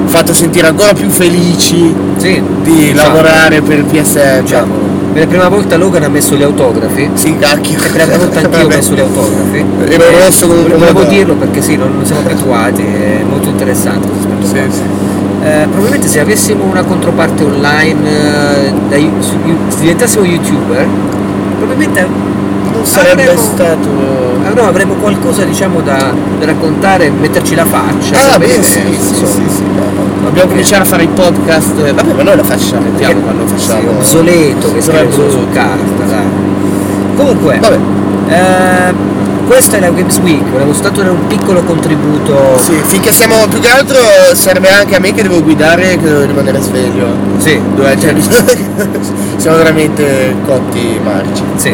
fatto 0.08 0.32
sentire 0.32 0.66
ancora 0.66 0.92
più 0.94 1.08
felici 1.08 1.94
Sì, 2.16 2.42
di 2.62 2.72
diciamo, 2.92 2.94
lavorare 2.94 3.60
per 3.62 3.84
PSN. 3.84 4.40
Diciamolo. 4.42 4.86
Per 5.12 5.22
la 5.22 5.26
prima 5.28 5.48
volta 5.48 5.76
Logan 5.76 6.02
ha 6.04 6.08
messo 6.08 6.36
gli 6.36 6.42
autografi. 6.42 7.10
Sì, 7.14 7.36
cacchio. 7.38 7.78
E 7.78 7.88
per 7.88 7.96
la 7.96 8.04
prima 8.04 8.18
volta 8.18 8.40
anch'io 8.40 8.64
ho 8.64 8.68
messo 8.68 8.92
gli 8.94 9.00
autografi. 9.00 9.64
Eh, 9.86 9.96
rosso 10.24 10.46
come 10.46 10.60
un 10.60 10.78
Volevo 10.78 11.04
dirlo 11.04 11.34
perché 11.34 11.60
sì, 11.62 11.76
non, 11.76 11.92
non 11.96 12.04
siamo 12.04 12.20
abituati, 12.20 12.82
è 12.82 13.22
molto 13.28 13.48
interessante 13.48 14.06
questo. 14.08 14.28
Sì, 14.54 14.60
sì. 14.70 14.82
Eh, 15.42 15.66
probabilmente 15.70 16.08
se 16.08 16.20
avessimo 16.20 16.64
una 16.64 16.82
controparte 16.82 17.42
online, 17.44 18.00
eh, 18.10 18.72
da, 18.88 18.96
se 19.68 19.78
diventassimo 19.80 20.24
youtuber, 20.24 20.86
probabilmente 21.56 22.06
Non 22.72 22.84
sarebbe 22.84 23.22
avremmo- 23.22 23.40
stato. 23.40 24.27
No, 24.54 24.62
avremmo 24.66 24.94
qualcosa 24.94 25.44
diciamo 25.44 25.80
da, 25.80 26.12
da 26.38 26.44
raccontare, 26.46 27.10
metterci 27.10 27.54
la 27.54 27.64
faccia. 27.64 28.14
Ah, 28.16 28.20
sarebbe 28.32 28.46
beh, 28.56 28.62
sì, 28.62 28.80
sì, 28.98 29.14
sì, 29.14 29.24
sì, 29.48 29.62
no. 29.74 30.06
Dobbiamo 30.24 30.48
cominciare 30.50 30.82
a 30.82 30.86
fare 30.86 31.04
i 31.04 31.08
podcast. 31.08 31.74
Vabbè, 31.92 32.12
ma 32.12 32.22
noi 32.22 32.36
lo 32.36 32.44
facciamo, 32.44 32.82
mettiamo 32.82 33.20
quando 33.20 33.46
facciamo. 33.46 33.90
obsoleto 33.90 34.72
che 34.72 34.80
scrive 34.82 35.10
su 35.12 35.20
Soprattutto. 35.20 35.52
carta, 35.52 36.04
dai. 36.06 36.26
Comunque, 37.16 37.58
Vabbè, 37.58 37.78
eh, 38.28 38.94
questa 39.46 39.76
è 39.76 39.80
la 39.80 39.90
Games 39.90 40.18
Week, 40.18 40.42
volevo 40.50 40.72
soltanto 40.72 41.00
dare 41.00 41.12
un 41.12 41.26
piccolo 41.26 41.62
contributo. 41.62 42.58
sì, 42.60 42.72
finché 42.84 43.12
siamo 43.12 43.46
più 43.48 43.60
che 43.60 43.68
altro 43.68 43.96
serve 44.34 44.68
anche 44.70 44.94
a 44.96 45.00
me 45.00 45.12
che 45.14 45.22
devo 45.22 45.42
guidare 45.42 45.96
che 45.96 46.02
devo 46.02 46.24
rimanere 46.26 46.60
sveglio. 46.60 47.06
Sì, 47.38 47.60
Dove, 47.74 47.98
cioè, 47.98 48.14
siamo 49.36 49.56
veramente 49.56 50.34
cotti 50.44 51.00
marci. 51.02 51.42
sì. 51.56 51.68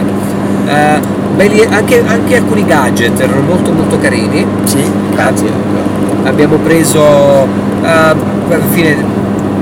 Eh, 0.67 1.23
belli- 1.35 1.67
anche, 1.69 2.03
anche 2.07 2.37
alcuni 2.37 2.65
gadget 2.65 3.21
erano 3.21 3.41
molto 3.43 3.73
molto 3.73 3.99
carini. 3.99 4.47
Sì, 4.65 4.83
grazie. 5.13 5.49
Abbiamo 6.25 6.57
preso 6.57 7.47
eh, 7.83 7.87
alla 7.87 8.65
fine 8.71 8.97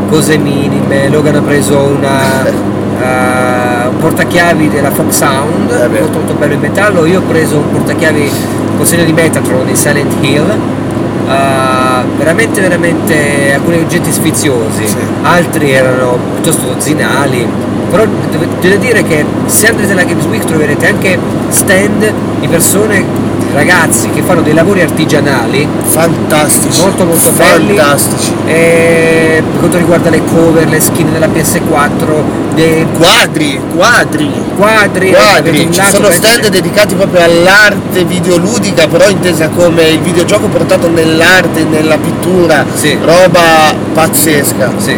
cose 0.08 0.36
minime, 0.36 1.08
Logan 1.08 1.36
ha 1.36 1.40
preso 1.40 1.78
una, 1.78 2.44
eh, 2.46 3.88
un 3.88 3.96
portachiavi 3.98 4.68
della 4.68 4.90
Fox 4.90 5.10
Sound, 5.16 5.70
Eh 5.70 6.00
molto 6.00 6.18
molto 6.18 6.34
bello 6.34 6.52
in 6.54 6.60
metallo, 6.60 7.04
io 7.06 7.20
ho 7.20 7.22
preso 7.22 7.56
un 7.56 7.70
portachiavi 7.70 8.30
con 8.76 8.86
segno 8.86 9.04
di 9.04 9.12
Metatron 9.12 9.66
di 9.66 9.74
Silent 9.74 10.12
Hill, 10.20 10.48
eh, 10.48 12.04
veramente 12.18 12.60
veramente 12.60 13.54
alcuni 13.54 13.78
oggetti 13.78 14.12
sfiziosi, 14.12 14.86
Sì. 14.86 14.96
altri 15.22 15.70
erano 15.70 16.18
piuttosto 16.34 16.66
dozzinali, 16.66 17.46
però 17.92 18.06
devo, 18.30 18.44
devo 18.58 18.76
dire 18.76 19.02
che 19.04 19.22
se 19.44 19.68
andrete 19.68 19.92
alla 19.92 20.04
Games 20.04 20.24
Week 20.24 20.42
troverete 20.46 20.86
anche 20.86 21.18
stand 21.50 22.10
di 22.40 22.48
persone, 22.48 23.04
ragazzi 23.52 24.08
che 24.08 24.22
fanno 24.22 24.40
dei 24.40 24.54
lavori 24.54 24.80
artigianali 24.80 25.68
Fantastici. 25.82 26.80
molto 26.80 27.04
molto 27.04 27.30
belli 27.32 27.76
Fantastici. 27.76 28.32
e 28.46 29.42
per 29.46 29.58
quanto 29.58 29.76
riguarda 29.76 30.08
le 30.08 30.22
cover, 30.24 30.66
le 30.66 30.80
skin 30.80 31.12
della 31.12 31.26
PS4, 31.26 32.22
dei 32.54 32.86
Quadri, 32.96 33.60
quadri. 33.76 34.30
quadri, 34.56 35.10
quadri, 35.10 35.68
ci 35.70 35.82
sono 35.90 36.10
stand 36.10 36.48
dedicati 36.48 36.94
proprio 36.94 37.22
all'arte 37.24 38.04
videoludica, 38.04 38.88
però 38.88 39.06
intesa 39.10 39.48
come 39.50 39.82
il 39.88 40.00
videogioco 40.00 40.46
portato 40.46 40.88
nell'arte, 40.88 41.64
nella 41.64 41.98
pittura, 41.98 42.64
Sì. 42.72 42.96
roba 43.04 43.74
pazzesca. 43.92 44.72
Sì, 44.78 44.96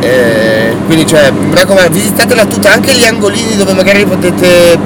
Eh, 0.00 0.74
quindi 0.86 1.06
cioè, 1.06 1.30
mi 1.30 1.54
raccomando, 1.54 1.90
visitatela 1.90 2.46
tutta, 2.46 2.72
anche 2.72 2.94
gli 2.94 3.04
angolini 3.04 3.56
dove 3.56 3.74
magari 3.74 4.04
potete 4.04 4.78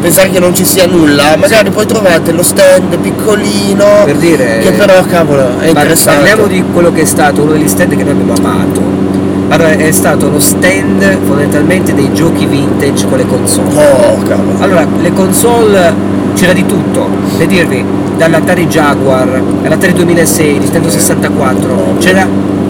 pensare 0.00 0.30
che 0.30 0.38
non 0.38 0.54
ci 0.54 0.64
sia 0.64 0.86
nulla, 0.86 1.36
magari 1.36 1.70
poi 1.70 1.86
trovate 1.86 2.32
lo 2.32 2.42
stand 2.42 2.96
piccolino, 2.98 4.04
per 4.04 4.16
dire 4.16 4.60
che 4.60 4.72
però 4.72 5.02
cavolo 5.04 5.58
è 5.58 5.66
interessante. 5.68 6.20
parliamo 6.20 6.46
di 6.46 6.64
quello 6.72 6.92
che 6.92 7.02
è 7.02 7.04
stato 7.04 7.42
uno 7.42 7.52
degli 7.52 7.68
stand 7.68 7.96
che 7.96 8.02
noi 8.04 8.12
abbiamo 8.12 8.34
amato. 8.34 8.80
Allora, 9.48 9.70
è 9.70 9.90
stato 9.92 10.28
lo 10.28 10.40
stand 10.40 11.02
fondamentalmente 11.24 11.94
dei 11.94 12.12
giochi 12.12 12.46
vintage 12.46 13.06
con 13.06 13.18
le 13.18 13.26
console. 13.26 13.68
Oh 13.76 14.22
cavolo. 14.22 14.56
Allora, 14.58 14.86
le 15.00 15.12
console 15.12 15.94
c'era 16.34 16.52
di 16.52 16.66
tutto, 16.66 17.08
per 17.36 17.46
dirvi, 17.46 17.84
dall'Atari 18.16 18.66
Jaguar 18.66 19.40
all'Atari 19.64 19.92
2006, 19.92 20.58
Nintendo 20.58 20.90
64, 20.90 21.96
c'era, 21.98 22.26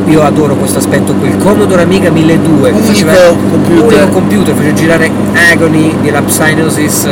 io 0.07 0.23
adoro 0.23 0.55
questo 0.55 0.79
aspetto 0.79 1.13
qui, 1.15 1.29
il 1.29 1.37
Commodore 1.39 1.83
Amiga 1.83 2.11
1200, 2.11 2.63
che 2.63 2.71
Unico 2.73 2.87
faceva- 2.93 3.37
computer. 3.51 3.83
unico 3.85 4.09
computer, 4.13 4.55
faceva 4.55 4.73
girare 4.75 5.11
Agony 5.53 5.95
di 6.01 6.11
Lapsinosis 6.11 7.09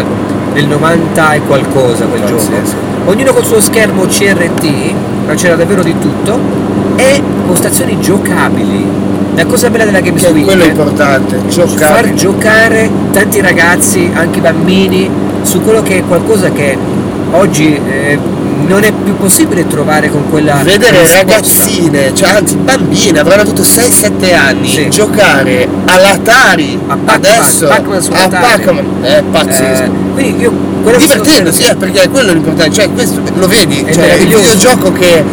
nel 0.53 0.67
90 0.67 1.33
e 1.35 1.41
qualcosa 1.41 2.05
quel 2.07 2.21
Pazzesco. 2.21 2.51
gioco. 2.53 3.11
Ognuno 3.11 3.33
col 3.33 3.45
suo 3.45 3.61
schermo 3.61 4.05
CRT, 4.07 4.93
ma 5.27 5.35
c'era 5.35 5.57
davvero 5.57 5.83
di 5.83 5.95
tutto, 5.99 6.39
e 6.97 7.21
postazioni 7.47 7.99
giocabili. 8.01 8.87
La 9.35 9.45
cosa 9.47 9.69
bella 9.69 9.85
della 9.85 10.01
Games 10.01 10.23
Che 10.23 10.31
Week 10.31 10.45
quello 10.45 10.63
è 10.63 10.67
importante, 10.69 11.37
far 11.39 11.47
giocare. 11.49 12.15
giocare 12.15 12.91
tanti 13.11 13.41
ragazzi, 13.41 14.09
anche 14.15 14.41
bambini, 14.41 15.11
su 15.43 15.61
quello 15.61 15.83
che 15.83 15.99
è 15.99 16.03
qualcosa 16.07 16.51
che 16.53 16.79
oggi 17.33 17.75
eh, 17.75 18.17
non 18.67 18.83
è 18.85 18.93
più 18.93 19.17
possibile 19.17 19.67
trovare 19.67 20.11
con 20.11 20.29
quella 20.31 20.55
Vedere 20.63 21.07
ragazzine, 21.11 22.15
cioè 22.15 22.31
anzi 22.31 22.57
bambine, 22.57 23.19
avranno 23.19 23.43
avuto 23.43 23.63
6-7 23.63 24.35
anni, 24.35 24.69
Sì. 24.69 24.89
giocare 24.89 25.69
all'Atari 25.87 26.79
A 26.87 26.97
Pac-Man, 26.97 27.15
adesso 27.41 27.67
Pac-Man 27.67 28.03
su 28.03 28.11
a. 28.13 28.29
Pac-Man, 28.29 28.87
è 29.03 29.23
pazzesco. 29.31 29.83
Eh, 29.85 29.91
quindi 30.15 30.43
io 30.43 30.53
Divertendosi, 30.85 31.63
sto- 31.63 31.73
eh, 31.73 31.77
perché 31.77 32.03
è 32.03 32.11
quello 32.11 32.33
l'importante, 32.33 32.75
cioè 32.75 32.91
questo 32.93 33.21
lo 33.37 33.47
vedi, 33.47 33.81
È 33.85 33.95
cioè 33.95 34.13
il 34.15 34.27
videogioco 34.27 34.93
che 34.93 35.25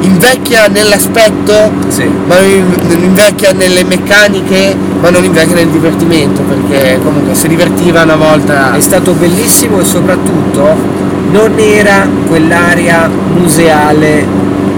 invecchia 0.00 0.66
nell'aspetto, 0.68 1.70
Sì. 1.88 2.04
ma 2.26 2.38
in- 2.40 2.64
invecchia 3.02 3.52
nelle 3.52 3.84
meccaniche, 3.84 4.74
ma 5.00 5.10
non 5.10 5.22
invecchia 5.24 5.54
nel 5.56 5.68
divertimento, 5.68 6.40
perché 6.42 6.98
comunque 7.02 7.34
si 7.34 7.48
divertiva 7.48 8.02
una 8.02 8.16
volta. 8.16 8.74
È 8.74 8.80
stato 8.80 9.12
bellissimo 9.12 9.80
e 9.80 9.84
soprattutto 9.84 10.74
non 11.30 11.52
era 11.58 12.06
quell'area 12.28 13.08
museale 13.34 14.26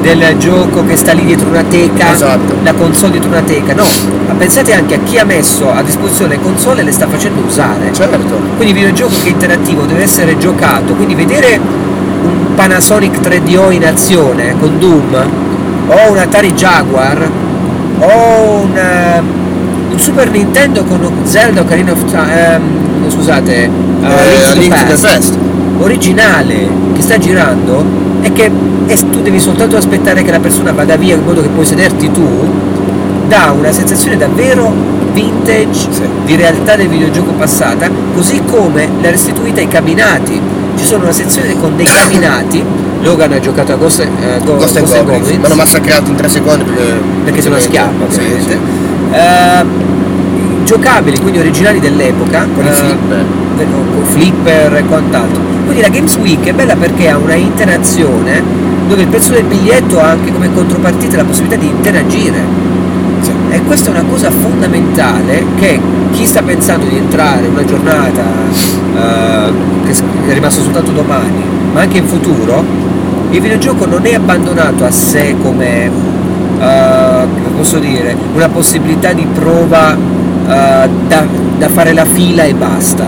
del 0.00 0.36
gioco 0.38 0.84
che 0.84 0.96
sta 0.96 1.12
lì 1.12 1.24
dietro 1.24 1.48
una 1.48 1.64
teca, 1.64 2.12
Esatto. 2.12 2.54
la 2.62 2.72
console 2.74 3.12
dietro 3.12 3.28
una 3.30 3.40
teca, 3.42 3.74
no, 3.74 3.84
ma 4.28 4.34
pensate 4.34 4.72
anche 4.72 4.94
a 4.94 4.98
chi 5.04 5.18
ha 5.18 5.24
messo 5.24 5.70
a 5.72 5.82
disposizione 5.82 6.36
le 6.36 6.40
console 6.40 6.82
e 6.82 6.84
le 6.84 6.92
sta 6.92 7.08
facendo 7.08 7.42
usare. 7.44 7.92
Certo. 7.92 8.38
Quindi 8.56 8.68
il 8.68 8.74
videogioco 8.74 9.14
che 9.22 9.28
è 9.28 9.32
interattivo 9.32 9.82
deve 9.82 10.02
essere 10.04 10.38
giocato, 10.38 10.92
quindi 10.94 11.14
vedere 11.14 11.58
un 11.58 12.54
Panasonic 12.54 13.20
3DO 13.20 13.72
in 13.72 13.84
azione 13.84 14.54
con 14.58 14.78
Doom, 14.78 15.14
o 15.88 16.10
un 16.10 16.18
Atari 16.18 16.52
Jaguar, 16.52 17.28
o 17.98 18.60
un, 18.62 18.76
eh, 18.76 19.20
un 19.90 19.98
Super 19.98 20.30
Nintendo 20.30 20.84
con 20.84 21.00
Zelda 21.24 21.62
Ocarina 21.62 21.90
of 21.92 22.04
Time, 22.04 22.54
ehm, 22.54 23.10
scusate, 23.10 23.64
eh, 23.64 23.70
Eh, 24.02 24.54
Link 24.54 24.74
Link 24.74 24.74
to 24.86 24.94
the 24.94 25.00
Past. 25.00 25.38
Originale 25.78 26.68
che 26.94 27.02
sta 27.02 27.18
girando 27.18 27.84
è 28.20 28.32
che 28.32 28.50
tu 29.10 29.20
devi 29.22 29.38
soltanto 29.38 29.76
aspettare 29.76 30.22
che 30.22 30.30
la 30.30 30.40
persona 30.40 30.72
vada 30.72 30.96
via 30.96 31.14
in 31.14 31.22
modo 31.22 31.42
che 31.42 31.48
puoi 31.48 31.66
sederti 31.66 32.10
tu, 32.10 32.26
dà 33.28 33.52
una 33.56 33.70
sensazione 33.72 34.16
davvero 34.16 34.72
vintage 35.12 35.88
Sì. 35.90 36.02
di 36.24 36.36
realtà 36.36 36.76
del 36.76 36.88
videogioco 36.88 37.32
passata, 37.32 37.88
così 38.14 38.42
come 38.44 38.88
l'ha 39.00 39.10
restituita 39.10 39.60
ai 39.60 39.68
camminati. 39.68 40.40
Ci 40.76 40.84
sono 40.84 41.04
una 41.04 41.12
sezione 41.12 41.58
con 41.58 41.74
dei 41.76 41.86
camminati, 41.86 42.62
Logan 43.02 43.32
ha 43.32 43.40
giocato 43.40 43.72
a 43.72 43.76
Ghost, 43.76 44.00
eh, 44.00 44.08
Go- 44.44 44.56
Ghost 44.56 44.78
Ghost 44.78 44.94
and 44.94 45.02
Goblins. 45.04 45.18
Goblins, 45.20 45.38
Mi 45.38 45.44
hanno 45.44 45.54
massacrato 45.54 46.10
in 46.10 46.16
tre 46.16 46.28
secondi 46.28 46.64
perché, 46.64 46.92
perché 47.24 47.42
sono 47.42 47.56
a 47.56 47.60
schiaffo 47.60 48.06
Sì, 48.08 48.18
ovviamente. 48.20 48.50
sì. 48.50 48.58
Eh, 49.14 49.64
giocabili, 50.64 51.18
quindi 51.20 51.38
originali 51.38 51.80
dell'epoca, 51.80 52.46
Con 52.54 52.64
i 52.64 52.68
eh, 52.68 52.72
flipper. 52.72 53.24
con 53.56 54.04
flipper 54.04 54.74
e 54.76 54.84
quant'altro. 54.84 55.40
Quindi 55.66 55.82
la 55.82 55.88
Games 55.88 56.16
Week 56.16 56.42
è 56.44 56.52
bella 56.52 56.76
perché 56.76 57.10
ha 57.10 57.18
una 57.18 57.34
interazione 57.34 58.42
dove 58.86 59.02
il 59.02 59.08
prezzo 59.08 59.32
del 59.32 59.44
biglietto 59.44 60.00
ha 60.00 60.10
anche 60.10 60.32
come 60.32 60.52
contropartita 60.52 61.16
la 61.16 61.24
possibilità 61.24 61.56
di 61.60 61.66
interagire. 61.66 62.38
Sì. 63.20 63.32
E 63.50 63.60
questa 63.62 63.88
è 63.88 63.90
una 63.90 64.04
cosa 64.08 64.30
fondamentale 64.30 65.44
che 65.56 65.80
chi 66.12 66.24
sta 66.24 66.42
pensando 66.42 66.86
di 66.86 66.96
entrare 66.96 67.46
in 67.46 67.52
una 67.52 67.64
giornata 67.64 68.22
eh, 68.94 69.52
che 69.84 70.30
è 70.30 70.32
rimasta 70.32 70.62
soltanto 70.62 70.92
domani, 70.92 71.42
ma 71.72 71.80
anche 71.80 71.98
in 71.98 72.06
futuro, 72.06 72.64
il 73.30 73.40
videogioco 73.40 73.86
non 73.86 74.06
è 74.06 74.14
abbandonato 74.14 74.84
a 74.84 74.90
sé 74.90 75.34
come, 75.42 75.90
eh, 76.60 77.26
posso 77.56 77.78
dire, 77.78 78.16
una 78.34 78.48
possibilità 78.48 79.12
di 79.12 79.26
prova 79.32 79.94
eh, 79.94 80.88
da, 81.08 81.26
da 81.58 81.68
fare 81.68 81.92
la 81.92 82.04
fila 82.04 82.44
e 82.44 82.54
basta. 82.54 83.04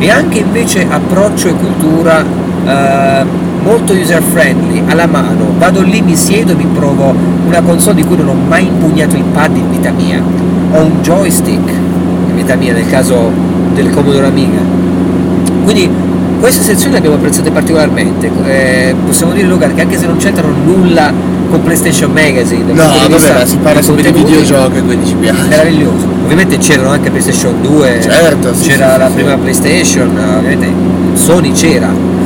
E 0.00 0.10
anche 0.10 0.38
invece 0.38 0.86
approccio 0.88 1.48
e 1.48 1.52
cultura 1.54 2.24
eh, 2.64 3.24
molto 3.62 3.92
user 3.92 4.22
friendly, 4.22 4.82
alla 4.86 5.06
mano. 5.06 5.52
Vado 5.58 5.82
lì, 5.82 6.00
mi 6.00 6.16
siedo 6.16 6.52
e 6.52 6.54
mi 6.54 6.66
provo 6.72 7.14
una 7.46 7.60
console 7.60 7.96
di 7.96 8.04
cui 8.04 8.16
non 8.16 8.28
ho 8.28 8.34
mai 8.34 8.66
impugnato 8.66 9.14
il 9.16 9.24
pad 9.24 9.56
in 9.56 9.70
vita 9.70 9.90
mia. 9.90 10.22
Ho 10.72 10.80
un 10.82 11.02
joystick 11.02 11.68
in 11.68 12.34
vita 12.34 12.54
mia 12.54 12.72
nel 12.72 12.88
caso 12.88 13.30
del 13.74 13.90
Commodore 13.90 14.26
Amiga. 14.26 14.58
Quindi 15.64 15.88
queste 16.40 16.62
sezioni 16.62 16.92
le 16.92 16.98
abbiamo 16.98 17.16
apprezzate 17.16 17.50
particolarmente. 17.50 18.30
Eh, 18.46 18.94
possiamo 19.04 19.32
dire 19.32 19.46
Logan 19.46 19.74
che 19.74 19.82
anche 19.82 19.98
se 19.98 20.06
non 20.06 20.16
c'entrano 20.16 20.54
nulla 20.64 21.12
con 21.50 21.62
PlayStation 21.62 22.10
Magazine, 22.12 22.72
No, 22.72 22.82
vabbè, 23.08 23.44
si 23.44 23.56
parla 23.58 23.82
sempre 23.82 24.10
di 24.10 24.22
videogiochi 24.22 24.80
quindi 24.80 25.06
ci 25.06 25.14
piace. 25.14 25.42
meraviglioso. 25.48 26.06
Ovviamente 26.32 26.58
c'erano 26.58 26.90
anche 26.90 27.10
PlayStation 27.10 27.60
2, 27.60 27.98
Certo, 28.02 28.54
sì, 28.54 28.68
c'era 28.68 28.92
sì, 28.92 28.98
la 29.00 29.06
sì, 29.08 29.14
prima. 29.14 29.36
PlayStation, 29.36 30.08
ovviamente 30.16 30.72
Sony 31.14 31.50
c'era, 31.52 32.18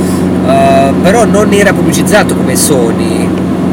Uh, 0.44 0.92
però 1.00 1.24
non 1.24 1.50
era 1.54 1.72
pubblicizzato 1.72 2.34
come 2.36 2.54
Sony 2.54 3.26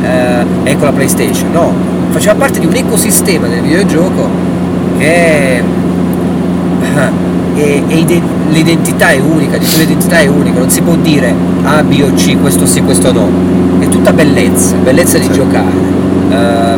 eh, 0.03 0.45
e 0.63 0.77
con 0.77 0.85
la 0.85 0.93
PlayStation, 0.93 1.51
no, 1.51 1.73
faceva 2.11 2.35
parte 2.35 2.61
di 2.61 2.65
un 2.65 2.73
ecosistema 2.73 3.45
del 3.47 3.59
videogioco 3.59 4.29
che 4.97 5.61
ah, 6.95 7.11
è- 7.55 7.81
è 7.87 7.93
ide- 7.93 8.21
l'identità 8.51 9.09
è 9.09 9.19
unica, 9.19 9.57
di 9.57 9.65
quell'identità 9.65 10.19
è 10.19 10.27
unica, 10.27 10.59
non 10.59 10.69
si 10.69 10.79
può 10.81 10.95
dire 10.95 11.35
A, 11.63 11.83
B 11.83 12.01
o 12.09 12.13
C, 12.15 12.39
questo 12.39 12.65
sì, 12.65 12.79
questo 12.83 13.11
no, 13.11 13.27
è 13.79 13.89
tutta 13.89 14.13
bellezza, 14.13 14.73
bellezza 14.75 15.17
di 15.17 15.25
Sì. 15.25 15.31
giocare. 15.33 15.71
Eh, 16.29 16.77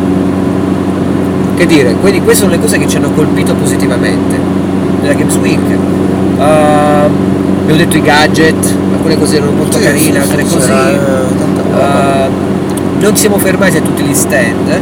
che 1.54 1.66
dire, 1.66 1.94
quindi 1.94 2.20
queste 2.20 2.42
sono 2.44 2.54
le 2.54 2.60
cose 2.60 2.78
che 2.78 2.86
ci 2.88 2.96
hanno 2.96 3.10
colpito 3.10 3.54
positivamente 3.54 4.38
nella 5.00 5.14
Games 5.14 5.36
Week. 5.36 5.58
Uh, 6.36 6.40
abbiamo 6.40 7.76
detto 7.76 7.96
i 7.96 8.02
gadget, 8.02 8.76
alcune 8.92 9.18
cose 9.18 9.36
erano 9.36 9.52
molto 9.52 9.78
Sì, 9.78 9.84
carine, 9.84 10.18
altre 10.20 10.44
sì, 10.44 10.54
così. 10.54 10.66
c'era, 10.66 10.90
eh. 10.90 12.28
Uh, 12.28 12.30
non 13.00 13.16
siamo 13.16 13.38
fermati 13.38 13.76
a 13.76 13.80
tutti 13.80 14.02
gli 14.02 14.14
stand, 14.14 14.80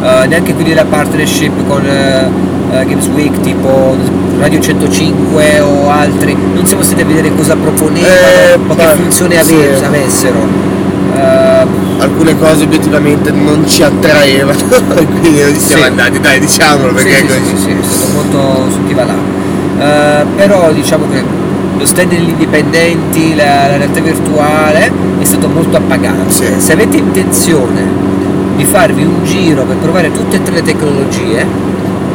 uh, 0.00 0.28
neanche 0.28 0.52
quelli 0.54 0.70
della 0.70 0.84
partnership 0.84 1.52
con 1.66 1.82
uh, 1.84 2.74
uh, 2.74 2.84
Games 2.84 3.06
Week 3.14 3.40
tipo 3.40 3.96
Radio 4.38 4.60
105 4.60 5.60
o 5.60 5.88
altri, 5.90 6.36
non 6.54 6.66
siamo 6.66 6.82
stati 6.82 7.00
a 7.00 7.04
vedere 7.06 7.34
cosa 7.34 7.56
proponevano 7.56 8.10
Eh, 8.10 8.58
o 8.66 8.74
che 8.74 8.86
funzione 9.02 9.42
sì. 9.42 9.54
ave- 9.54 9.84
avessero. 9.86 10.74
Uh, 11.16 11.66
Alcune 11.98 12.36
cose 12.38 12.64
obiettivamente 12.64 13.30
non 13.30 13.66
ci 13.66 13.82
attraevano, 13.82 14.58
e 14.96 15.06
quindi 15.18 15.40
non 15.40 15.54
ci 15.54 15.60
siamo 15.60 15.82
Sì. 15.82 15.88
andati, 15.88 16.20
dai 16.20 16.38
diciamolo 16.38 16.92
perché 16.92 17.08
sì, 17.10 17.14
è 17.14 17.18
sì, 17.20 17.26
così. 17.26 17.56
sì, 17.56 17.62
sì, 17.62 17.70
è 17.70 17.82
stato 17.82 18.12
molto 18.12 18.70
sul 18.70 18.94
va 18.94 19.04
là. 19.04 19.14
Eh, 19.78 20.24
però 20.36 20.72
diciamo 20.72 21.06
che 21.10 21.22
lo 21.78 21.86
stand 21.86 22.10
degli 22.10 22.28
indipendenti, 22.28 23.34
la, 23.34 23.68
la 23.68 23.76
realtà 23.78 24.00
virtuale 24.00 24.90
è 25.18 25.24
stato 25.24 25.48
molto 25.48 25.76
appagante. 25.78 26.32
Sì. 26.32 26.44
Se 26.58 26.72
avete 26.72 26.98
intenzione 26.98 27.82
di 28.56 28.64
farvi 28.64 29.02
un 29.02 29.24
giro 29.24 29.62
per 29.64 29.76
provare 29.76 30.12
tutte 30.12 30.36
e 30.36 30.42
tre 30.42 30.54
le 30.56 30.62
tecnologie, 30.62 31.46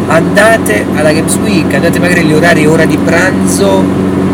andate 0.07 0.85
alla 0.95 1.11
Games 1.11 1.35
Week, 1.41 1.73
andate 1.73 1.99
magari 1.99 2.19
agli 2.21 2.33
orari 2.33 2.65
ora 2.67 2.85
di 2.85 2.97
pranzo 2.97 3.83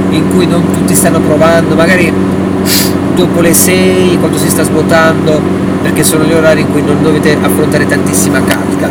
in 0.09 0.30
cui 0.34 0.45
non 0.45 0.63
tutti 0.72 0.93
stanno 0.93 1.20
provando, 1.20 1.76
magari 1.76 2.11
dopo 3.18 3.41
le 3.41 3.51
6 3.53 4.18
quando 4.20 4.38
si 4.38 4.47
sta 4.47 4.63
svuotando, 4.63 5.41
perché 5.82 6.03
sono 6.03 6.24
gli 6.24 6.34
orari 6.34 6.61
in 6.61 6.72
cui 6.72 6.84
non 6.84 7.01
dovete 7.01 7.36
affrontare 7.41 7.88
tantissima 7.88 8.39
carica. 8.43 8.88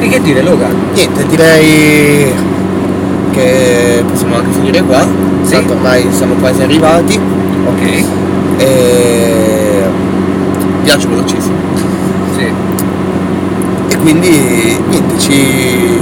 E 0.00 0.08
che 0.08 0.20
dire 0.22 0.42
Logan? 0.42 0.74
Niente, 0.94 1.26
direi 1.26 2.32
che 3.32 4.02
possiamo 4.08 4.36
anche 4.36 4.50
finire 4.52 4.82
qua, 4.82 5.06
Sì. 5.42 5.52
tanto 5.52 5.74
ormai 5.74 6.06
siamo 6.10 6.34
quasi 6.34 6.62
arrivati 6.62 7.20
Ok. 7.66 8.04
e 8.56 9.82
viaggio 10.82 11.08
velocissimo. 11.10 11.54
Sì. 12.34 12.46
E 13.88 13.96
quindi 13.98 14.80
niente, 14.88 15.18
ci, 15.18 16.00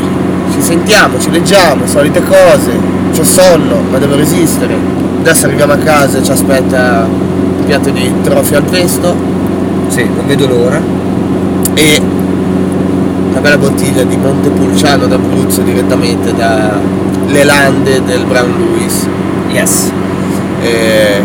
ci 0.52 0.60
sentiamo, 0.62 1.18
ci 1.18 1.30
leggiamo, 1.30 1.86
solite 1.86 2.22
cose, 2.22 2.78
c'ho 3.12 3.24
sonno, 3.24 3.82
ma 3.90 3.98
devo 3.98 4.14
resistere. 4.14 4.95
Adesso 5.28 5.46
arriviamo 5.46 5.72
a 5.72 5.76
casa 5.78 6.18
e 6.18 6.22
ci 6.22 6.30
aspetta 6.30 7.04
un 7.08 7.64
piatto 7.66 7.90
di 7.90 8.12
trofie 8.22 8.58
al 8.58 8.62
pesto 8.62 9.12
Sì, 9.88 10.04
non 10.04 10.24
vedo 10.24 10.46
l'ora. 10.46 10.80
e 11.74 12.00
una 13.30 13.40
bella 13.40 13.58
bottiglia 13.58 14.04
di 14.04 14.16
Montepulciano 14.16 15.06
d'Abruzzo 15.08 15.62
direttamente 15.62 16.32
dalle 16.32 17.42
lande 17.42 18.04
del 18.04 18.24
Brown 18.24 18.54
Lewis. 18.56 19.04
Yes. 19.48 19.90
E 20.62 21.20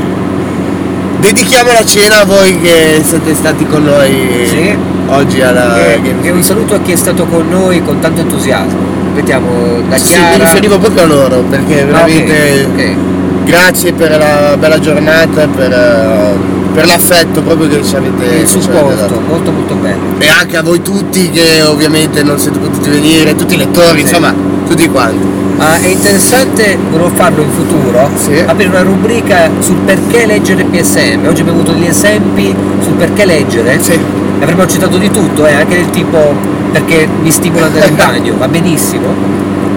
dedichiamo 1.20 1.72
la 1.72 1.86
cena 1.86 2.22
a 2.22 2.26
voi 2.26 2.60
che 2.60 3.04
siete 3.06 3.36
stati 3.36 3.68
con 3.68 3.84
noi 3.84 4.48
Sì. 4.48 4.76
oggi 5.10 5.42
alla 5.42 5.78
E, 5.94 6.02
Games 6.02 6.26
e 6.26 6.32
un 6.32 6.42
saluto 6.44 6.74
a 6.74 6.80
chi 6.80 6.94
è 6.94 6.96
stato 6.96 7.26
con 7.28 7.48
noi 7.48 7.84
con 7.84 8.00
tanto 8.00 8.22
entusiasmo. 8.22 8.80
Ripetiamo, 9.14 9.82
da 9.88 9.96
Sì, 9.98 10.08
Chiara. 10.14 10.32
mi 10.32 10.40
riferivo 10.40 10.80
proprio 10.80 11.04
a 11.04 11.06
loro 11.06 11.44
perché 11.48 11.82
Ah, 11.82 11.86
veramente 11.86 12.68
ok. 12.74 12.96
Grazie 13.44 13.94
per 13.94 14.18
la 14.18 14.56
bella 14.58 14.80
giornata, 14.80 15.48
per, 15.48 15.72
eh, 15.72 16.36
per 16.74 16.86
l'affetto 16.86 17.42
proprio 17.42 17.68
che 17.68 17.84
ci 17.84 17.96
avete, 17.96 18.36
il 18.42 18.48
supporto, 18.48 19.20
molto 19.28 19.52
molto 19.52 19.76
bello. 19.76 20.20
E 20.20 20.28
anche 20.28 20.58
a 20.58 20.62
voi 20.64 20.82
tutti 20.82 21.30
che 21.30 21.62
ovviamente 21.64 22.24
non 22.24 22.38
siete 22.40 22.60
potuti 22.60 22.90
venire, 22.90 23.36
tutti 23.36 23.56
i 23.56 23.58
lettori, 23.58 23.98
Sì. 23.98 24.02
insomma, 24.02 24.34
tutti 24.68 24.88
quanti. 24.90 25.40
Ah, 25.58 25.78
è 25.80 25.88
interessante, 25.88 26.78
volevo 26.90 27.10
farlo 27.10 27.44
in 27.44 27.50
futuro, 27.52 28.10
Sì. 28.16 28.42
aprire 28.46 28.70
una 28.70 28.82
rubrica 28.82 29.50
sul 29.60 29.76
perché 29.78 30.26
leggere 30.26 30.64
PSM. 30.64 31.26
Oggi 31.28 31.42
abbiamo 31.42 31.60
avuto 31.60 31.74
degli 31.74 31.86
esempi 31.86 32.56
sul 32.82 32.94
perché 32.94 33.26
leggere. 33.26 33.80
Sì. 33.82 34.00
Avremmo 34.40 34.66
citato 34.66 34.98
di 34.98 35.12
tutto, 35.12 35.46
eh, 35.46 35.54
anche 35.54 35.76
del 35.76 35.90
tipo 35.92 36.34
perché 36.72 37.08
mi 37.22 37.30
stimola 37.30 37.68
andare 37.68 37.88
in 37.90 37.96
bagno, 37.96 38.38
va 38.38 38.48
benissimo. 38.48 39.14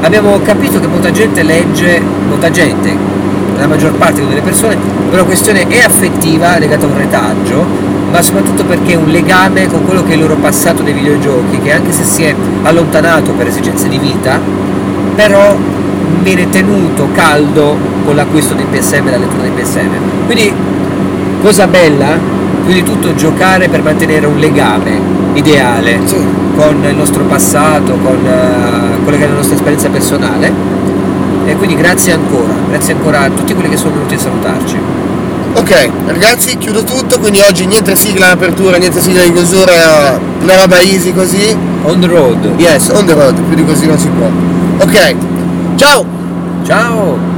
Abbiamo 0.00 0.40
capito 0.42 0.80
che 0.80 0.86
molta 0.86 1.10
gente 1.10 1.42
legge, 1.42 2.00
molta 2.28 2.50
gente, 2.50 2.96
la 3.56 3.66
maggior 3.66 3.92
parte 3.92 4.26
delle 4.26 4.40
persone, 4.40 4.76
per 4.76 5.14
una 5.14 5.24
questione 5.24 5.66
è 5.66 5.78
affettiva 5.78 6.58
legata 6.58 6.86
a 6.86 6.88
un 6.88 6.96
retaggio, 6.96 7.64
ma 8.10 8.22
soprattutto 8.22 8.64
perché 8.64 8.92
è 8.92 8.96
un 8.96 9.08
legame 9.08 9.66
con 9.66 9.84
quello 9.84 10.02
che 10.04 10.12
è 10.12 10.14
il 10.14 10.20
loro 10.20 10.36
passato 10.36 10.82
dei 10.82 10.92
videogiochi, 10.92 11.58
che 11.60 11.72
anche 11.72 11.92
se 11.92 12.04
si 12.04 12.22
è 12.22 12.34
allontanato 12.62 13.32
per 13.32 13.48
esigenze 13.48 13.88
di 13.88 13.98
vita, 13.98 14.38
però 15.14 15.56
viene 16.22 16.48
tenuto 16.48 17.08
caldo 17.12 17.76
con 18.04 18.14
l'acquisto 18.14 18.54
dei 18.54 18.66
PSM 18.70 19.06
e 19.06 19.10
la 19.10 19.16
lettura 19.16 19.42
dei 19.42 19.50
PSM. 19.50 20.26
Quindi 20.26 20.52
cosa 21.40 21.66
bella, 21.66 22.18
più 22.64 22.72
di 22.72 22.82
tutto 22.82 23.14
giocare 23.14 23.68
per 23.68 23.82
mantenere 23.82 24.26
un 24.26 24.38
legame 24.38 24.98
ideale 25.34 26.00
Sì. 26.04 26.16
con 26.56 26.82
il 26.88 26.96
nostro 26.96 27.24
passato, 27.24 27.98
con 28.02 28.24
eh, 28.24 29.02
quella 29.02 29.18
che 29.18 29.24
è 29.24 29.28
la 29.28 29.34
nostra 29.34 29.54
esperienza 29.54 29.88
personale. 29.88 30.73
E 31.46 31.56
quindi 31.56 31.76
grazie 31.76 32.12
ancora, 32.12 32.54
grazie 32.68 32.94
ancora 32.94 33.20
a 33.20 33.30
tutti 33.30 33.52
quelli 33.52 33.68
che 33.68 33.76
sono 33.76 33.92
venuti 33.92 34.14
a 34.14 34.18
salutarci. 34.18 34.78
Ok, 35.54 35.90
ragazzi, 36.06 36.56
chiudo 36.58 36.82
tutto, 36.82 37.18
quindi 37.20 37.40
oggi 37.40 37.66
niente 37.66 37.94
sigla 37.94 38.26
in 38.26 38.32
apertura, 38.32 38.76
niente 38.76 39.00
sigla 39.00 39.22
in 39.22 39.34
chiusura, 39.34 40.18
una 40.40 40.60
roba 40.60 40.80
easy 40.80 41.12
così. 41.12 41.56
On 41.84 42.00
the 42.00 42.06
road. 42.06 42.54
Yes, 42.56 42.88
on 42.88 43.04
the 43.06 43.12
road, 43.12 43.38
più 43.40 43.54
di 43.54 43.64
così 43.64 43.86
non 43.86 43.98
si 43.98 44.08
può. 44.08 44.28
Ok, 44.78 45.14
ciao! 45.76 46.04
Ciao! 46.64 47.33